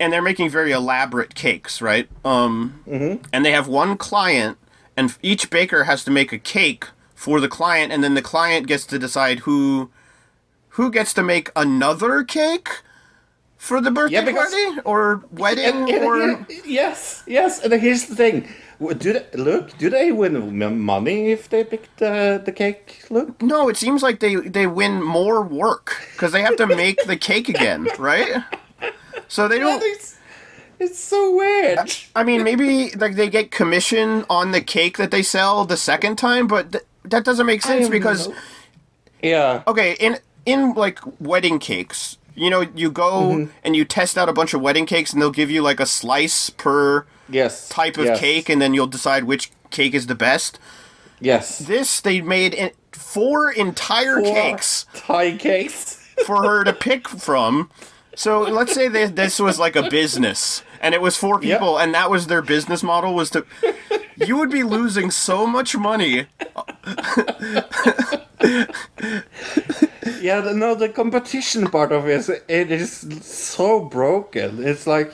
[0.00, 2.08] and they're making very elaborate cakes, right?
[2.24, 4.58] Um, and they have one client,
[4.96, 8.66] and each baker has to make a cake for the client, and then the client
[8.66, 9.90] gets to decide who
[10.70, 12.68] who gets to make another cake
[13.58, 17.60] for the birthday Yeah, because- party or wedding And- and- or and- yes, yes.
[17.60, 18.48] And here's the thing:
[18.90, 19.76] do they look?
[19.78, 23.04] Do they win money if they pick the the cake?
[23.10, 23.40] Look.
[23.42, 27.16] no it seems like they they win more work because they have to make the
[27.16, 28.42] cake again right
[29.28, 30.16] so they don't It's,
[30.78, 31.78] it's so weird.
[32.16, 36.16] i mean maybe like they get commission on the cake that they sell the second
[36.16, 38.34] time but th- that doesn't make sense because know.
[39.22, 39.62] Yeah.
[39.66, 43.50] okay in in like wedding cakes you know you go Mm-hmm.
[43.64, 45.86] and you test out a bunch of wedding cakes and they'll give you like a
[45.86, 47.68] slice per Yes.
[47.68, 50.58] type of yes, cake and then you'll decide which cake is the best
[51.20, 51.58] Yes.
[51.60, 55.98] this they made four entire Four cakes Thai cakes.
[56.26, 57.70] for her to pick from
[58.14, 61.58] so let's say that this was like a business and it was four Yep.
[61.60, 63.46] people and that was their business model was to
[64.16, 66.26] you would be losing so much money
[70.20, 72.92] Yeah, the, no, the competition part of it, it is
[73.22, 74.62] so broken.
[74.64, 75.12] It's like,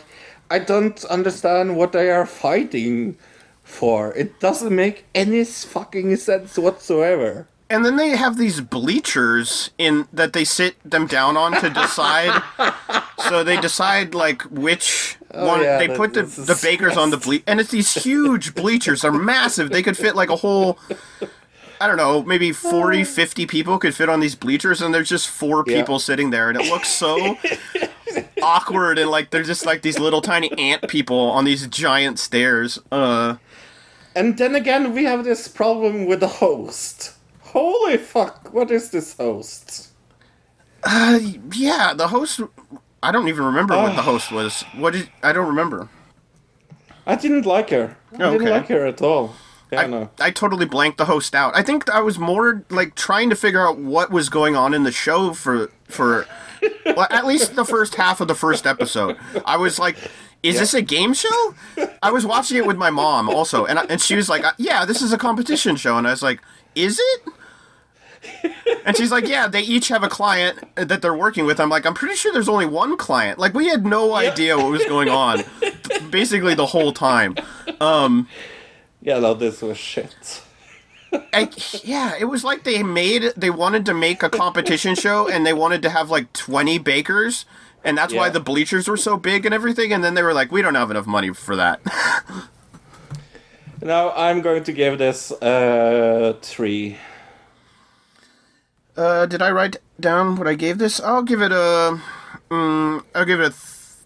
[0.50, 3.16] I don't understand what they are fighting
[3.64, 4.14] for.
[4.14, 7.46] It doesn't make any fucking sense whatsoever.
[7.70, 12.42] and then they have these bleachers in that they sit them down on to decide
[13.28, 17.42] so they decide like which Oh, yeah, they put the, the bakers on the ble-
[17.46, 20.78] and it's these huge bleachers they're massive they could fit like a whole
[21.80, 25.28] i don't know maybe 40 50 people could fit on these bleachers and there's just
[25.28, 25.80] four Yeah.
[25.80, 27.36] people sitting there and it looks so
[28.42, 32.78] awkward and like they're just like these little tiny ant people on these giant stairs
[32.90, 33.36] uh
[34.14, 37.12] And then again, we have this problem with the host.
[37.54, 39.88] Holy fuck, what is this host?
[40.82, 41.20] Uh,
[41.54, 42.40] yeah, the host.
[43.08, 44.12] I don't even remember what the oh.
[44.12, 44.64] host was.
[44.76, 45.88] What did I don't remember.
[47.06, 47.96] I didn't like her.
[48.12, 49.34] Oh, I Oh, didn't like her at all.
[49.72, 50.10] Yeah, I, no.
[50.20, 51.56] I totally blanked the host out.
[51.56, 54.82] I think I was more like trying to figure out what was going on in
[54.82, 56.26] the show for for
[56.84, 59.16] well, at least the first half of the first episode.
[59.46, 59.96] I was like,
[60.42, 61.54] "Is this a game show?"
[62.02, 64.52] I was watching it with my mom also, and I, and she was like, uh,
[64.58, 66.42] "Yeah, this is a competition show," and I was like,
[66.74, 68.52] "Is it?"
[68.84, 71.86] And she's like, "Yeah, they each have a client that they're working with." I'm like,
[71.86, 75.08] "I'm pretty sure there's only one client." Like, we had no idea what was going
[75.08, 75.44] on,
[76.10, 77.36] basically the whole time.
[77.80, 78.28] Um,
[79.00, 80.42] Yeah, no, this was shit.
[81.32, 81.48] I,
[81.84, 85.54] yeah, it was like they made they wanted to make a competition show and they
[85.54, 87.46] wanted to have like 20 bakers
[87.82, 90.52] and that's why the bleachers were so big and everything and then they were like
[90.52, 91.80] we don't have enough money for that.
[93.80, 96.98] Now I'm going to give this uh three.
[98.98, 101.00] Uh did I write down what I gave this?
[101.00, 102.00] I'll give it a
[102.50, 104.04] mm, I'll give it a th-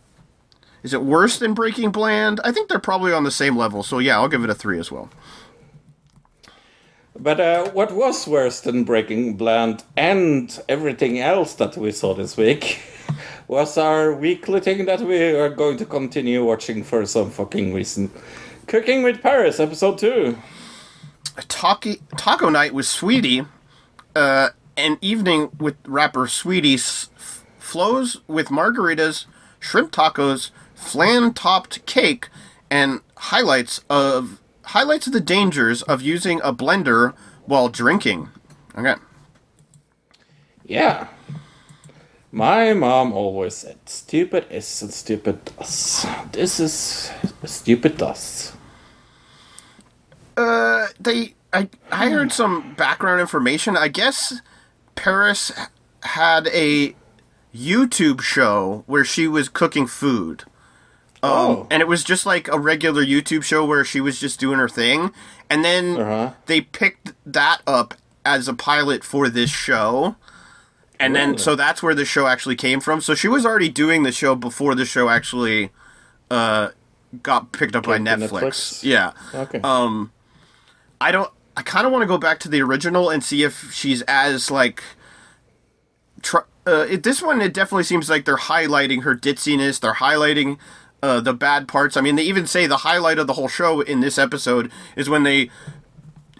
[0.83, 2.41] Is it worse than Breaking Bland?
[2.45, 3.83] I think they're probably on the same level.
[3.83, 5.09] So yeah, I'll give it a 3 as well.
[7.19, 12.37] But uh, what was worse than Breaking Bland and everything else that we saw this
[12.37, 12.81] week
[13.49, 18.11] was our weekly thing that we are going to continue watching for some fucking reason.
[18.67, 20.37] Cooking with Paris, episode two.
[21.49, 23.47] Taco, taco night with Saweetie,
[24.17, 27.11] uh, an evening with rapper Saweetie s-
[27.59, 29.27] flows with margaritas,
[29.61, 32.29] shrimp tacos, flan topped cake,
[32.71, 37.15] and highlights of highlights of the dangers of using a blender
[37.47, 38.29] while drinking.
[38.77, 38.95] Okay.
[40.65, 41.09] Yeah.
[42.31, 46.07] My mom always said, stupid is and stupid does.
[46.33, 47.11] This is
[47.45, 48.53] stupid does.
[50.37, 53.77] Uh, they I I heard some background information.
[53.77, 54.41] I guess
[54.95, 55.53] Paris
[56.03, 56.95] had a
[57.55, 60.45] YouTube show where she was cooking food.
[61.25, 61.67] Um, Oh.
[61.71, 64.69] and it was just like a regular YouTube show where she was just doing her
[64.69, 65.13] thing,
[65.49, 66.31] and then Uh-huh.
[66.47, 67.95] they picked that up
[68.25, 70.17] as a pilot for this show.
[70.99, 73.01] And then, so that's where the show actually came from.
[73.01, 75.71] So she was already doing the show before the show actually
[76.31, 76.69] uh,
[77.23, 78.31] got picked up by Netflix.
[78.41, 78.85] Netflix?
[78.85, 79.13] Yeah.
[79.35, 79.61] Okay.
[79.65, 80.13] Um,
[81.01, 81.31] I don't.
[81.57, 84.51] I kind of want to go back to the original and see if she's as
[84.51, 84.83] like.
[86.23, 89.81] Tr- uh, it, this one, it definitely seems like they're highlighting her ditziness.
[89.81, 90.59] They're highlighting
[91.03, 91.97] uh, the bad parts.
[91.97, 95.09] I mean, they even say the highlight of the whole show in this episode is
[95.09, 95.51] when they.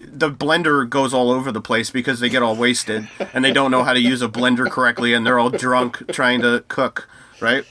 [0.05, 3.71] The blender goes all over the place because they get all wasted and they don't
[3.71, 7.07] know how to use a blender correctly and they're all drunk trying to cook,
[7.39, 7.65] right?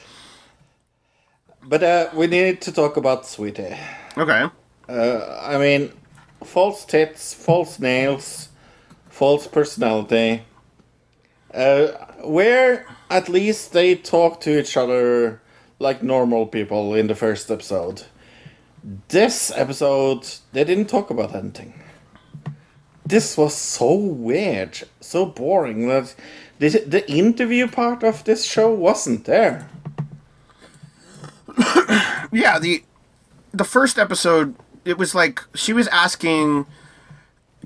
[1.63, 3.79] But uh, we need to talk about Saweetie.
[4.17, 4.49] Okay.
[4.89, 5.93] Uh, I mean,
[6.45, 8.49] false tits, false nails,
[9.09, 10.43] false personality.
[11.53, 11.89] Uh,
[12.25, 15.41] where at least they talk to each other
[15.79, 18.05] like normal people in the first episode.
[19.09, 21.75] This episode, they didn't talk about anything.
[23.05, 26.15] This was so weird, so boring that
[26.59, 29.69] the, the interview part of this show wasn't there.
[32.33, 32.83] yeah the
[33.53, 36.67] the first episode it was like she was asking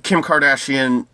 [0.03, 1.07] kim kardashian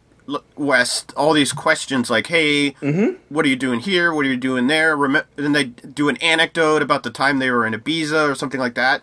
[0.57, 3.17] west all these questions like hey mm-hmm.
[3.29, 4.15] what are you doing here?
[4.15, 4.97] What are you doing there?
[4.97, 8.61] Rem- then they do an anecdote about the time they were in ibiza or something
[8.61, 9.03] like that.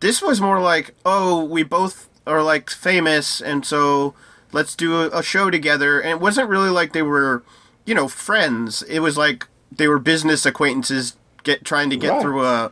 [0.00, 4.14] This was more like oh we both are like famous and so
[4.52, 6.00] let's do a, a show together.
[6.00, 7.42] And it wasn't really like they were
[7.86, 8.82] you know friends.
[8.82, 12.22] It was like they were business acquaintances get trying to get Right.
[12.22, 12.70] through a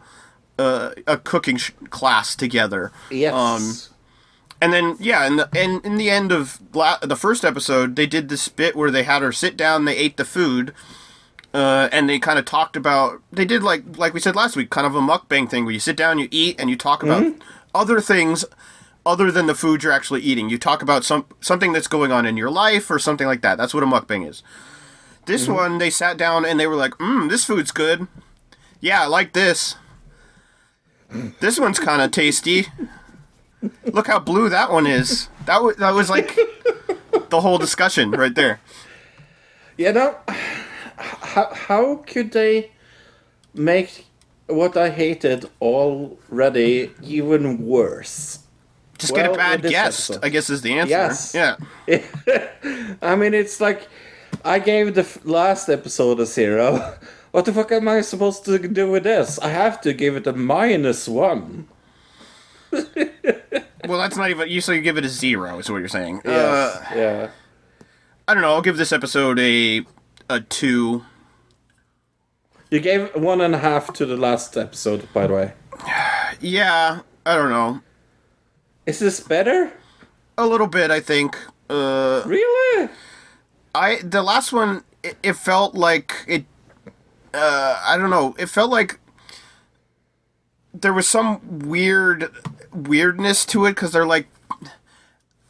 [0.58, 2.92] a, a cooking sh- class together.
[3.10, 3.32] Yes.
[3.34, 3.92] Um,
[4.60, 8.06] and then yeah, and the, and in the end of la- the first episode, they
[8.06, 10.72] did this bit where they had her sit down, they ate the food,
[11.52, 13.22] uh, and they kind of talked about.
[13.30, 15.80] They did like like we said last week, kind of a mukbang thing where you
[15.80, 17.34] sit down, you eat, and you talk about
[17.74, 18.44] other things
[19.04, 20.48] other than the food you're actually eating.
[20.48, 23.56] You talk about some something that's going on in your life or something like that.
[23.56, 24.42] That's what a mukbang is.
[25.26, 28.06] This one, they sat down and they were like, "Mmm, this food's good.
[28.80, 29.74] Yeah, I like this."
[31.40, 32.66] This one's kind of tasty.
[33.84, 35.28] Look how blue that one is.
[35.46, 36.36] That was that was like
[37.30, 38.60] the whole discussion right there.
[39.76, 40.16] You know,
[40.98, 42.70] how, how could they
[43.54, 44.06] make
[44.46, 48.40] what I hated already even worse?
[48.98, 50.10] Just get a bad guest.
[50.10, 50.24] episode.
[50.24, 50.90] I guess is the answer.
[50.90, 51.34] Yes.
[51.34, 51.56] Yeah.
[53.02, 53.88] I mean, it's like
[54.44, 56.94] I gave the last episode a zero.
[57.36, 59.38] What the fuck am I supposed to do with this?
[59.40, 61.68] I have to give it a minus one.
[63.86, 64.48] Well, that's not even.
[64.48, 65.58] You so you give it a zero.
[65.58, 66.22] Is what you're saying.
[66.24, 66.76] Yes.
[66.76, 67.30] Uh, yeah.
[68.26, 68.54] I don't know.
[68.54, 69.84] I'll give this episode a
[70.30, 71.04] a two.
[72.70, 75.52] You gave one and a half to the last episode, by the way.
[76.40, 77.00] Yeah.
[77.26, 77.80] I don't know.
[78.86, 79.72] Is this better?
[80.38, 80.90] A little bit.
[80.90, 81.36] I think.
[81.68, 82.88] Uh, Really?
[83.74, 84.82] I the last one.
[85.02, 86.46] It, it felt like it.
[87.36, 88.34] Uh, I don't know.
[88.38, 88.98] It felt like
[90.72, 92.30] there was some weird
[92.72, 94.28] weirdness to it because they're like.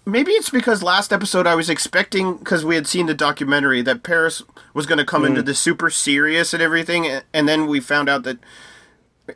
[0.08, 4.04] Maybe it's because last episode I was expecting because we had seen the documentary that
[4.04, 4.40] Paris
[4.72, 8.22] was going to come into this super serious and everything, and then we found out
[8.22, 8.38] that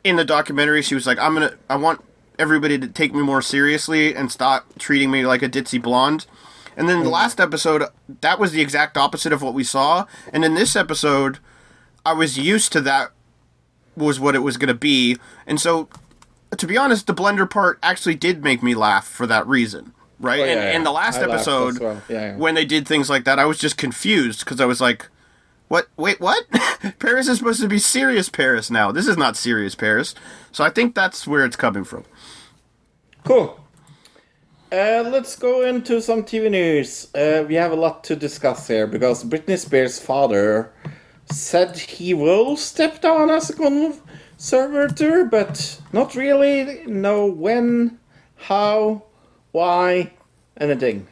[0.05, 2.01] in the documentary she was like, "I'm gonna, I want
[2.39, 6.25] everybody to take me more seriously and stop treating me like a ditzy blonde."
[6.77, 7.83] And then the last episode,
[8.21, 10.05] that was the exact opposite of what we saw.
[10.31, 11.39] And in this episode,
[12.05, 13.11] I was used to that
[13.95, 15.17] was what it was going to be.
[15.45, 15.89] And so,
[16.57, 20.39] to be honest, the blender part actually did make me laugh for that reason, right?
[20.39, 20.71] Oh, yeah, and, yeah.
[20.71, 22.01] and the last I episode, well.
[22.09, 22.35] Yeah, yeah.
[22.37, 25.07] when they did things like that, I was just confused because I was like,
[25.67, 25.87] "What?
[25.97, 26.45] Wait, what?
[26.99, 28.91] Paris is supposed to be serious Paris now.
[28.91, 30.15] This is not serious Paris."
[30.51, 32.05] So I think that's where it's coming from.
[33.23, 33.57] Cool.
[34.71, 37.13] Uh, let's go into some TV news.
[37.13, 40.71] Uh, we have a lot to discuss here because Britney Spears' father
[41.31, 47.99] said he will step down as a conservator, but not really know when,
[48.35, 49.03] how,
[49.51, 50.13] why,
[50.57, 51.07] anything.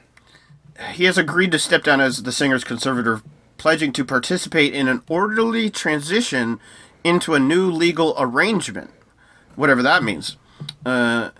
[0.94, 3.22] He has agreed to step down as the singer's conservator
[3.58, 6.60] pledging to participate in an orderly transition
[7.04, 8.92] into a new legal arrangement,
[9.56, 10.38] whatever that means.
[10.86, 11.32] Uh,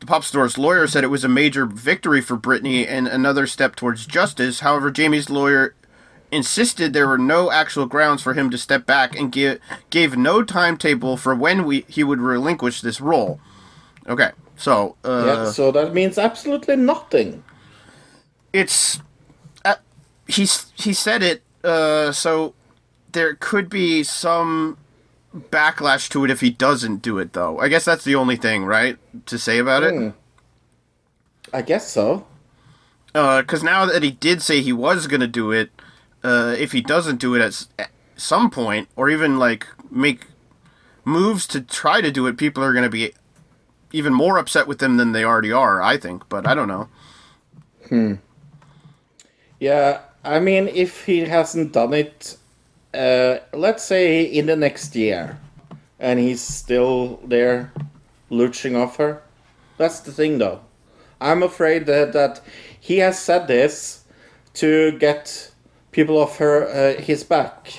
[0.00, 3.76] the pop store's lawyer said it was a major victory for Britney and another step
[3.76, 4.60] towards justice.
[4.60, 5.74] However, Jamie's lawyer
[6.32, 9.60] insisted there were no actual grounds for him to step back and give,
[9.90, 13.38] gave no timetable for when we, he would relinquish this role.
[14.08, 17.44] Okay, so uh, yeah, so that means absolutely nothing.
[18.52, 19.00] it's
[19.64, 19.76] uh,
[20.26, 22.54] he's he said it uh, so
[23.12, 24.76] there could be some
[25.50, 28.66] backlash to it if he doesn't do it though i guess that's the only thing
[28.66, 30.10] right to say about it Hmm.
[31.54, 32.26] I guess so.
[33.12, 35.70] because now that he did say he was going to do it
[36.24, 40.26] uh, if he doesn't do it at, at some point or even like make
[41.04, 43.12] moves to try to do it people are going to be
[43.92, 46.88] even more upset with him than they already are i think but i don't know
[47.88, 48.14] Hmm.
[49.60, 52.38] Yeah, I mean, if he hasn't done it,
[52.94, 55.38] uh, let's say in the next year,
[56.00, 57.72] and he's still there,
[58.30, 59.22] looching off her,
[59.76, 60.60] that's the thing, though.
[61.20, 62.40] I'm afraid that that
[62.80, 64.04] he has said this
[64.54, 65.51] to get
[65.92, 67.72] people off her uh, his back.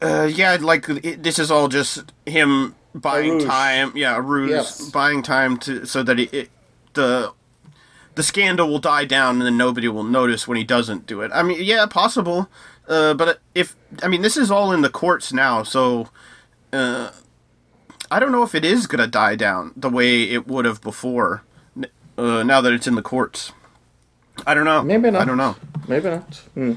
[0.00, 3.92] Uh, yeah, like it, this is all just him buying time.
[3.96, 4.90] Yeah, a ruse, Yes.
[4.90, 6.50] buying time to so that it, it
[6.94, 7.32] the
[8.14, 11.30] the scandal will die down and then nobody will notice when he doesn't do it.
[11.34, 12.48] I mean, yeah, possible.
[12.88, 16.08] Uh, but if I mean, this is all in the courts now, so
[16.72, 17.10] uh,
[18.10, 21.42] I don't know if it is gonna die down the way it would have before.
[22.16, 23.52] Uh, now that it's in the courts,
[24.46, 24.82] I don't know.
[24.82, 25.22] Maybe not.
[25.22, 25.56] I don't know.
[25.88, 26.36] Maybe not.
[26.54, 26.74] Hmm.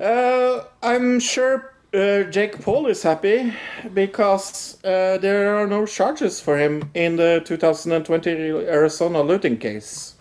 [0.00, 3.52] Uh, I'm sure uh, Jake Paul is happy
[3.92, 10.14] because uh, there are no charges for him in the 2020 Arizona looting case.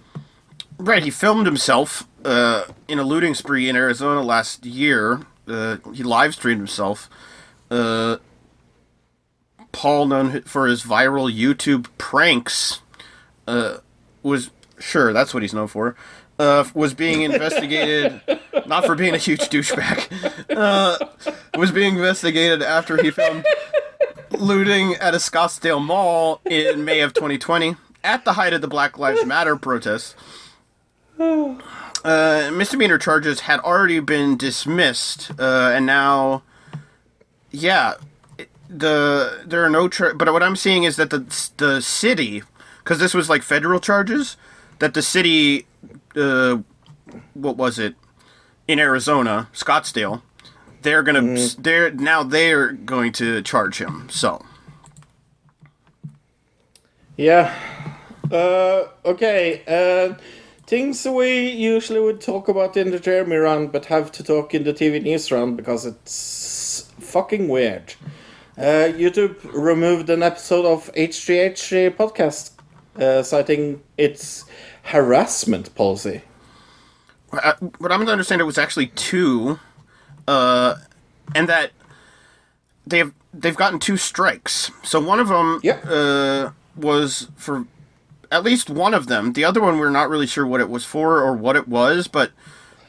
[0.80, 5.22] Right, he filmed himself uh, in a looting spree in Arizona last year.
[5.48, 7.10] Uh, he live streamed himself.
[7.70, 8.18] Uh,
[9.72, 12.82] Paul, known for his viral YouTube pranks,
[14.24, 14.50] was
[14.80, 15.96] sure that's what he's known for.
[16.40, 18.22] Uh, was being investigated,
[18.68, 20.56] not for being a huge douchebag.
[20.56, 20.98] Uh,
[21.58, 23.44] was being investigated after he filmed
[24.32, 28.98] looting at a Scottsdale mall in May of 2020, at the height of the Black
[28.98, 30.16] Lives Matter protests.
[31.20, 36.44] Uh, misdemeanor charges had already been dismissed, uh, and now,
[37.52, 37.96] yeah,
[38.70, 39.88] the there are no.
[39.88, 42.44] Tra- but what I'm seeing is that the the city,
[42.84, 44.38] because this was like federal charges,
[44.80, 45.66] that the city,
[46.16, 46.58] uh,
[47.34, 47.96] what was it,
[48.68, 50.22] in Arizona, Scottsdale,
[50.82, 54.08] they're gonna they're now they're going to charge him.
[54.10, 54.44] So
[57.18, 57.54] Yeah.
[58.32, 59.64] Uh, okay.
[59.68, 60.16] Uh,
[60.68, 64.64] things we usually would talk about in the Jeremy round, but have to talk in
[64.64, 67.96] the TV news round because it's fucking weird.
[68.58, 72.52] Uh, YouTube removed an episode of H3H podcast,
[73.00, 74.46] uh, citing its
[74.84, 76.22] harassment policy.
[77.34, 79.60] uh, what I'm going to understand, it was actually two,
[80.28, 80.76] uh,
[81.36, 81.72] and that
[82.86, 84.72] they've they've gotten two strikes.
[84.84, 85.86] So one of them Yep.
[85.88, 87.66] uh, was for
[88.32, 89.34] at least one of them.
[89.34, 92.08] The other one we're not really sure what it was for or what it was,
[92.08, 92.32] but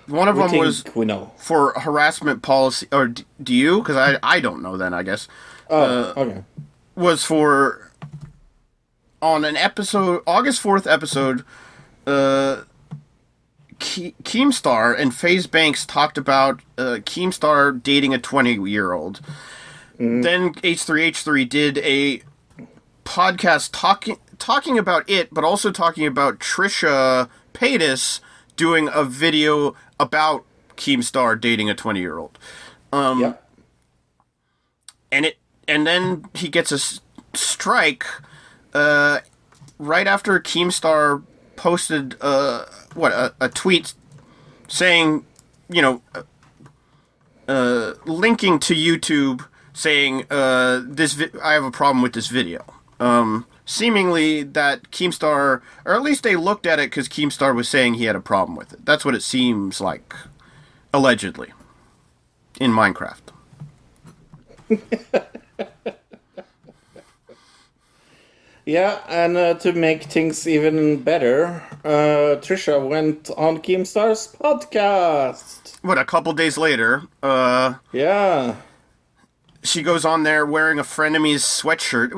[0.06, 1.32] one of We them was we know.
[1.36, 2.86] for harassment policy.
[2.92, 3.78] Or d- do you?
[3.78, 4.76] Because I I don't know.
[4.76, 5.28] Then I guess
[5.70, 6.42] Oh, okay.
[6.94, 7.87] was for
[9.20, 11.44] on an episode August 4th episode
[12.06, 12.62] uh
[13.80, 19.20] Ke- Keemstar and FaZe Banks talked about uh, Keemstar dating a 20 year old.
[19.98, 22.22] Then H3H3 did a
[23.04, 28.20] podcast talking talking about it, but also talking about Trisha Paytas
[28.56, 30.44] doing a video about
[30.76, 32.38] Keemstar dating a 20 year old
[32.92, 33.34] yeah.
[35.10, 35.36] and it
[35.66, 37.00] and then he gets a s-
[37.34, 38.04] strike
[38.78, 39.20] uh,
[39.78, 41.22] right after Keemstar
[41.56, 42.64] posted uh,
[42.94, 43.94] what a, a tweet
[44.68, 45.26] saying
[45.68, 46.22] you know uh,
[47.48, 52.64] uh, linking to YouTube saying uh, this vi- I have a problem with this video.
[53.00, 57.94] Um, seemingly that Keemstar or at least they looked at it because Keemstar was saying
[57.94, 58.84] he had a problem with it.
[58.84, 60.14] That's what it seems like
[60.92, 61.52] allegedly
[62.60, 63.20] in Minecraft
[68.68, 75.78] Yeah, and uh, to make things even better, uh, Trisha went on Keemstar's podcast.
[75.80, 78.56] what a couple days later uh Yeah.
[79.62, 82.10] she goes on there wearing a frenemies sweatshirt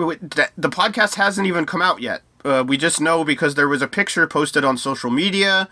[0.57, 3.87] the podcast hasn't even come out yet uh, we just know because there was a
[3.87, 5.69] picture posted on social media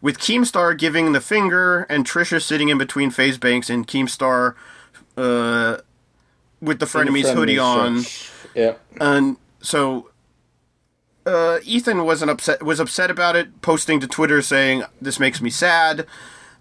[0.00, 4.54] with Keemstar giving the finger and Trisha sitting in between FaZe Banks and Keemstar
[5.16, 5.78] uh,
[6.60, 8.04] with the frenemies hoodie on.
[8.54, 8.74] Yeah.
[9.00, 10.09] And so
[11.30, 15.50] uh, Ethan wasn't upset was upset about it, posting to Twitter saying this makes me
[15.50, 16.06] sad.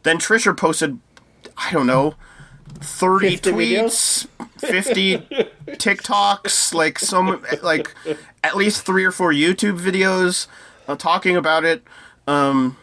[0.04, 1.00] Then Trisha posted,
[1.58, 2.16] I don't know,
[2.80, 4.28] thirty 50 tweets,
[4.58, 5.18] fifty
[5.68, 7.94] TikToks, like some like
[8.44, 10.48] at least three or four YouTube videos
[10.88, 11.84] uh, talking about it.
[12.28, 12.78] Um,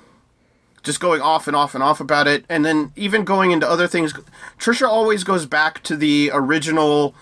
[0.82, 3.86] just going off and off and off about it, and then even going into other
[3.86, 4.12] things.
[4.58, 7.14] Trisha always goes back to the original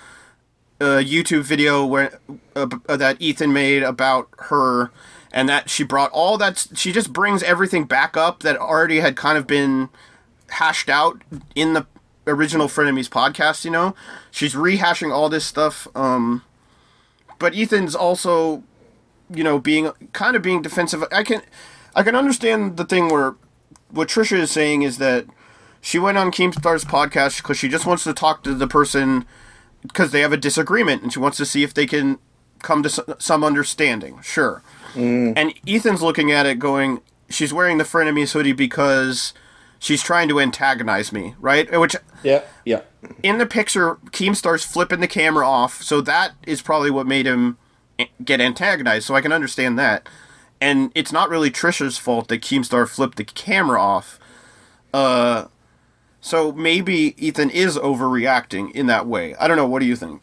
[0.85, 2.20] uh, YouTube video where
[2.55, 4.90] uh, uh, that Ethan made about her,
[5.32, 6.66] and that she brought all that.
[6.74, 9.89] She just brings everything back up that already had kind of been
[10.51, 11.23] hashed out
[11.55, 11.86] in the
[12.27, 13.65] original Frenemies podcast.
[13.65, 13.94] You know,
[14.31, 15.89] she's rehashing all this stuff.
[15.94, 16.43] Um,
[17.39, 18.62] but Ethan's also,
[19.31, 21.02] you know, being kind of being defensive.
[21.11, 21.40] I can,
[21.94, 23.36] I can understand the thing where
[23.90, 25.24] what Trisha is saying is that
[25.81, 29.24] she went on Keemstar's podcast because she just wants to talk to the person
[29.86, 32.19] because they have a disagreement and she wants to see if they can
[32.61, 34.19] come to some understanding.
[34.23, 34.62] Sure.
[34.94, 35.35] Mm.
[35.36, 39.35] And Ethan's looking at it going, she's wearing the frenemies hoodie because
[39.78, 41.73] she's trying to antagonize me, right?
[41.73, 42.43] Uh, which Yeah.
[42.65, 42.81] Yeah.
[43.23, 47.59] in the picture, Keemstar's flipping the camera off, so that is probably what made him
[47.98, 49.06] eh, get antagonized.
[49.06, 50.09] So I can understand that.
[50.61, 54.19] And it's not really Trisha's fault that Keemstar flipped the camera off.
[54.94, 55.47] Uh,
[56.25, 59.35] so maybe Ethan is overreacting in that way.
[59.35, 59.67] I don't know.
[59.67, 60.23] What do you think?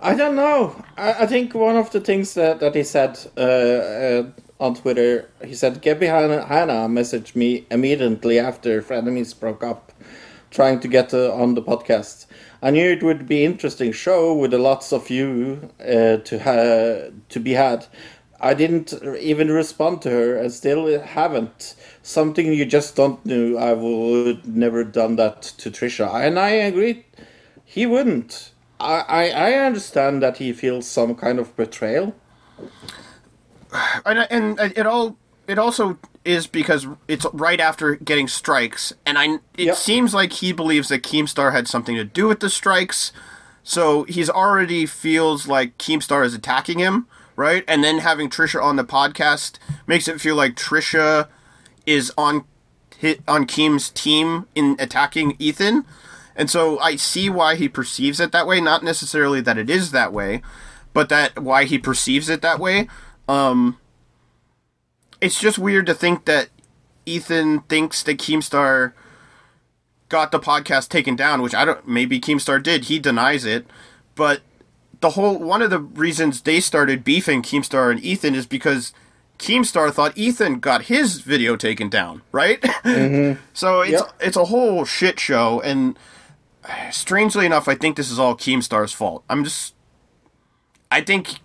[0.00, 0.82] I don't know.
[0.96, 4.22] I, I think one of the things that, that he said uh, uh,
[4.58, 9.92] on Twitter, he said, Gabby Hanna, Hanna messaged me immediately after Frenemies broke up,
[10.50, 12.24] trying to get uh, on the podcast.
[12.62, 17.38] I knew it would be interesting show with lots of you uh, to ha- to
[17.38, 17.86] be had.
[18.40, 21.76] I didn't even respond to her and still haven't.
[22.02, 23.56] Something you just don't know.
[23.58, 26.12] I would never done that to Trisha.
[26.12, 27.06] And I agree,
[27.64, 28.50] he wouldn't.
[28.80, 32.14] I, I, I understand that he feels some kind of betrayal.
[34.04, 35.16] and and it all
[35.46, 39.76] it also is because it's right after getting strikes, and I it Yep.
[39.76, 43.12] seems like he believes that Keemstar had something to do with the strikes,
[43.62, 47.06] so he's already feels like Keemstar is attacking him,
[47.36, 47.64] right?
[47.66, 51.28] And then having Trisha on the podcast makes it feel like Trisha
[51.86, 52.44] is on
[52.98, 55.84] hit on Keem's team in attacking Ethan.
[56.36, 59.90] And so I see why he perceives it that way, not necessarily that it is
[59.90, 60.40] that way,
[60.92, 62.88] but that why he perceives it that way.
[63.28, 63.78] Um
[65.20, 66.48] it's just weird to think that
[67.06, 68.92] Ethan thinks that Keemstar
[70.08, 72.84] got the podcast taken down, which I don't maybe Keemstar did.
[72.84, 73.66] He denies it.
[74.14, 74.42] But
[75.00, 78.92] the whole one of the reasons they started beefing Keemstar and Ethan is because
[79.42, 82.60] Keemstar thought Ethan got his video taken down, right?
[82.60, 83.40] Mm-hmm.
[83.52, 84.12] so it's Yep.
[84.20, 85.98] it's a whole shit show and
[86.92, 89.24] strangely enough I think this is all Keemstar's fault.
[89.28, 89.74] I'm just
[90.92, 91.40] I think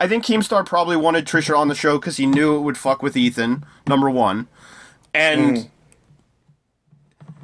[0.00, 3.02] I think Keemstar probably wanted Trisha on the show because he knew it would fuck
[3.02, 3.66] with Ethan.
[3.86, 4.48] Number one,
[5.12, 5.68] and mm.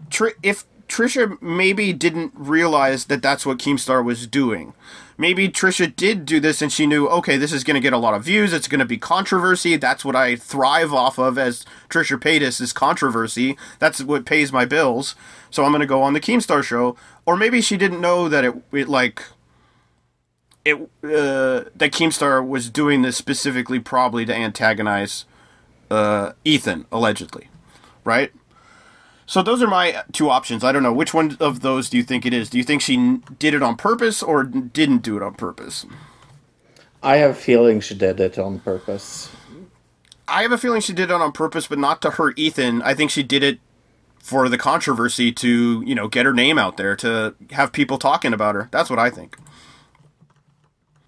[0.08, 4.72] Tri- if Trisha maybe didn't realize that that's what Keemstar was doing,
[5.20, 7.98] maybe Trisha did do this and she knew, okay, this is going to get a
[7.98, 8.54] lot of views.
[8.54, 9.76] It's going to be controversy.
[9.76, 13.58] That's what I thrive off of as Trisha Paytas is controversy.
[13.78, 15.14] That's what pays my bills.
[15.50, 16.96] So I'm going to go on the Keemstar show.
[17.26, 19.22] Or maybe she didn't know that it, it like
[20.64, 25.26] it uh, that Keemstar was doing this specifically, probably to antagonize
[25.90, 27.48] uh, Ethan, allegedly,
[28.04, 28.32] right?
[29.30, 30.64] So those are my two options.
[30.64, 32.50] I don't know which one of those do you think it is.
[32.50, 35.86] Do you think she did it on purpose or didn't do it on purpose?
[37.00, 39.30] I have a feeling she did it on purpose.
[40.26, 42.82] I have a feeling she did it on purpose, but not to hurt Ethan.
[42.82, 43.60] I think she did it
[44.18, 48.32] for the controversy to, you know, get her name out there, to have people talking
[48.32, 48.68] about her.
[48.72, 49.36] That's what I think.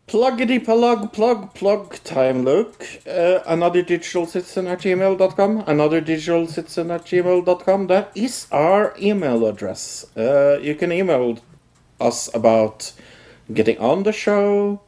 [0.08, 2.84] Pluggity plug plug plug time Luke.
[3.06, 5.64] Uh, another digital citizen at gmail.com.
[5.66, 7.86] Another digital citizen at gmail.com.
[7.86, 10.04] That is our email address.
[10.16, 11.38] Uh, you can email
[12.00, 12.92] us about
[13.52, 14.80] getting on the show,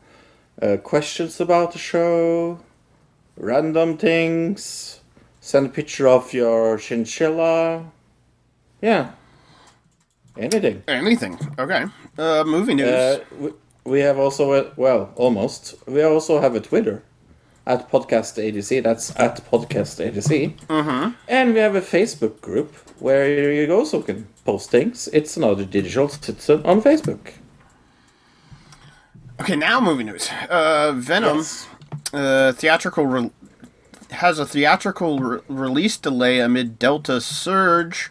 [0.61, 2.59] uh, questions about the show,
[3.36, 5.01] random things,
[5.41, 7.85] send a picture of your chinchilla.
[8.82, 9.12] Yeah.
[10.36, 10.82] Anything.
[10.89, 11.39] Anything.
[11.59, 11.85] Okay.
[12.19, 12.89] Uh, movie news.
[12.89, 13.51] Uh,
[13.85, 17.02] we have also a, well almost we also have a Twitter
[17.66, 18.82] at podcast ADC.
[18.82, 20.56] That's at podcast ADC.
[20.66, 21.11] Mm-hmm.
[21.28, 25.09] And we have a Facebook group where you also can post things.
[25.12, 27.32] It's another digital citizen on Facebook.
[29.40, 30.28] Okay, now movie news.
[30.48, 31.66] Uh, Venom, Yes.
[32.12, 33.31] uh, theatrical re-
[34.11, 38.11] has a theatrical re- release delay amid Delta surge.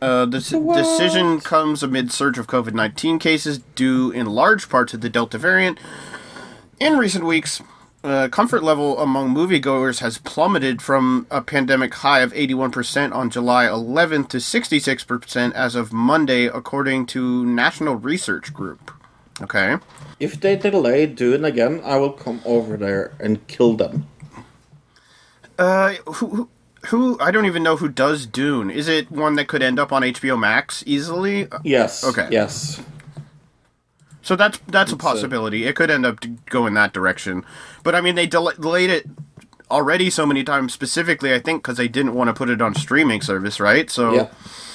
[0.00, 4.88] Uh, the s- decision comes amid surge of COVID 19 cases due in large part
[4.88, 5.78] to the Delta variant.
[6.78, 7.60] In recent weeks,
[8.02, 13.66] uh, comfort level among moviegoers has plummeted from a pandemic high of 81% on July
[13.66, 18.90] 11th to 66% as of Monday, according to National Research Group.
[19.42, 19.76] Okay.
[20.18, 24.06] If they delay doing again, I will come over there and kill them.
[25.58, 26.48] Uh, who, who,
[26.86, 27.18] who?
[27.20, 28.70] I don't even know who does Dune.
[28.70, 31.48] Is it one that could end up on HBO Max easily?
[31.64, 32.04] Yes.
[32.04, 32.28] Okay.
[32.30, 32.80] Yes.
[34.22, 35.64] So that's that's a It's, possibility.
[35.66, 37.44] it could end up to go in that direction.
[37.82, 39.06] But I mean, they del- delayed it
[39.70, 40.72] already so many times.
[40.72, 43.90] Specifically, I think because they didn't want to put it on streaming service, right?
[43.90, 44.28] So Yeah.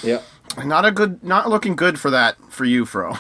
[0.04, 0.22] Yeah.
[0.66, 3.18] not a good, not looking good for that for you, Fro.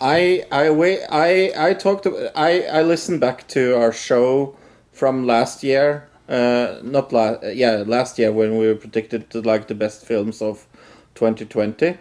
[0.00, 4.56] I I wait I I talked I I listened back to our show
[5.04, 6.08] from last year.
[6.30, 10.40] Uh, not last yeah last year when we were predicted to like the best films
[10.40, 10.66] of
[11.14, 11.98] 2020,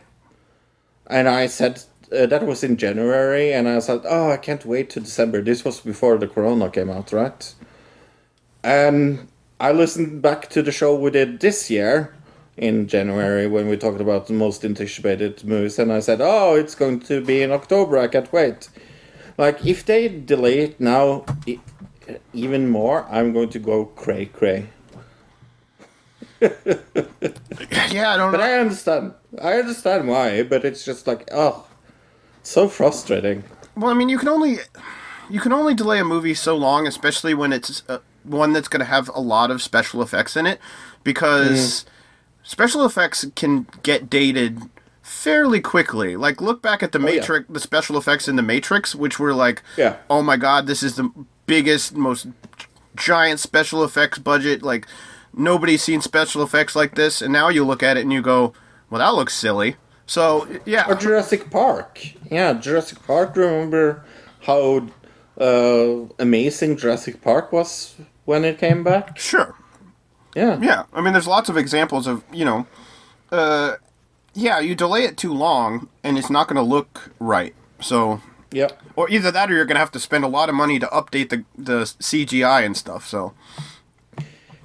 [1.08, 1.84] and I said
[2.18, 5.42] uh, that was in January, and I said oh I can't wait to December.
[5.42, 7.54] This was before the Corona came out, right?
[8.64, 9.28] And
[9.60, 12.16] I listened back to the show we did this year
[12.56, 16.76] in January when we talked about the most anticipated movies, and I said, "Oh, it's
[16.76, 17.98] going to be in October.
[17.98, 18.70] I can't wait."
[19.38, 21.26] Like if they delay it now
[22.34, 24.68] even more, I'm going to go cray cray.
[27.92, 28.38] Yeah, I don't know.
[28.38, 28.52] But know.
[28.52, 29.14] I understand.
[29.42, 31.68] I understand why, but it's just like, oh,
[32.42, 33.44] so frustrating.
[33.76, 34.58] Well, I mean, you can only
[35.30, 38.80] you can only delay a movie so long, especially when it's uh, one that's going
[38.80, 40.60] to have a lot of special effects in it,
[41.04, 41.86] because
[42.44, 44.60] special effects can get dated
[45.04, 46.16] fairly quickly.
[46.16, 47.06] Like look back at the yeah.
[47.06, 49.98] Matrix, the special effects in the Matrix, which were like, Yeah.
[50.10, 51.12] oh my god, this is the
[51.46, 52.26] biggest, most
[52.96, 54.64] giant special effects budget.
[54.64, 54.88] Like
[55.34, 58.54] nobody's seen special effects like this, and now you look at it and you go,
[58.90, 59.76] well, that looks silly.
[60.06, 62.00] So yeah, Or Jurassic Park.
[62.32, 63.36] Yeah, Jurassic Park.
[63.36, 64.04] Remember
[64.42, 64.88] how
[65.40, 69.18] uh, amazing Jurassic Park was when it came back?
[69.20, 69.56] sure.
[70.36, 70.58] Yeah.
[70.62, 72.66] Yeah, I mean, there's lots of examples of you know,
[73.32, 73.76] uh,
[74.34, 77.54] yeah, you delay it too long and it's not going to look right.
[77.80, 78.70] So, Yeah.
[78.96, 80.88] or either that or you're going to have to spend a lot of money to
[80.88, 83.08] update the the CGI and stuff.
[83.08, 83.34] So,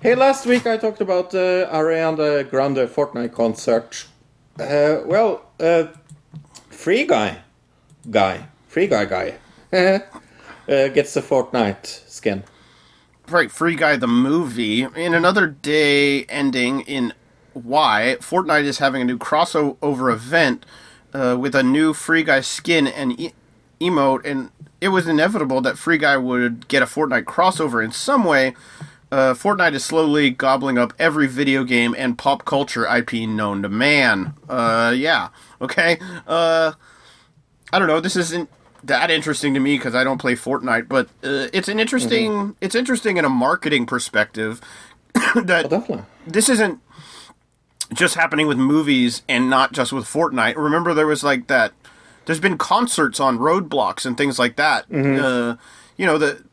[0.00, 4.06] Hey, last week I talked about the Ariana Grande Fortnite concert.
[4.60, 5.86] Uh, well, uh,
[6.70, 7.38] Free Guy,
[8.10, 9.34] guy, Free Guy guy,
[9.72, 9.98] uh,
[10.88, 12.44] gets the Fortnite skin.
[13.28, 17.12] right, Free Guy the movie in another day ending in
[17.64, 20.64] Y, Fortnite is having a new crossover event
[21.12, 23.32] uh, with a new Free Guy skin and e-
[23.80, 28.24] emote, and it was inevitable that Free Guy would get a Fortnite crossover in some
[28.24, 28.54] way.
[29.10, 33.68] Uh, Fortnite is slowly gobbling up every video game and pop culture IP known to
[33.70, 34.34] man.
[34.48, 35.28] Uh, yeah,
[35.62, 35.98] okay.
[36.26, 36.72] Uh,
[37.72, 38.00] I don't know.
[38.00, 38.50] This isn't
[38.84, 42.54] that interesting to me because I don't play Fortnite, but uh, it's an interesting.
[42.60, 44.60] It's interesting in a marketing perspective
[45.34, 46.04] that Oh, definitely.
[46.26, 46.78] this isn't
[47.92, 50.56] just happening with movies and not just with Fortnite.
[50.56, 51.72] Remember, there was like that.
[52.26, 54.84] There's been concerts on Roblox and things like that.
[54.92, 55.56] Uh,
[55.96, 56.44] you know the.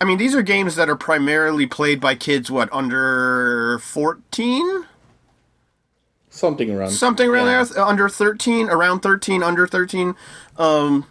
[0.00, 2.50] I mean, these are games that are primarily played by kids.
[2.50, 4.86] What under fourteen?
[6.30, 6.90] Something around.
[6.90, 7.62] something around Yeah.
[7.64, 10.14] there, under 13, around 13, under 13.
[10.56, 11.04] Um,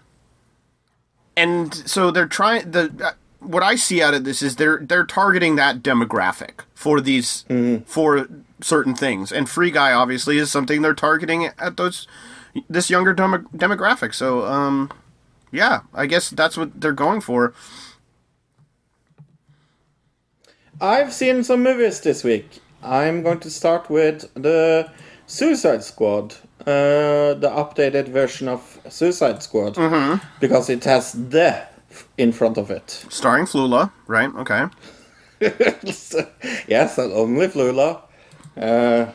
[1.37, 5.05] and so they're trying the uh, what I see out of this is they're they're
[5.05, 7.45] targeting that demographic for these
[7.85, 8.27] for
[8.61, 12.07] certain things, and Free Guy obviously is something they're targeting at those
[12.69, 14.13] this younger demo- demographic.
[14.13, 14.91] So, um,
[15.51, 17.53] yeah, I guess that's what they're going for.
[20.79, 22.59] I've seen some movies this week.
[22.83, 24.89] I'm going to start with the
[25.27, 29.75] Suicide Squad, uh, the updated version of Suicide Squad,
[30.39, 31.67] because it has the
[32.17, 33.05] in front of it.
[33.09, 34.33] Starring Flula, right?
[34.35, 34.65] Okay.
[36.67, 38.01] yes, and only Flula.
[38.57, 39.11] Uh,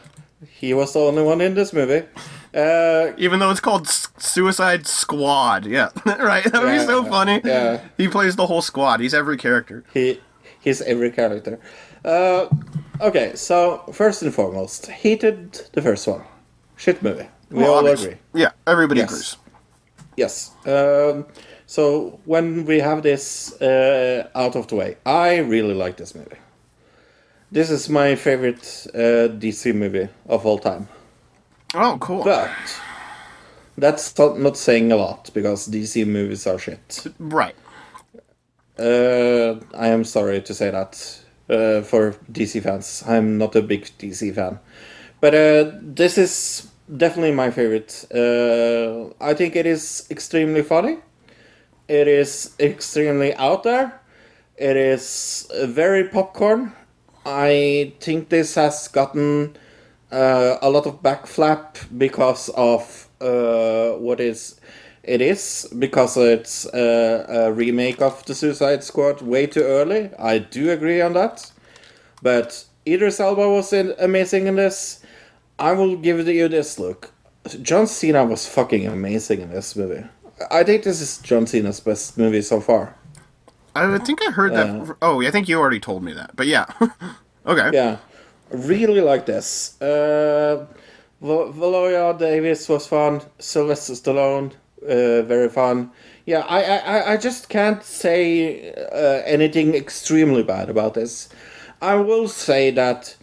[0.48, 2.06] he was the only one in this movie.
[2.54, 6.44] Uh, Even though it's called S- Suicide Squad, yeah, right.
[6.44, 7.40] That would be Yeah, so funny.
[7.44, 7.80] yeah.
[7.98, 9.00] he plays the whole squad.
[9.00, 9.84] He's every character.
[9.92, 10.20] he
[10.60, 11.58] he's every character.
[12.04, 12.46] Uh,
[13.00, 16.22] okay, so first and foremost, hated the first one.
[16.76, 17.28] Shit movie.
[17.50, 18.16] We Well, all obvious- agree.
[18.34, 19.10] Yeah, everybody Yes.
[19.10, 19.36] agrees.
[20.16, 20.50] Yes.
[20.64, 21.26] Um,
[21.66, 26.36] so when we have this uh, out of the way, I really like this movie.
[27.50, 30.88] This is my favorite uh, DC movie of all time.
[31.74, 32.24] Oh, cool.
[32.24, 32.50] But
[33.78, 37.06] that's not not saying a lot because DC movies are shit.
[37.18, 37.54] right.
[38.78, 43.04] Uh, I am sorry to say that uh, for DC fans.
[43.06, 44.58] I'm not a big DC fan,
[45.20, 48.06] but uh, this is definitely my favorite.
[48.12, 50.98] Uh, I think it is extremely funny.
[51.88, 54.00] It is extremely out there.
[54.56, 56.72] It is very popcorn.
[57.26, 59.56] I think this has gotten
[60.12, 64.60] uh, a lot of backflap because of uh, what is
[65.02, 70.10] it is because it's a, a remake of the Suicide Squad way too early.
[70.20, 71.50] I do agree on that,
[72.22, 75.04] but Idris Elba was in, amazing in this.
[75.58, 77.12] I will give you this look.
[77.60, 80.04] John Cena was fucking amazing in this movie.
[80.52, 82.94] I think this is John Cena's best movie so far.
[83.76, 84.96] I think I heard that.
[85.02, 86.34] Oh, I think you already told me that.
[86.36, 86.66] But yeah.
[87.46, 87.70] okay.
[87.72, 87.98] Yeah,
[88.50, 89.80] really like this.
[89.80, 90.66] Uh,
[91.20, 93.20] Val- Valoria Davis was fun.
[93.38, 95.90] Sylvester Stallone, uh, very fun.
[96.26, 101.28] Yeah, I, I, I- I just can't say uh, anything extremely bad about this.
[101.80, 103.16] I will say that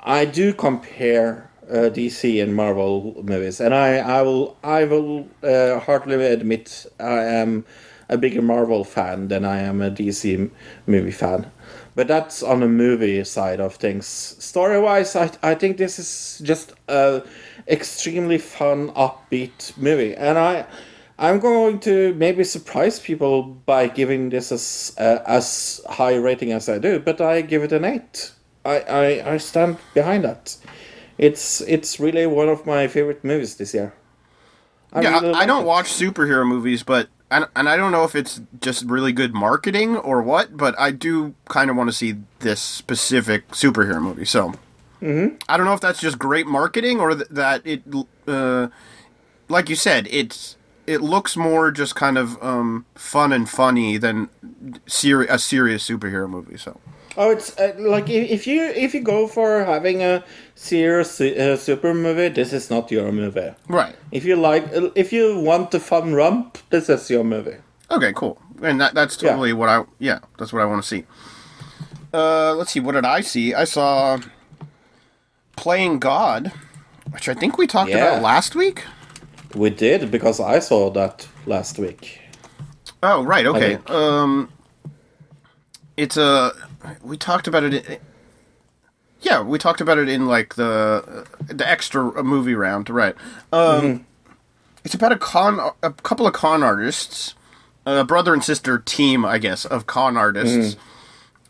[0.00, 5.78] I do compare uh, DC and Marvel movies, and I, I will I will uh,
[5.80, 7.64] heartily admit I am
[8.08, 10.50] a bigger Marvel fan than I am a DC
[10.86, 11.50] movie fan.
[11.94, 14.06] But that's on the movie side of things.
[14.06, 17.22] Story wise, I, I think this is just a
[17.68, 20.66] extremely fun, upbeat movie, and I
[21.18, 26.68] I'm going to maybe surprise people by giving this as uh, as high rating as
[26.68, 28.32] I do, but I give it an eight.
[28.64, 30.56] I, I, I stand behind that.
[31.16, 33.94] It's it's really one of my favorite movies this year.
[34.92, 35.66] I yeah, really I, I don't it.
[35.66, 39.96] watch superhero movies, but and, and I don't know if it's just really good marketing
[39.96, 44.24] or what, but I do kind of want to see this specific superhero movie.
[44.24, 44.52] So
[45.02, 45.40] Mhm.
[45.48, 47.82] I don't know if that's just great marketing or th- that it,
[48.26, 48.68] uh,
[49.48, 50.56] like you said, it's
[50.86, 54.28] it looks more just kind of um, fun and funny than
[54.68, 56.56] a serious superhero movie.
[56.58, 56.78] So
[57.16, 60.24] Oh, it's uh, like if, if you if you go for having a
[60.56, 63.54] serious uh, super movie, this is not your movie.
[63.68, 64.64] right, If you like,
[64.96, 67.56] if you want the fun romp, this is your movie.
[67.90, 69.30] okay, cool, and that that's Yeah.
[69.30, 71.04] totally what I yeah that's what I want to see.
[72.12, 73.54] Uh, let's see, what did I see?
[73.54, 74.18] I saw
[75.56, 76.52] playing God,
[77.10, 77.98] which I think we talked Yeah.
[77.98, 78.82] about last week.
[79.54, 82.20] We did because I saw that last week.
[83.02, 83.46] Oh, right.
[83.46, 83.78] Okay.
[83.86, 84.48] Um,
[85.96, 86.52] it's a.
[87.02, 87.74] We talked about it.
[87.88, 87.98] In,
[89.20, 93.14] yeah, we talked about it in like the the extra movie round, right?
[93.52, 94.06] Um,
[94.84, 97.34] It's about a con, a couple of con artists,
[97.86, 100.76] a brother and sister team, I guess, of con artists.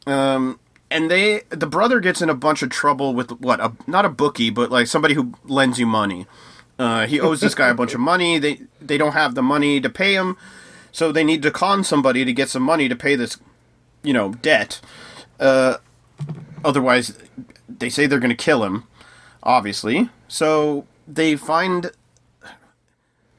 [0.07, 3.59] Um, and they, the brother gets in a bunch of trouble with what?
[3.59, 6.27] A, not a bookie, but like somebody who lends you money.
[6.79, 8.39] Uh, he owes this guy a bunch of money.
[8.39, 10.37] They they don't have the money to pay him,
[10.93, 13.39] so they need to con somebody to get some money to pay this,
[14.05, 14.81] you know, debt.
[15.41, 15.77] Uh,
[16.65, 17.19] otherwise,
[17.69, 18.85] they say they're going to kill him.
[19.43, 21.91] Obviously, so they find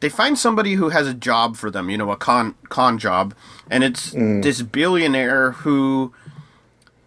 [0.02, 1.90] they find somebody who has a job for them.
[1.90, 3.34] You know, a con con job,
[3.72, 6.14] and it's this billionaire who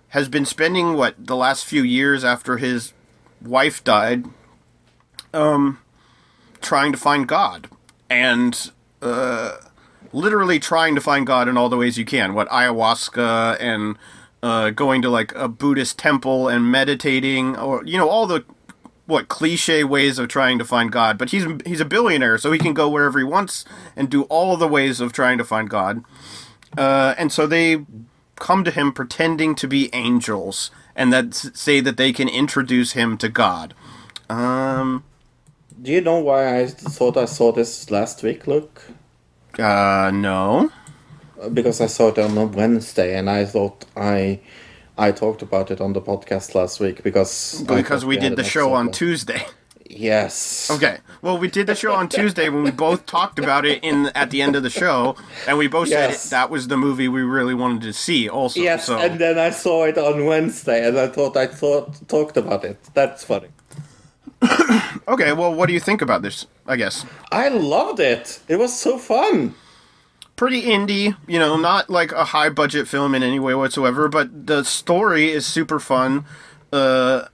[0.08, 2.92] has been spending what the last few years after his
[3.40, 4.24] wife died
[5.34, 5.78] um
[6.60, 7.68] trying to find god
[8.10, 8.70] and
[9.02, 9.56] uh
[10.12, 13.96] literally trying to find god in all the ways you can what ayahuasca and
[14.42, 18.44] uh going to like a buddhist temple and meditating or you know all the
[19.06, 22.58] what cliche ways of trying to find god but he's he's a billionaire so he
[22.58, 23.64] can go wherever he wants
[23.96, 26.04] and do all the ways of trying to find god
[26.76, 27.84] uh, and so they
[28.36, 33.16] come to him pretending to be angels and that say that they can introduce him
[33.18, 33.74] to God.
[34.28, 35.04] Um,
[35.80, 38.82] Do you know why I thought I saw this last week, Look.
[39.58, 40.70] uh, no.
[41.52, 44.40] Because I saw it on a Wednesday, and I thought I
[44.96, 48.44] I talked about it on the podcast last week because Because thought we did the
[48.44, 48.90] show on.
[48.90, 49.42] Tuesday.
[49.90, 50.70] Yes.
[50.70, 50.98] Okay.
[51.22, 54.30] Well, we did the show on Tuesday when we both talked about it in at
[54.30, 55.16] the end of the show,
[55.46, 56.22] and we both Yes.
[56.22, 58.28] said that was the movie we really wanted to see.
[58.28, 62.06] Also, Yes, so and then I saw it on Wednesday, and I thought I thought
[62.08, 62.76] talked about it.
[62.94, 63.48] That's funny.
[65.08, 65.32] okay.
[65.32, 66.46] Well, what do you think about this?
[66.66, 68.40] I guess I loved it.
[68.48, 69.54] It was so fun.
[70.38, 74.46] Pretty indie, you know, not like a high budget film in any way whatsoever, but
[74.46, 76.24] the story is super fun.
[76.72, 77.24] Uh,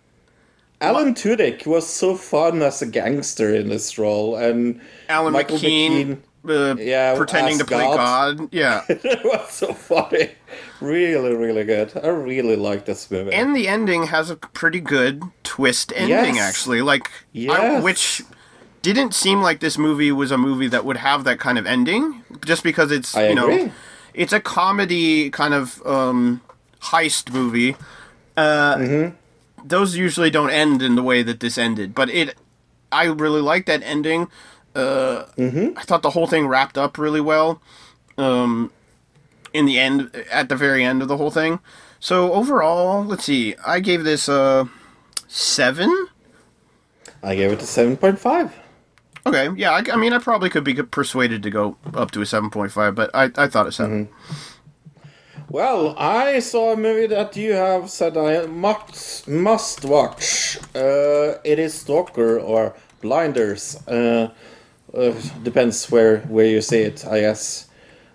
[0.81, 6.18] Alan Tudyk was so fun as a gangster in this role, and Alan Michael McKean,
[6.48, 8.39] uh, Yeah, pretending to play God.
[8.39, 8.48] God.
[8.52, 8.82] Yeah.
[8.89, 10.31] it was so funny.
[10.81, 11.93] Really, really good.
[12.02, 13.32] I really like this movie.
[13.32, 16.48] and the ending has a pretty good twist ending, Yes.
[16.48, 16.81] actually.
[16.81, 17.10] Like,
[17.51, 18.22] I, which
[18.85, 22.23] didn't seem like this movie was a movie that would have that kind of ending,
[22.44, 23.48] just because it's I you know,
[24.12, 26.40] it's a comedy kind of um,
[26.81, 27.77] heist movie.
[28.36, 29.11] Uh,
[29.65, 32.36] Those usually don't end in the way that this ended, but it.
[32.93, 34.28] I really like that ending.
[34.74, 35.24] Uh,
[35.77, 37.61] I thought the whole thing wrapped up really well.
[38.19, 38.70] Um,
[39.52, 41.59] in the end, at the very end of the whole thing.
[41.98, 43.55] So overall, let's see.
[43.66, 44.69] I gave this a
[45.27, 45.90] seven.
[47.23, 48.52] I gave it a seven point five.
[49.26, 49.70] Okay, yeah.
[49.72, 52.72] I, I mean, I probably could be persuaded to go up to a seven point
[52.72, 54.09] five, but I, I thought a 7
[55.48, 60.59] Well, I saw a movie that you have said I must must watch.
[60.74, 63.76] Uh, it is Stalker or Blinders.
[63.86, 64.30] Uh,
[64.94, 67.68] uh, depends where where you see it, I guess.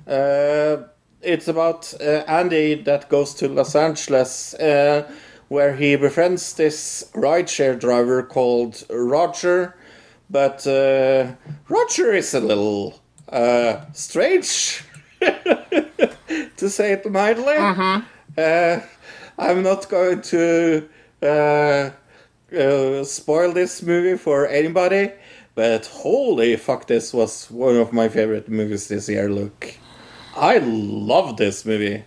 [0.08, 0.84] Uh,
[1.22, 5.10] it's about uh, Andy that goes to Los Angeles, uh,
[5.50, 9.76] where he befriends this rideshare driver called Roger.
[10.30, 11.34] But uh,
[11.68, 14.84] Roger is a little uh, strange,
[15.20, 17.56] to say it mildly.
[18.38, 18.80] Uh,
[19.38, 20.88] I'm not going to
[21.24, 21.90] uh,
[22.56, 25.12] uh, spoil this movie for anybody,
[25.56, 29.30] but holy fuck, this was one of my favorite movies this year.
[29.30, 29.74] Look,
[30.36, 32.04] I love this movie.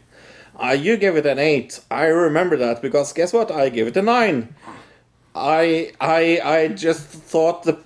[0.62, 1.80] Uh, you gave it an eight.
[1.90, 3.50] I remember that because guess what?
[3.50, 4.54] I gave it a nine.
[5.34, 7.78] I I I just thought the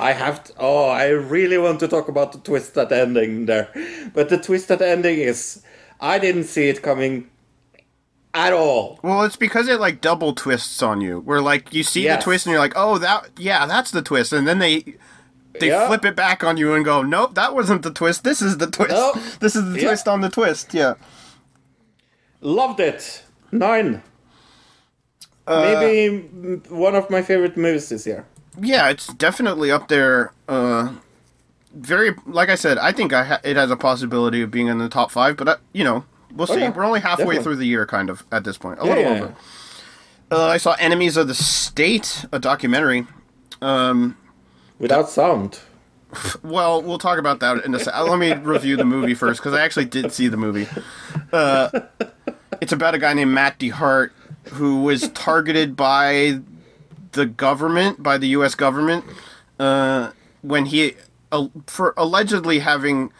[0.00, 3.46] I have to, oh I really want to talk about the twist at the ending
[3.46, 3.68] there,
[4.14, 5.62] but the twist at the ending is
[6.00, 7.28] I didn't see it coming
[8.32, 8.98] at all.
[9.02, 11.20] Well, it's because it like double twists on you.
[11.20, 12.18] Where like you see Yes.
[12.18, 14.84] the twist and you're like, oh that yeah, that's the twist, and then they
[15.58, 15.86] they Yeah.
[15.88, 18.22] flip it back on you and go, nope, that wasn't the twist.
[18.24, 18.90] This is the twist.
[18.92, 19.16] Nope.
[19.40, 19.88] This is the Yeah.
[19.88, 20.72] twist on the twist.
[20.72, 20.94] Yeah.
[22.40, 23.24] Loved it.
[23.52, 24.02] Nine.
[25.48, 28.24] Maybe mm, one of my favorite movies this year.
[28.58, 30.32] Yeah, it's definitely up there.
[30.48, 30.94] Uh,
[31.74, 34.78] very like I said, I think I ha- it has a possibility of being in
[34.78, 36.04] the top five, but uh, you know
[36.34, 36.54] we'll see.
[36.54, 36.70] Oh, yeah.
[36.70, 37.44] We're only halfway Definitely.
[37.44, 39.34] through the year, kind of at this point, a Yeah, little yeah, over.
[40.32, 43.06] Uh, I saw Enemies of the State, a documentary.
[43.60, 44.16] Um,
[44.78, 45.60] Without sound.
[46.42, 47.94] Well, we'll talk about that in a sec.
[47.96, 50.66] Let me review the movie first because I actually did see the movie.
[51.32, 51.70] Uh,
[52.60, 54.10] it's about a guy named Matt DeHart
[54.48, 56.40] who was targeted by
[57.12, 58.54] the government, by the U.S.
[58.54, 59.04] government,
[59.58, 60.12] uh,
[60.42, 60.94] when he
[61.32, 63.12] uh, for allegedly having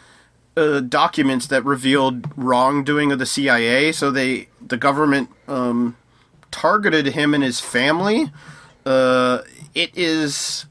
[0.57, 3.91] uh, documents that revealed wrongdoing of the CIA.
[3.91, 5.95] So they the government um,
[6.51, 8.31] targeted him and his family.
[8.85, 9.39] Uh,
[9.75, 10.65] it is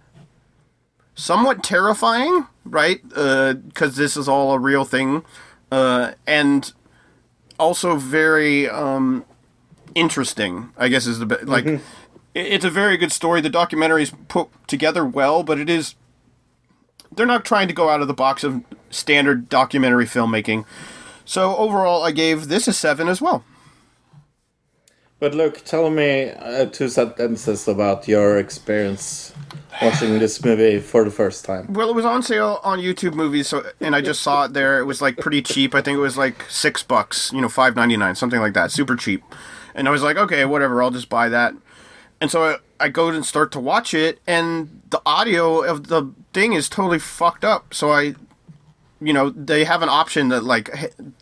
[1.15, 3.07] somewhat terrifying, right?
[3.09, 5.25] Because this is all a real thing,
[5.71, 6.73] uh, and
[7.59, 9.25] also very um,
[9.95, 10.71] interesting.
[10.77, 11.81] I guess is the like i-
[12.35, 13.41] it's a very good story.
[13.41, 15.95] The documentary is put together well, but it is
[17.13, 20.65] they're not trying to go out of the box of standard documentary filmmaking.
[21.25, 23.45] So overall, I gave this a seven as well.
[25.19, 29.35] But look, tell me uh, two sentences about your experience
[29.83, 31.73] watching this movie for the first time.
[31.73, 34.79] Well, it was on sale on YouTube Movies, so and I just saw it there.
[34.79, 35.75] It was like pretty cheap.
[35.75, 38.71] I think it was like six bucks, you know, five ninety nine, something like that,
[38.71, 39.23] super cheap.
[39.75, 41.55] And I was like, okay, whatever, I'll just buy that.
[42.21, 46.13] And so I, I go and start to watch it, and the audio of the
[46.33, 47.73] thing is totally fucked up.
[47.73, 48.15] So I,
[49.01, 50.69] you know, they have an option that like,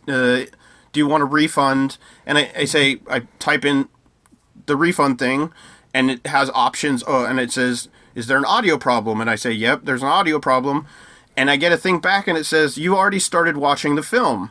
[0.08, 0.44] uh,
[0.92, 1.98] do you want a refund?
[2.26, 3.88] And I, I say, I type in
[4.66, 5.52] the refund thing,
[5.92, 7.02] and it has options.
[7.06, 10.08] Oh, and it says, "Is there an audio problem?" And I say, "Yep, there's an
[10.08, 10.86] audio problem."
[11.36, 14.50] And I get a thing back, and it says, "You already started watching the film.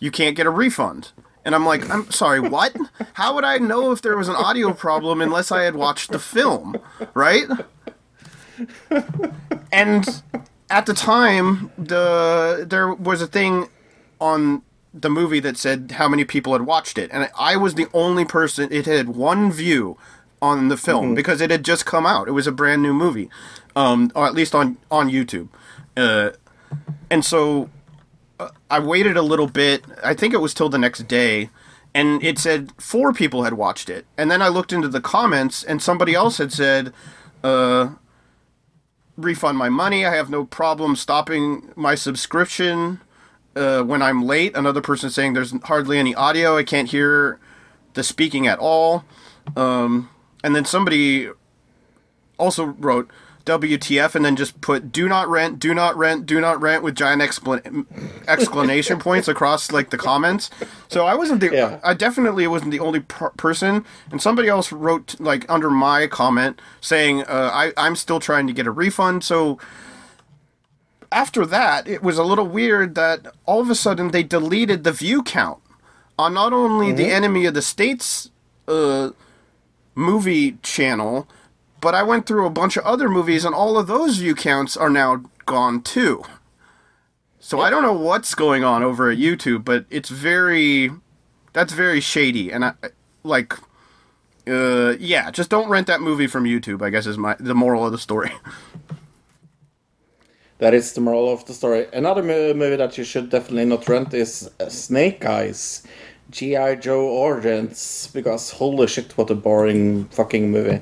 [0.00, 1.12] You can't get a refund."
[1.46, 2.76] And I'm like, "I'm sorry, what?
[3.14, 6.18] How would I know if there was an audio problem unless I had watched the
[6.18, 6.76] film,
[7.14, 7.46] right?"
[9.72, 10.22] And
[10.68, 13.68] at the time, the there was a thing
[14.20, 14.62] on
[14.92, 18.24] the movie that said how many people had watched it, and I was the only
[18.24, 18.68] person.
[18.72, 19.96] It had one view
[20.42, 22.28] on the film because it had just come out.
[22.28, 23.30] It was a brand new movie,
[23.76, 25.48] um, or at least on on YouTube,
[25.96, 26.30] uh,
[27.08, 27.70] and so
[28.70, 29.84] I waited a little bit.
[30.04, 31.50] I think it was till the next day.
[31.94, 34.06] And it said four people had watched it.
[34.18, 36.92] And then I looked into the comments, and somebody else had said,
[37.42, 37.90] uh,
[39.16, 40.04] refund my money.
[40.04, 43.00] I have no problem stopping my subscription
[43.54, 44.54] uh, when I'm late.
[44.54, 46.56] Another person saying there's hardly any audio.
[46.58, 47.38] I can't hear
[47.94, 49.04] the speaking at all.
[49.56, 50.10] Um,
[50.44, 51.30] and then somebody
[52.38, 53.10] also wrote
[53.46, 56.94] WTF and then just put do not rent, do not rent, do not rent with
[56.96, 57.86] giant explan-
[58.28, 60.50] exclamation points across like the comments.
[60.88, 61.80] So I wasn't the Yeah.
[61.82, 66.60] I definitely wasn't the only per- person and somebody else wrote like under my comment
[66.80, 69.24] saying uh, I I'm still trying to get a refund.
[69.24, 69.58] So
[71.12, 74.92] after that, it was a little weird that all of a sudden they deleted the
[74.92, 75.60] view count
[76.18, 78.30] on not only the Enemy of the States
[78.66, 79.10] uh,
[79.94, 81.28] movie channel,
[81.86, 84.76] but I went through a bunch of other movies, and all of those view counts
[84.76, 86.24] are now gone too.
[87.38, 90.90] So I don't know what's going on over at YouTube, but it's very
[91.52, 92.72] that's very shady, and I
[93.22, 93.54] like.
[94.48, 96.82] Uh, yeah, just don't rent that movie from YouTube.
[96.82, 98.32] I guess is my the moral of the story.
[100.58, 101.86] That is the moral of the story.
[101.92, 105.82] Another movie that you should definitely not rent is uh, Snake Eyes,
[106.30, 106.76] G.I.
[106.76, 110.80] Joe Origins, because holy shit, what a boring fucking movie.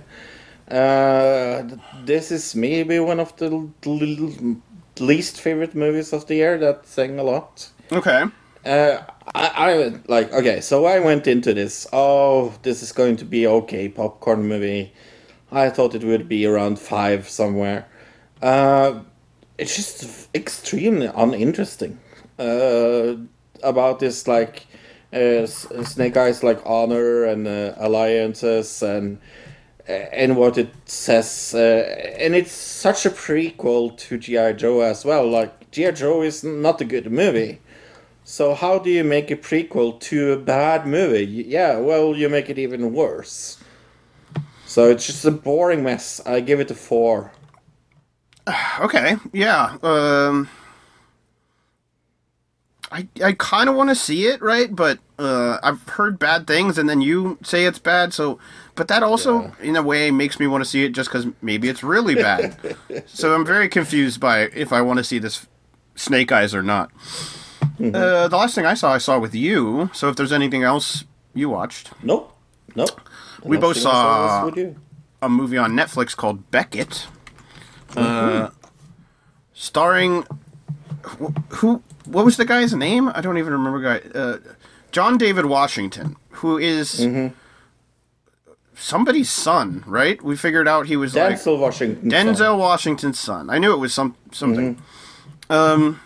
[0.71, 1.63] Uh,
[2.05, 4.57] this is maybe one of the l- l-
[4.99, 6.59] least favorite movies of the year.
[6.59, 7.69] That's saying a lot.
[7.93, 8.25] okay.
[8.65, 9.03] Uh,
[9.35, 11.87] I, I like okay, so I went into this.
[11.93, 14.93] Oh, this is going to be okay popcorn movie.
[15.53, 17.87] I thought it would be around five somewhere.
[18.41, 19.01] Uh,
[19.59, 21.99] it's just extremely uninteresting.
[22.39, 23.17] Uh,
[23.63, 24.67] about this like
[25.13, 29.19] uh, Snake Eyes like honor and uh, alliances and
[29.87, 35.29] and what it says, uh, and it's such a prequel to GI Joe as well.
[35.29, 37.61] Like GI Joe is not a good movie.
[38.25, 41.27] So how do you make a prequel to a bad movie?
[41.27, 43.59] Yeah, well, you make it even worse.
[44.67, 46.21] So it's just a boring mess.
[46.25, 47.33] I give it a four.
[48.81, 49.79] Okay, yeah.
[49.85, 50.49] Um,
[52.91, 54.75] I I kind of want to see it, right?
[54.75, 58.13] But uh, I've heard bad things, and then you say it's bad.
[58.13, 58.39] So,
[58.75, 61.69] but that also, in a way, makes me want to see it just because maybe
[61.69, 62.77] it's really bad.
[63.07, 65.47] so I'm very confused by if I want to see this
[65.95, 66.91] Snake Eyes or not.
[67.81, 69.91] Uh, the last thing I saw, I saw with you.
[69.93, 72.37] So if there's anything else you watched, Nope.
[72.77, 73.01] Nope.
[73.43, 74.77] We both saw- you.
[75.23, 77.07] a movie on Netflix called Beckett,
[77.97, 78.51] uh,
[79.53, 80.25] starring
[81.21, 81.83] wh- who?
[82.07, 83.11] What was the guy's name?
[83.15, 83.81] I don't even remember.
[83.81, 84.39] Guy uh,
[84.93, 87.07] John David Washington, who is
[88.77, 90.21] somebody's son, right?
[90.23, 92.11] We figured out he was like Denzel Washington.
[92.11, 93.51] Denzel Washington's son.
[93.51, 94.81] I knew it was some something.
[95.51, 96.01] Um,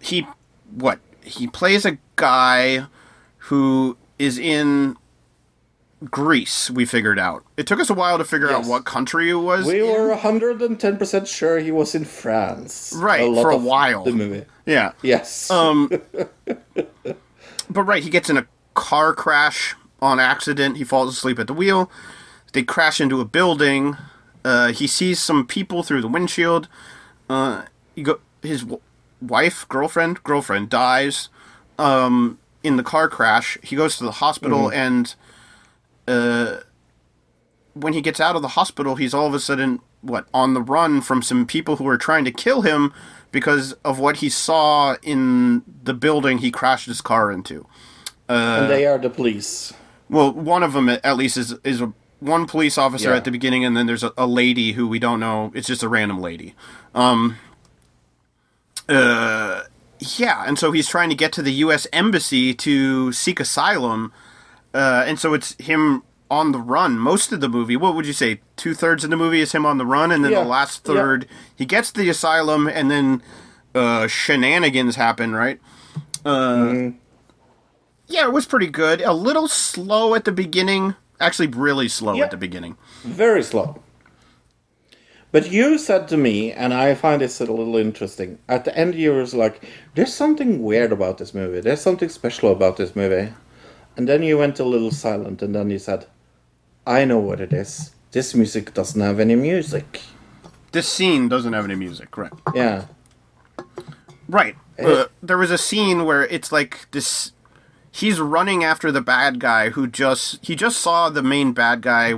[0.00, 0.26] he
[0.74, 1.00] what?
[1.22, 2.86] He plays a guy
[3.38, 4.96] who is in
[6.04, 6.70] Greece.
[6.70, 7.44] We figured out.
[7.56, 9.66] It took us a while to figure out what country it was.
[9.66, 9.86] We in.
[9.86, 12.92] were 110% sure he was in France.
[12.96, 14.04] Right, lot for a while.
[14.04, 14.44] The movie.
[14.66, 14.92] yeah.
[15.02, 15.50] Yes.
[15.50, 15.90] Um,
[17.04, 20.76] but right, he gets in a car crash on accident.
[20.76, 21.90] He falls asleep at the wheel.
[22.52, 23.96] They crash into a building.
[24.44, 26.68] Uh, he sees some people through the windshield.
[27.28, 27.64] Uh,
[27.94, 28.80] he go, his w-
[29.20, 31.28] wife, girlfriend, girlfriend dies
[31.78, 33.58] um, in the car crash.
[33.62, 35.14] He goes to the hospital, and
[36.08, 36.58] uh,
[37.74, 40.62] when he gets out of the hospital, he's all of a sudden what on the
[40.62, 42.92] run from some people who are trying to kill him
[43.32, 47.66] because of what he saw in the building he crashed his car into.
[48.28, 49.72] and they are the police.
[50.10, 53.16] Well, one of them at least is is a one police officer Yeah.
[53.16, 55.52] at the beginning, and then there's a, a lady who we don't know.
[55.54, 56.54] It's just a random lady.
[56.94, 57.36] Um.
[58.88, 59.62] Uh.
[60.16, 61.86] Yeah, and so he's trying to get to the U.S.
[61.92, 64.14] embassy to seek asylum,
[64.72, 67.76] uh, and so it's him on the run most of the movie.
[67.76, 68.40] What would you say?
[68.56, 70.86] Two thirds of the movie is him on the run, and then Yeah, the last
[70.88, 70.94] yeah.
[70.94, 73.22] third he gets the asylum, and then
[73.74, 75.34] uh, shenanigans happen.
[75.34, 75.60] Right?
[76.24, 76.90] Uh,
[78.10, 79.00] Yeah, it was pretty good.
[79.02, 80.96] A little slow at the beginning.
[81.20, 82.24] Actually, really slow Yeah.
[82.24, 82.76] at the beginning.
[83.04, 83.80] Very slow.
[85.32, 88.38] But you said to me, and I find this a little interesting.
[88.48, 89.62] At the end, you was like,
[89.94, 91.60] "There's something weird about this movie.
[91.60, 93.32] There's something special about this movie."
[93.96, 96.06] And then you went a little silent, and then you said,
[96.84, 97.90] "I know what it is.
[98.10, 100.00] This music doesn't have any music."
[100.72, 102.32] This scene doesn't have any music, right?
[102.54, 102.86] Yeah.
[104.28, 104.56] Right.
[104.82, 107.32] Uh, there was a scene where it's like this.
[107.90, 112.14] He's running after the bad guy who just he just saw the main bad guy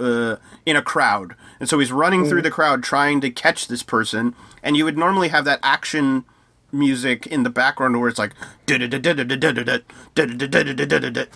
[0.00, 0.36] uh,
[0.66, 4.34] in a crowd, and so he's running through the crowd trying to catch this person.
[4.62, 6.24] And you would normally have that action
[6.72, 8.32] music in the background where it's like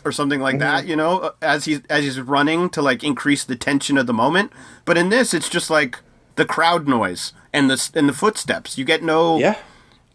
[0.04, 3.56] or something like that, you know, as he's as he's running to like increase the
[3.56, 4.52] tension of the moment.
[4.84, 5.98] But in this, it's just like
[6.36, 8.78] the crowd noise and the and the footsteps.
[8.78, 9.56] You get no Yeah.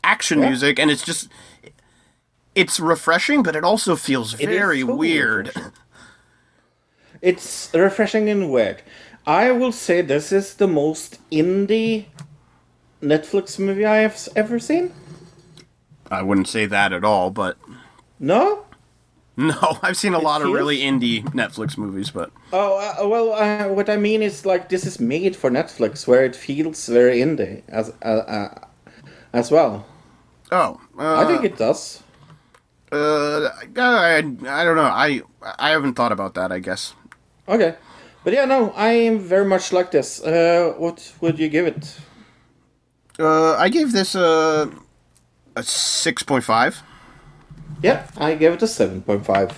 [0.04, 0.50] action Yeah.
[0.50, 1.30] music, and it's just
[2.56, 5.52] it's refreshing, but it also feels very so weird.
[7.22, 8.82] It's refreshing and weird.
[9.28, 12.06] I will say this is the most indie
[13.02, 14.94] Netflix movie I have ever seen.
[16.12, 17.58] I wouldn't say that at all, but
[18.20, 18.66] No?
[19.38, 23.68] No, I've seen a lot of really indie Netflix movies, but Oh uh, well, uh,
[23.68, 27.64] what I mean is like this is made for Netflix, where it feels very indie
[27.68, 28.68] as uh, uh,
[29.34, 29.86] as well.
[30.52, 32.02] oh, uh, I think it does.
[32.96, 34.84] Uh, I, I don't know.
[34.84, 35.22] I
[35.60, 36.52] I haven't thought about that.
[36.52, 36.94] I guess.
[37.48, 37.76] Okay,
[38.24, 40.24] but yeah, no, I am very much like this.
[40.24, 41.98] Uh, what would you give it?
[43.20, 44.70] Uh, I gave this a
[45.56, 46.82] a six point five.
[47.84, 49.52] Yeah, I gave it a seven point five.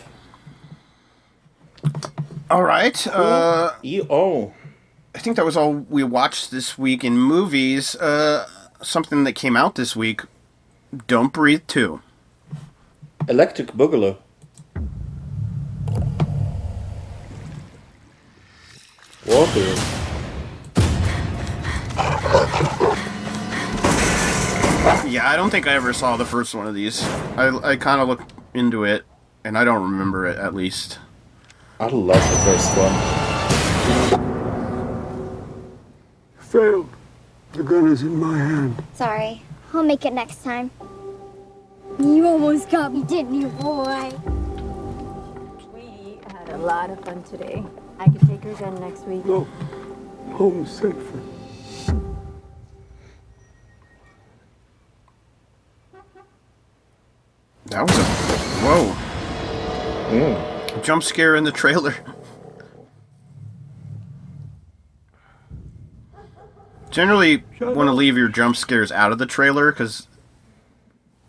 [2.50, 3.08] All right.
[3.08, 4.54] Uh, E O.
[5.16, 7.96] I think that was all we watched this week in movies.
[7.96, 8.48] Uh,
[8.82, 10.22] something that came out this week.
[11.08, 12.02] Don't breathe two.
[13.28, 14.18] Electric Boogaloo.
[19.26, 19.76] Water.
[25.06, 27.04] Yeah, I don't think I ever saw the first one of these.
[27.36, 29.04] I I kind of looked into it,
[29.44, 31.00] and I don't remember it at least.
[31.80, 32.94] I love the first one.
[36.40, 36.90] Failed.
[37.52, 38.84] The gun is in my hand.
[38.96, 39.42] Sorry.
[39.74, 40.72] I'll make it next time.
[42.00, 44.12] You almost got me, didn't you, boy?
[45.74, 47.64] We had a lot of fun today.
[47.98, 49.26] I could take her again next week.
[49.26, 49.48] No.
[50.34, 51.22] Home safer.
[57.66, 58.04] That was a
[58.64, 58.96] whoa
[60.10, 60.84] mm.
[60.84, 61.96] jump scare in the trailer.
[66.90, 70.08] Generally, want to leave your jump scares out of the trailer because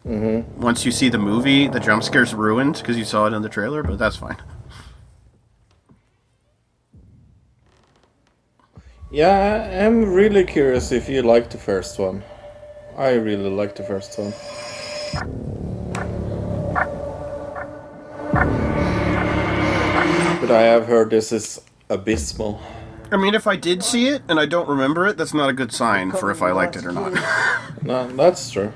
[0.09, 0.61] Mm-hmm.
[0.63, 3.49] once you see the movie, the jump scare's ruined because you saw it in the
[3.51, 3.83] trailer.
[3.83, 4.39] But that's fine.
[9.11, 12.23] Yeah, I- I'm really curious if you like the first one.
[12.97, 14.33] I really like the first one.
[20.41, 21.61] But I have heard this is
[21.91, 22.61] abysmal.
[23.11, 25.53] I mean, if I did see it and I don't remember it, that's not a
[25.53, 27.13] good sign for if I liked it or not.
[27.83, 28.73] No, that's true.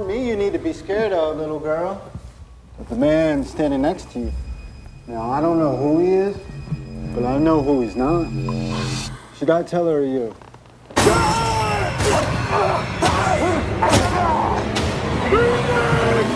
[0.00, 2.00] Not me you need to be scared of, little girl.
[2.78, 4.32] But the man standing next to you.
[5.06, 6.36] Now, I don't know who he is,
[7.14, 8.28] but I know who he's not.
[9.36, 10.34] Should I tell her or you?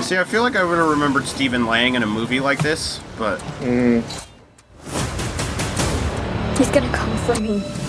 [0.03, 3.01] See, I feel like I would have remembered Stephen Lang in a movie like this,
[3.17, 4.03] but mm.
[6.59, 7.84] He's gonna come for me.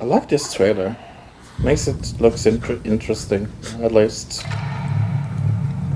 [0.00, 0.96] I like this trailer.
[1.58, 3.48] Makes it looks inter- interesting,
[3.82, 4.44] at least.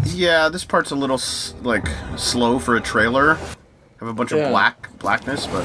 [0.07, 1.87] yeah, this part's a little s- like
[2.17, 3.35] slow for a trailer.
[4.01, 4.39] Have a bunch Yeah.
[4.45, 5.65] of black blackness, but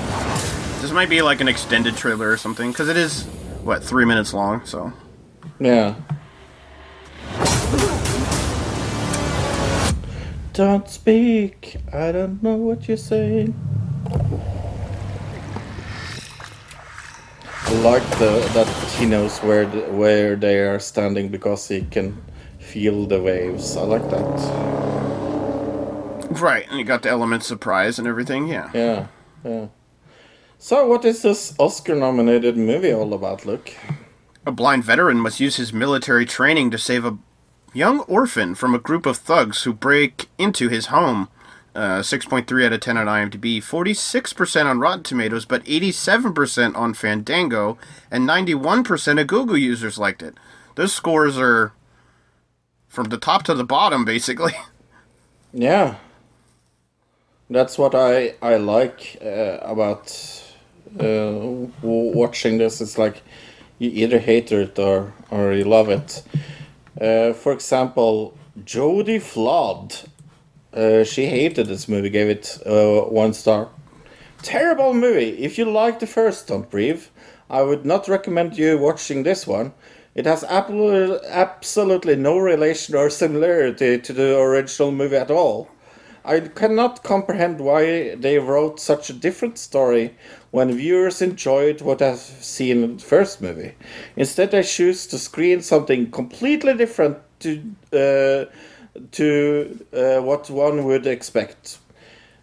[0.81, 3.23] this might be like an extended trailer or something because it is
[3.63, 4.65] what three minutes long.
[4.65, 4.91] So
[5.59, 5.95] Yeah.
[10.51, 11.77] Don't speak.
[11.93, 13.53] I don't know what you're saying.
[17.81, 18.67] Like the that
[18.97, 22.21] he knows where the, where they are standing because he can
[22.59, 23.75] feel the waves.
[23.77, 24.35] I like that.
[26.41, 28.47] right, and you got the element surprise and everything.
[28.47, 28.69] Yeah.
[28.73, 29.07] Yeah,
[29.43, 29.67] yeah.
[30.57, 33.73] So, what is this Oscar-nominated movie all about, Luke?
[34.45, 37.17] A blind veteran must use his military training to save a
[37.73, 41.29] young orphan from a group of thugs who break into his home.
[41.75, 47.77] Uh, 6.3 out of 10 on IMDb, 46% on Rotten Tomatoes, but 87% on Fandango,
[48.09, 50.35] and 91% of Google users liked it.
[50.75, 51.73] Those scores are
[52.87, 54.53] from the top to the bottom, basically.
[55.57, 55.95] Yeah,
[57.49, 60.11] that's what I I like uh, about
[60.99, 61.31] uh,
[61.81, 62.81] watching this.
[62.81, 63.21] It's like
[63.79, 66.23] you either hate it or or you love it.
[66.99, 69.95] Uh, for example, Jodie Flood,
[70.75, 73.69] uh, she hated this movie, gave it uh, one star.
[74.41, 75.43] Terrible movie.
[75.43, 77.03] If you like the first Don't Breathe,
[77.49, 79.73] I would not recommend you watching this one.
[80.13, 85.69] It has absolutely, no relation or similarity to the original movie at all.
[86.23, 90.15] I cannot comprehend why they wrote such a different story
[90.51, 93.75] when viewers enjoyed what I've seen in the first movie.
[94.15, 97.61] Instead, they choose to screen something completely different to
[97.93, 98.51] uh,
[99.11, 101.79] to uh, what one would expect.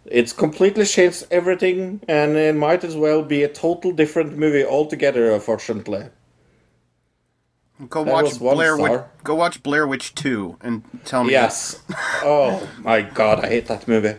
[0.05, 5.31] It's completely changed everything, and it might as well be a total different movie altogether.
[5.31, 6.09] Unfortunately,
[7.89, 8.77] Go That watch Blair.
[8.77, 11.31] Witch, go watch Blair Witch Two and tell me.
[11.31, 11.81] Yes.
[12.23, 14.15] oh my god, I hate that movie.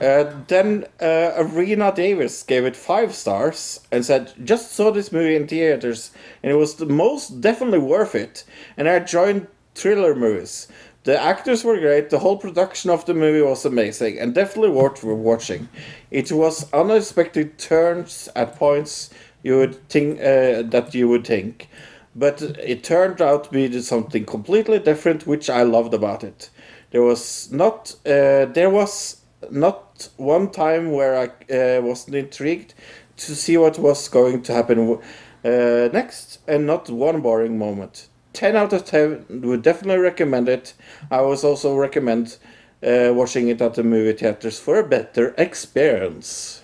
[0.00, 5.36] Uh, then uh, Arena Davis gave it five stars and said, "Just saw this movie
[5.36, 6.10] in theaters,
[6.42, 8.44] and it was the most definitely worth it.
[8.76, 10.66] And I enjoyed thriller movies.
[11.04, 12.10] The actors were great.
[12.10, 15.68] The whole production of the movie was amazing, and definitely worth watching.
[16.10, 19.10] It was unexpected turns at points
[19.42, 21.68] you would think uh, that you would think."
[22.14, 26.50] but it turned out to be something completely different, which I loved about it.
[26.90, 29.20] There was not uh, there was
[29.50, 32.74] not one time where I uh, wasn't intrigued
[33.18, 34.98] to see what was going to happen
[35.44, 38.08] uh, next, and not one boring moment.
[38.32, 40.74] Ten out of ten would definitely recommend it.
[41.10, 42.38] I was also recommend
[42.82, 46.62] uh, watching it at the movie theaters for a better experience.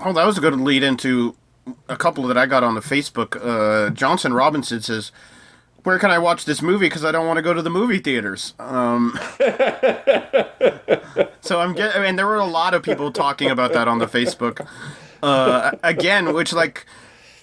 [0.00, 1.36] Oh, that was a good lead into
[1.88, 3.36] a couple that I got on the Facebook.
[3.40, 5.10] Uh, Johnson Robinson says,
[5.82, 6.86] "Where can I watch this movie?
[6.86, 9.18] Because I don't want to go to the movie theaters." Um,
[11.40, 12.00] so I'm getting.
[12.00, 14.66] I mean, there were a lot of people talking about that on the Facebook.
[15.22, 16.86] Uh, again, which like.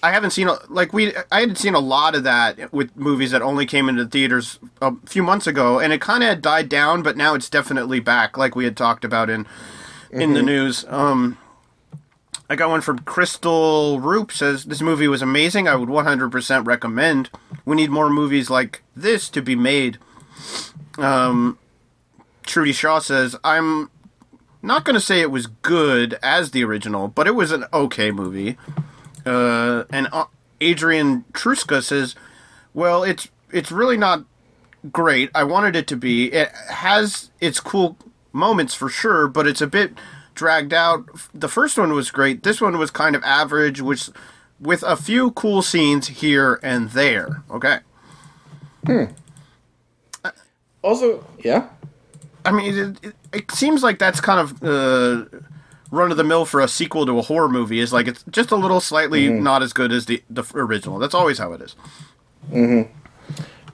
[0.02, 3.30] I haven't seen a- like we I had seen a lot of that with movies
[3.32, 7.02] that only came into theaters a few months ago, and it kind of died down,
[7.02, 9.46] but now it's definitely back, like we had talked about in
[10.10, 10.44] in the Mhm.
[10.44, 10.84] news.
[10.88, 11.36] Um,
[12.48, 15.66] I got one from Crystal Roop says this movie was amazing.
[15.66, 17.28] I would 100% recommend.
[17.64, 19.98] We need more movies like this to be made.
[20.98, 21.58] Um,
[22.44, 23.90] Trudy Shaw says I'm
[24.62, 28.10] not going to say it was good as the original, but it was an okay
[28.12, 28.56] movie.
[29.26, 30.26] Uh, and uh,
[30.60, 32.14] Adrian Truska says,
[32.72, 34.24] "Well, it's it's really not
[34.92, 35.30] great.
[35.34, 36.32] I wanted it to be.
[36.32, 37.96] It has its cool
[38.32, 39.94] moments for sure, but it's a bit
[40.34, 41.08] dragged out.
[41.34, 42.42] The first one was great.
[42.42, 44.10] This one was kind of average, which
[44.60, 47.42] with a few cool scenes here and there.
[47.50, 47.78] Okay.
[48.86, 49.04] Hmm.
[50.82, 51.68] Also, yeah.
[52.44, 55.24] I mean, it, it, it seems like that's kind of uh,
[55.90, 57.80] run of the mill for a sequel to a horror movie.
[57.80, 59.40] Is like it's just a little slightly Mhm.
[59.42, 60.98] not as good as the the original.
[60.98, 61.76] That's always how it is.
[62.50, 62.82] hmm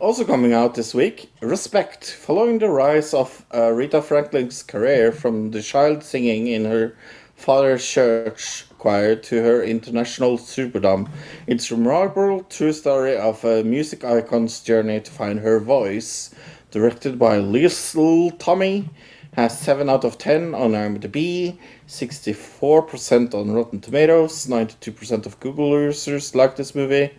[0.01, 5.53] Also coming out this week, Respect, following the rise of uh, Rita Franklin's career from
[5.53, 6.95] the child singing in her
[7.37, 11.09] father's church choir to her international superdom.
[11.47, 16.31] It's a remarkable true story of a music icon's journey to find her voice.
[16.73, 18.89] Directed by Liesl Tommy,
[19.35, 26.35] has 7 out of 10 on IMDb, 64% on Rotten Tomatoes, 92% of Google users
[26.35, 27.11] like this movie,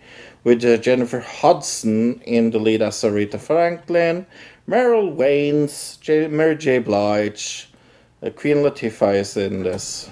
[0.44, 4.26] with uh, Jennifer Hudson in the lead as Aretha Franklin,
[4.70, 6.80] Marlon Wayans, J- Mary J.
[6.80, 7.70] Blige,
[8.24, 10.10] uh, Queen Latifah is in this.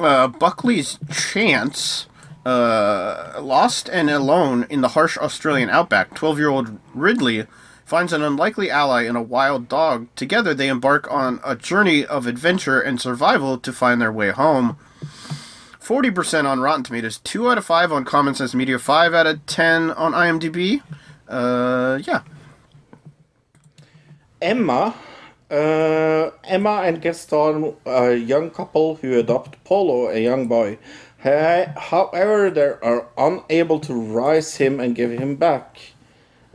[0.00, 2.06] uh, Buckley's chance,
[2.44, 7.46] uh, lost and alone in the harsh Australian outback, 12 year old Ridley
[7.86, 10.08] finds an unlikely ally in a wild dog.
[10.16, 14.76] Together, they embark on a journey of adventure and survival to find their way home.
[15.80, 19.46] 40% on Rotten Tomatoes, 2 out of 5 on Common Sense Media, 5 out of
[19.46, 20.82] 10 on IMDb.
[21.28, 22.22] Uh, yeah.
[24.42, 24.92] Ema.
[25.48, 30.76] Uh, Ema and Gaston, a young couple who adopt Polo, a young boy.
[31.18, 35.78] However, they are unable to raise him and give him back.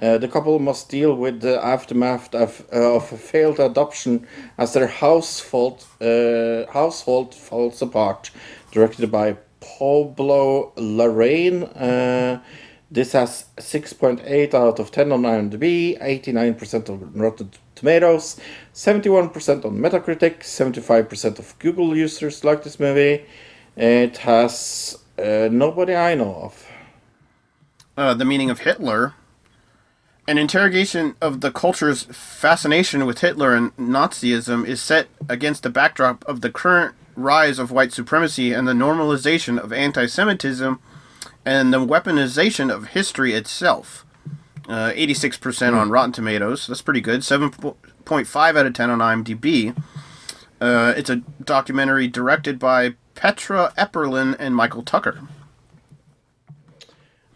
[0.01, 4.25] Uh, the couple must deal with the aftermath of, uh, of a failed adoption
[4.57, 8.31] as their household, uh, household falls apart.
[8.71, 11.71] Directed by Pablo Larraín.
[11.75, 12.41] Uh,
[12.89, 18.37] this has 6.8 out of 10 on IMDb, 89% on Rotten Tomatoes,
[18.73, 23.25] 71% on Metacritic, 75% of Google users like this movie.
[23.77, 26.67] It has uh, nobody I know of.
[28.13, 29.13] the meaning of Hitler.
[30.31, 36.23] An interrogation of the culture's fascination with Hitler and Nazism is set against the backdrop
[36.25, 40.79] of the current rise of white supremacy and the normalization of anti Semitism
[41.43, 44.05] and the weaponization of history itself.
[44.69, 46.65] Uh, 86% on Rotten Tomatoes.
[46.65, 47.19] That's pretty good.
[47.19, 49.77] 7.5 out of 10 on IMDb.
[50.61, 55.27] Uh, it's a documentary directed by Petra Epperlein and Michael Tucker.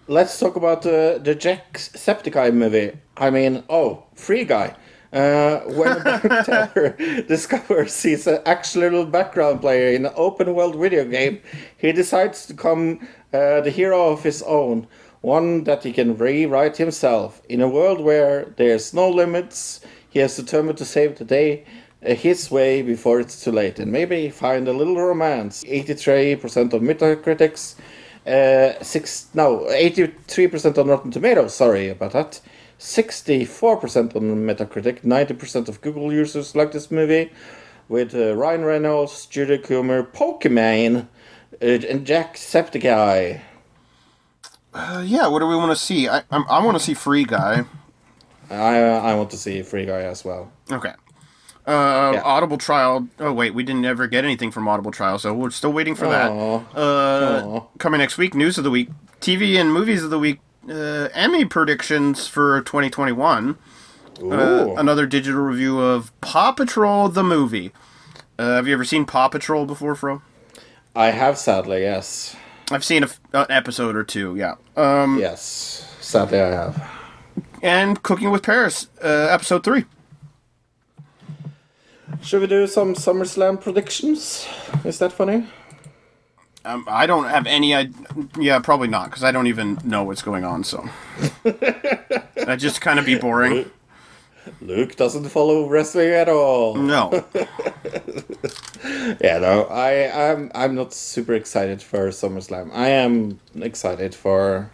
[0.08, 2.92] Let's talk about the the Jacksepticeye movie.
[3.18, 4.76] I mean, oh, Free Guy.
[5.12, 6.96] Uh, when a bank teller
[7.28, 11.42] discovers he's an actual little background player in an open world video game,
[11.76, 13.00] he decides to become
[13.34, 14.86] uh, the hero of his own,
[15.22, 17.42] one that he can rewrite himself.
[17.50, 21.66] In a world where there's no limits, he has determined to save the day
[22.06, 25.64] uh, his way before it's too late and maybe find a little romance.
[25.64, 27.76] 83% of Metacritics
[28.26, 31.54] Uh, six no, eighty-three percent on Rotten Tomatoes.
[31.54, 32.42] Sorry about that.
[32.80, 35.04] Sixty-four percent on Metacritic.
[35.04, 37.32] Ninety percent of Google users like this movie,
[37.88, 41.08] with uh, Ryan Reynolds, Jodie Comer, Pokimane,
[41.62, 43.42] uh, and Jack Septiceye.
[44.74, 46.10] Uh, yeah, what do we want to see?
[46.10, 47.64] I I'm, I want to see Free Guy.
[48.50, 50.52] I I want to see Free Guy as well.
[50.72, 50.94] Okay.
[51.68, 53.08] Uh, Audible trial.
[53.20, 56.08] Oh wait, we didn't ever get anything from Audible trial, so we're still waiting for
[56.08, 56.32] that.
[56.32, 57.64] Uh, Aw.
[57.80, 58.90] coming next week, news of the week,
[59.20, 60.40] TV and movies of the week,
[60.70, 63.58] uh, Emmy predictions for 2021.
[64.24, 67.72] Uh, another digital review of Paw Patrol the movie.
[68.38, 70.22] Uh, have you ever seen Paw Patrol before, Fro?
[70.96, 72.36] I have sadly, yes.
[72.72, 74.36] I've seen a f- an episode or two.
[74.36, 74.56] Yeah.
[74.78, 76.90] Um, yes, sadly I have.
[77.62, 79.86] And Cooking with Paris, uh, episode three.
[82.22, 84.48] Should we do some SummerSlam predictions?
[84.84, 85.48] Is that funny?
[86.66, 87.76] Um, I don't have any.
[87.76, 87.90] I
[88.40, 90.64] yeah, probably not because I don't even know what's going on.
[90.64, 90.88] So
[91.44, 93.70] that just kind of be boring.
[94.62, 96.76] Luke doesn't follow wrestling at all.
[96.76, 97.26] No.
[99.22, 102.72] yeah, no, I, I'm I'm not super excited for SummerSlam.
[102.74, 104.72] I am excited for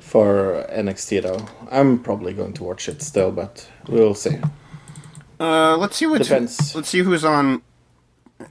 [0.00, 1.46] for NXT though.
[1.70, 4.38] I'm probably going to watch it still, but we'll see.
[5.40, 6.74] Uh, let's see what's Depends.
[6.74, 7.62] let's see who's on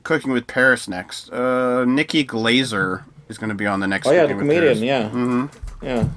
[0.04, 1.30] Cooking with Paris next.
[1.32, 4.08] Uh, Nikki Glazer is going to be on the next.
[4.08, 4.78] Oh yeah, the Cooking comedian.
[4.84, 5.86] Yeah, Mm-hmm.
[5.86, 6.08] yeah.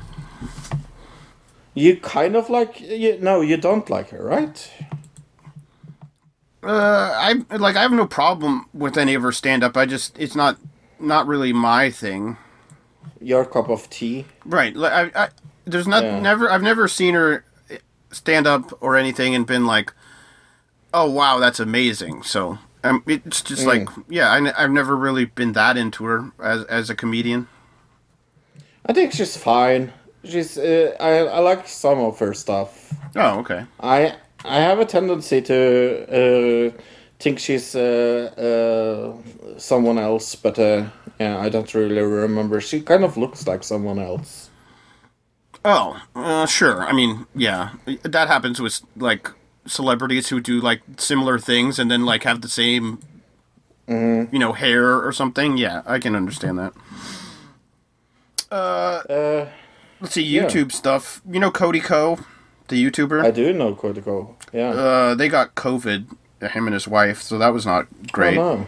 [1.75, 4.71] You kind of like you no, you don't like her, right?
[6.63, 7.13] Uh,
[7.51, 9.77] I like I have no problem with any of her stand up.
[9.77, 10.57] I just it's not
[10.99, 12.37] not really my thing.
[13.21, 14.25] Your cup of tea.
[14.45, 14.75] Right.
[14.75, 15.29] Like I, I
[15.67, 16.21] there's not Yeah.
[16.21, 17.45] never I've never seen her
[18.13, 19.93] stand up or anything and been like,
[20.95, 22.23] oh wow, that's amazing.
[22.23, 23.67] So um, it's just Mm.
[23.67, 27.49] like yeah, I, have never really been that into her as as a comedian.
[28.87, 29.93] I think she's fine.
[30.25, 32.95] She's uh, I I like some of her stuff.
[33.17, 33.67] Oh okay.
[33.81, 34.15] I
[34.45, 35.59] I have a tendency to
[36.09, 36.83] uh,
[37.19, 40.85] think she's uh, uh, someone else, but uh,
[41.21, 42.61] yeah, I don't really remember.
[42.61, 44.51] She kind of looks like someone else.
[45.65, 46.83] Oh, uh, sure.
[46.85, 47.71] I mean, yeah,
[48.03, 49.31] that happens with like
[49.67, 52.99] celebrities who do like similar things and then like have the same,
[53.89, 54.33] Mm-hmm.
[54.35, 55.59] you know, hair or something.
[55.59, 56.73] Yeah, I can understand that.
[58.51, 59.49] Uh, Uh,
[60.01, 60.45] let's see yeah.
[60.47, 61.21] YouTube stuff.
[61.31, 62.25] You know CodyKo,
[62.69, 63.23] the YouTuber.
[63.25, 64.71] I do know CodyKo Yeah.
[64.71, 68.39] Uh, they got COVID, him and his wife, so that was not great.
[68.39, 68.67] Oh,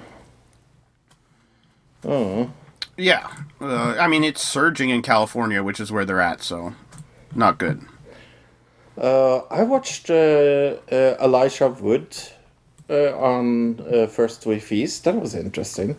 [2.05, 2.11] no.
[2.13, 2.51] Oh.
[2.99, 3.27] Yeah,
[3.61, 6.75] uh, I mean it's surging in California, which is where they're at, so
[7.35, 7.83] not good.
[8.99, 12.17] Uh, I watched uh, uh, Elijah Wood
[12.89, 15.05] uh, on uh, First We Feast.
[15.05, 15.97] That was interesting.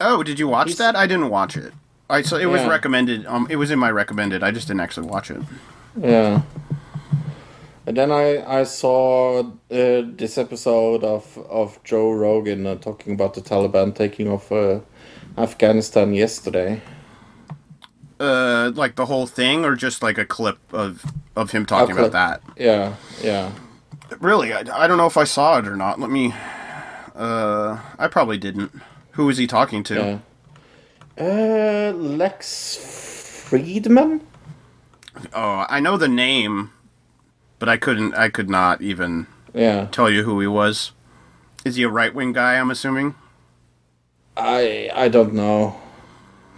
[0.00, 0.96] Oh, did you watch He's- that?
[0.96, 1.72] I didn't watch it.
[2.10, 2.68] I so it was Yeah.
[2.68, 3.24] recommended.
[3.26, 4.42] Um, it was in my recommended.
[4.42, 5.40] I just didn't actually watch it.
[5.98, 6.42] Yeah.
[7.86, 13.34] And then I I saw uh, this episode of of Joe Rogan uh, talking about
[13.34, 14.80] the Taliban taking off uh,
[15.38, 16.80] Afghanistan yesterday.
[18.22, 21.04] Uh, like the whole thing, or just like a clip of
[21.34, 22.40] of him talking about that.
[22.56, 23.50] Yeah, yeah.
[24.20, 25.98] Really, I, I don't know if I saw it or not.
[25.98, 26.32] Let me.
[27.16, 28.70] Uh, I probably didn't.
[29.12, 29.94] Who was he talking to?
[29.94, 30.18] Yeah.
[31.18, 32.78] Uh, Lex
[33.48, 34.20] Fridman.
[35.34, 36.70] Oh, I know the name,
[37.58, 38.14] but I couldn't.
[38.14, 39.88] I could not even Yeah.
[39.90, 40.92] tell you who he was.
[41.64, 42.54] Is he a right wing guy?
[42.54, 43.14] I'm assuming.
[44.36, 45.76] I I don't know.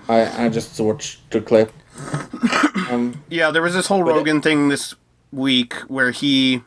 [0.09, 1.73] I I just watched the clip.
[2.91, 4.95] um, Yeah, there was this whole Rogan thing this
[5.33, 6.63] week where he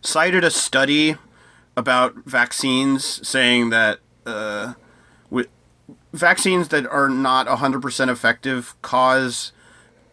[0.00, 1.16] cited a study
[1.76, 4.74] about vaccines saying that uh,
[5.30, 5.48] with
[6.12, 9.52] vaccines that are not 100% effective cause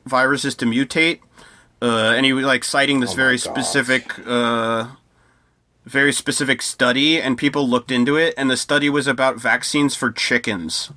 [0.06, 1.20] viruses to mutate.
[1.82, 4.88] Uh, and he was like citing this very specific uh,
[5.86, 10.12] very specific study and people looked into it and the study was about vaccines for
[10.12, 10.92] chickens.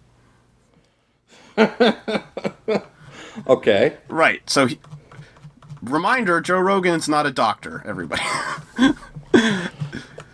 [3.47, 3.97] okay.
[4.09, 4.49] Right.
[4.49, 4.79] So, he,
[5.83, 7.83] reminder: Joe Rogan's not a doctor.
[7.87, 8.23] Everybody.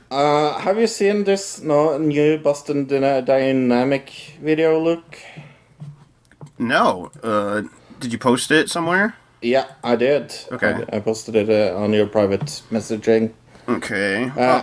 [0.08, 5.18] Uh, have you seen this no new Boston Dyna- Dynamic video, Luke?
[6.58, 7.10] no.
[7.22, 7.62] Uh,
[8.00, 9.16] did you post it somewhere?
[9.42, 10.34] Yeah, I did.
[10.52, 10.84] Okay.
[10.92, 13.32] I, I posted it uh, on your private messaging.
[13.68, 14.30] Okay.
[14.36, 14.62] Uh,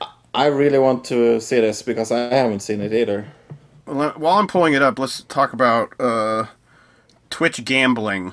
[0.00, 3.26] I, I really want to see this because I haven't seen it either.
[3.94, 6.46] While I'm pulling it up, let's talk about uh,
[7.28, 8.32] Twitch gambling.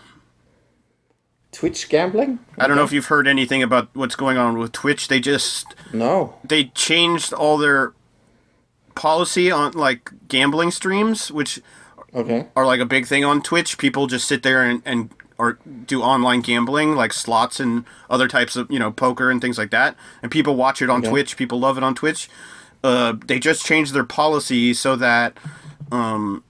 [1.52, 2.40] Twitch gambling?
[2.60, 5.08] I don't know if you've heard anything about what's going on with Twitch.
[5.08, 6.36] They just no.
[6.44, 7.94] They changed all their
[8.94, 11.60] policy on like gambling streams, which
[12.14, 12.48] Okay.
[12.56, 13.78] are like a big thing on Twitch.
[13.78, 15.10] People just sit there and, and
[15.40, 19.58] or do online gambling like slots and other types of you know poker and things
[19.58, 19.96] like that.
[20.22, 21.10] And people watch it on Okay.
[21.10, 21.38] Twitch.
[21.38, 22.30] People love it on Twitch.
[22.84, 25.38] Uh, they just changed their policy so that
[25.92, 26.44] um,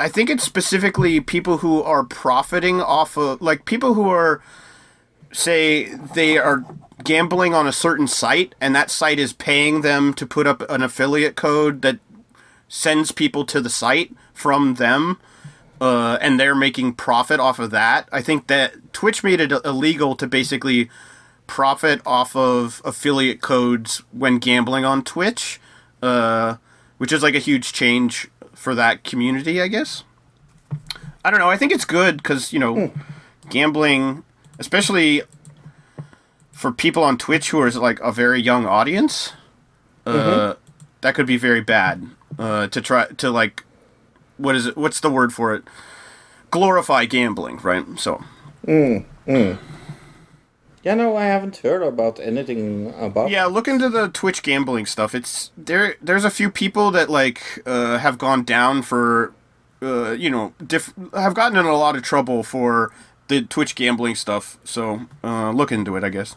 [0.00, 4.40] I think it's specifically people who are profiting off of like people who are
[5.32, 6.64] say they are
[7.04, 10.82] gambling on a certain site and that site is paying them to put up an
[10.82, 11.98] affiliate code that
[12.68, 15.18] sends people to the site from them
[15.80, 18.08] uh, and they're making profit off of that.
[18.10, 20.90] I think that Twitch made it illegal to basically
[21.48, 25.60] profit off of affiliate codes when gambling on Twitch,
[26.00, 26.56] uh,
[26.98, 30.04] which is like a huge change for that community, I guess.
[31.24, 31.50] I don't know.
[31.50, 32.92] I think it's good because you know,
[33.48, 34.22] gambling,
[34.60, 35.22] especially
[36.52, 39.32] for people on Twitch who are like a very young audience,
[40.06, 40.54] uh,
[41.00, 42.06] that could be very bad.
[42.38, 43.64] Uh, to try to like,
[44.36, 44.76] what is it?
[44.76, 45.64] What's the word for it?
[46.50, 47.84] Glorify gambling, right?
[47.98, 48.22] So,
[48.66, 49.58] Mm, mm.
[50.84, 53.30] Yeah, no, I haven't heard about anything about.
[53.30, 55.14] yeah, look into the Twitch gambling stuff.
[55.14, 55.96] It's there.
[56.00, 59.32] There's a few people that like uh, have gone down for,
[59.82, 62.92] uh, you know, diff- have gotten in a lot of trouble for
[63.26, 64.56] the Twitch gambling stuff.
[64.64, 66.36] So uh, look into it, I guess.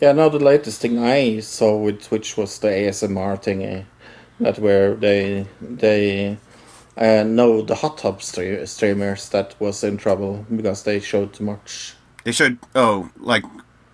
[0.00, 3.84] Yeah, no, the latest thing I saw with Twitch was the ASMR thingy,
[4.38, 6.38] that where they they
[6.96, 11.94] uh, know the hot tub streamers that was in trouble because they showed too much.
[12.28, 12.58] They should.
[12.74, 13.42] Oh, like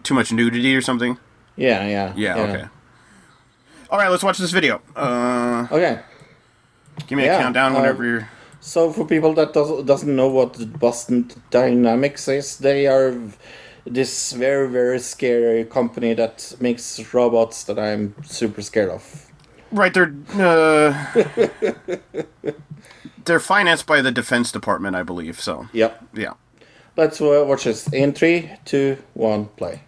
[0.03, 1.19] too much nudity or something.
[1.55, 2.41] Yeah, yeah, Yeah.
[2.43, 2.65] Okay.
[3.89, 4.83] All right, let's watch this video.
[4.97, 6.01] Uh, okay.
[7.07, 8.29] Give me a Yeah, countdown uh, whenever you're.
[8.59, 13.15] So for people that does, doesn't know what Boston Dynamics is, they are
[13.87, 19.31] this very very scary company that makes robots that I'm super scared of.
[19.71, 20.91] Right, they're uh,
[23.27, 25.41] they're financed by the Defense Department, I believe.
[25.41, 25.69] So.
[25.73, 26.03] Yep.
[26.15, 26.35] Yeah.
[26.97, 29.83] Let's uh, watch this in three, two, one, play.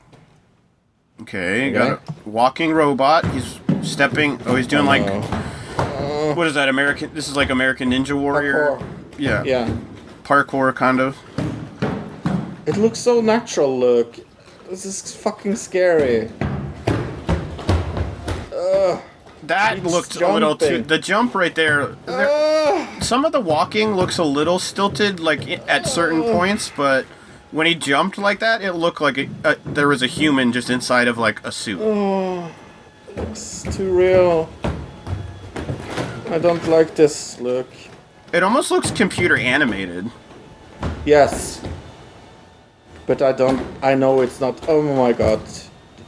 [1.23, 3.25] Okay, got a walking robot.
[3.33, 4.41] He's stepping.
[4.45, 5.03] Oh, he's doing like.
[5.07, 6.69] Uh, What is that?
[6.69, 7.15] American.
[7.15, 8.79] This is like American Ninja Warrior.
[9.19, 9.43] Yeah.
[9.45, 9.75] Yeah.
[10.25, 11.17] Parkour, kind of.
[12.67, 13.79] It looks so natural.
[13.79, 14.17] Look,
[14.69, 16.29] this is fucking scary.
[18.53, 19.01] Ugh.
[19.47, 20.83] That looked a little too.
[20.83, 21.89] The jump right there.
[22.07, 27.05] there- some of the walking looks a little stilted, like at certain points, but
[27.53, 30.69] when he jumped like that, it looked like a, a, there was a human just
[30.71, 31.81] inside of like a suit.
[31.81, 32.51] Oh,
[33.17, 34.49] looks too real.
[36.31, 37.69] I don't like this look.
[38.33, 40.11] It almost looks computer animated.
[41.05, 41.63] Yes.
[43.07, 43.65] But I don't.
[43.83, 44.59] I know it's not.
[44.69, 45.41] Oh my god.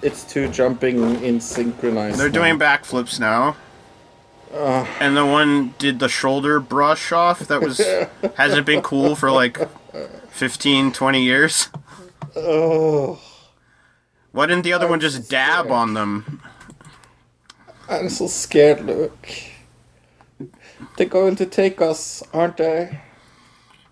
[0.03, 2.19] It's too jumping in synchronized.
[2.19, 2.35] They're now.
[2.41, 3.57] doing backflips now.
[4.55, 4.87] Ugh.
[5.01, 7.41] And the one did the shoulder brush off.
[7.41, 7.79] That was
[8.37, 9.59] hasn't been cool for like
[10.31, 11.69] 15, 20 years.
[12.37, 13.21] Oh,
[14.33, 16.41] Why didn't the other one just dab on them?
[17.89, 18.85] I'm so scared.
[18.85, 19.29] Look.
[20.97, 23.01] They're going to take us, aren't they?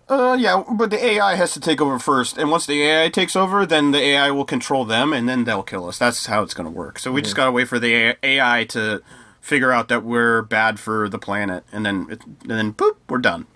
[0.09, 3.35] Uh, yeah, but the AI has to take over first, and once the AI takes
[3.35, 5.97] over, then the AI will control them, and then they'll kill us.
[5.97, 6.97] That's how it's going to work.
[6.97, 9.01] So we just got to wait for the AI to
[9.41, 13.17] figure out that we're bad for the planet, and then it, and then boop, we're
[13.17, 13.47] done.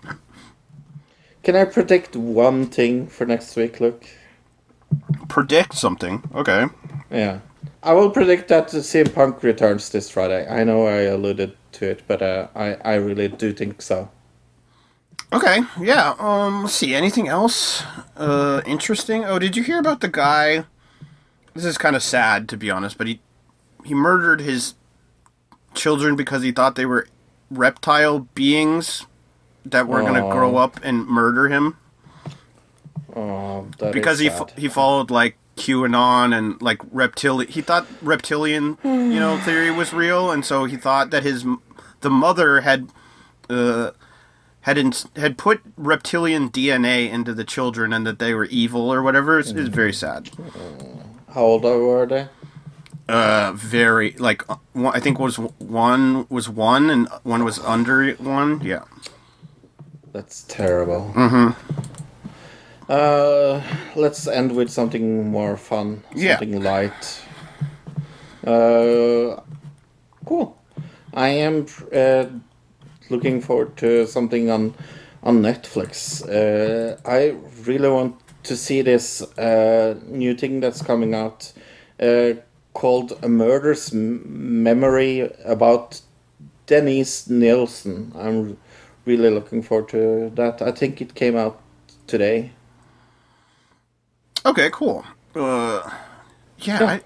[1.42, 3.80] Can I predict one thing for next week?
[3.80, 4.06] Look.
[5.28, 6.22] Predict something.
[6.34, 6.66] Okay.
[7.10, 7.40] Yeah.
[7.82, 10.46] I will predict that the CM Punk returns this Friday.
[10.48, 14.08] I know I alluded to it, but uh, I, I really do think so.
[15.32, 16.14] Okay, yeah.
[16.18, 16.94] Um, let's see.
[16.94, 17.82] Anything else
[18.16, 19.24] uh, interesting?
[19.24, 20.64] Oh, did you hear about the guy?
[21.54, 23.20] This is kind of sad, to be honest, but he
[23.84, 24.74] he murdered his
[25.74, 27.06] children because he thought they were
[27.50, 29.06] reptile beings
[29.64, 31.76] that were going to grow up and murder him
[33.14, 37.50] Oh, that because he fo- he followed like QAnon and like reptilian.
[37.50, 41.44] He thought reptilian, you know, theory was real, and so he thought that his
[42.00, 42.88] the mother had
[43.50, 43.90] uh,
[44.62, 49.02] had ins had put reptilian DNA into the children and that they were evil or
[49.02, 49.38] whatever.
[49.38, 50.30] It's, it's very sad.
[51.34, 52.28] How old were they?
[53.08, 58.12] Uh, very like uh, one, I think was one was one and one was under
[58.14, 58.60] one.
[58.60, 58.84] Yeah.
[60.12, 61.12] That's terrible.
[61.14, 61.82] Mm-hmm.
[62.88, 63.62] Uh,
[63.96, 66.04] let's end with something more fun.
[66.14, 66.38] Yeah.
[66.38, 67.22] Something light.
[68.46, 69.40] Uh,
[70.24, 70.58] cool.
[71.14, 72.26] I am uh,
[73.12, 74.74] looking forward to something on
[75.22, 76.22] on Netflix.
[76.22, 81.52] Uh, I really want to see this uh, new thing that's coming out
[82.00, 82.32] uh,
[82.74, 86.00] called A Murder's M- Memory about
[86.66, 88.12] Dennis Nilsen.
[88.18, 88.56] I'm
[89.04, 90.60] really looking forward to that.
[90.62, 91.60] I think it came out
[92.06, 92.52] today.
[94.44, 95.04] Okay, cool.
[95.34, 95.88] Uh,
[96.58, 97.00] yeah, I, I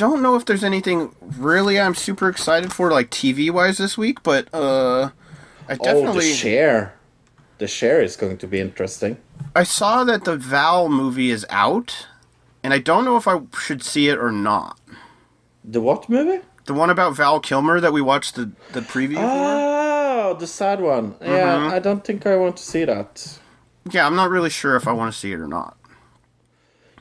[0.00, 4.22] don't know if there's anything really I'm super excited for, like TV wise, this week.
[4.22, 5.10] But uh,
[5.68, 6.08] I definitely.
[6.08, 6.94] Oh, the share.
[7.58, 9.18] The share is going to be interesting.
[9.54, 12.06] I saw that the Val movie is out,
[12.62, 14.78] and I don't know if I should see it or not.
[15.62, 16.42] The what movie?
[16.64, 21.14] The one about Val Kilmer that we watched the the preview Oh, the sad one.
[21.20, 21.72] Yeah, Mhm.
[21.72, 23.38] I don't think I want to see that.
[23.90, 25.76] Yeah, I'm not really sure if I want to see it or not.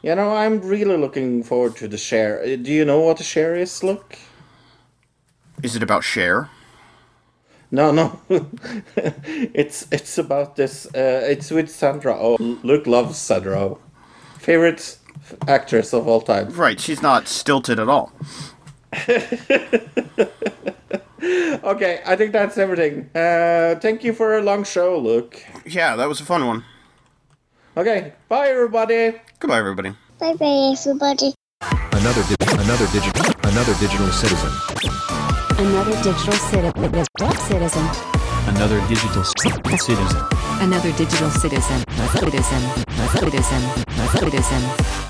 [0.01, 2.41] You know, I'm really looking forward to the share.
[2.41, 4.17] Uh, Do you know what the Cher is, Luke?
[5.61, 6.49] Is it about share?
[7.71, 8.19] No, no.
[9.53, 10.85] it's it's about this.
[10.87, 12.37] Uh, it's with Sandra Oh.
[12.63, 13.79] Luke loves Sandra Oh.
[14.39, 14.97] Favorite
[15.47, 16.49] actress of all time.
[16.49, 18.11] Right, she's not stilted at all.
[21.61, 23.09] Okay, I think that's everything.
[23.13, 25.43] Uh, thank you for a long show, Luke.
[25.65, 26.63] Yeah, that was a fun one.
[27.77, 29.19] Okay, bye everybody.
[29.39, 29.91] Goodbye, everybody.
[30.19, 31.33] Bye bye, everybody.
[31.93, 34.51] Another di- another digital another digital citizen.
[35.59, 36.73] Another digital citi-
[37.47, 37.85] citizen.
[38.47, 40.21] Another digital c- citizen.
[40.59, 41.83] Another digital citizen.
[42.19, 42.61] Citizen.
[43.15, 43.61] Citizen.
[44.17, 45.09] Citizen.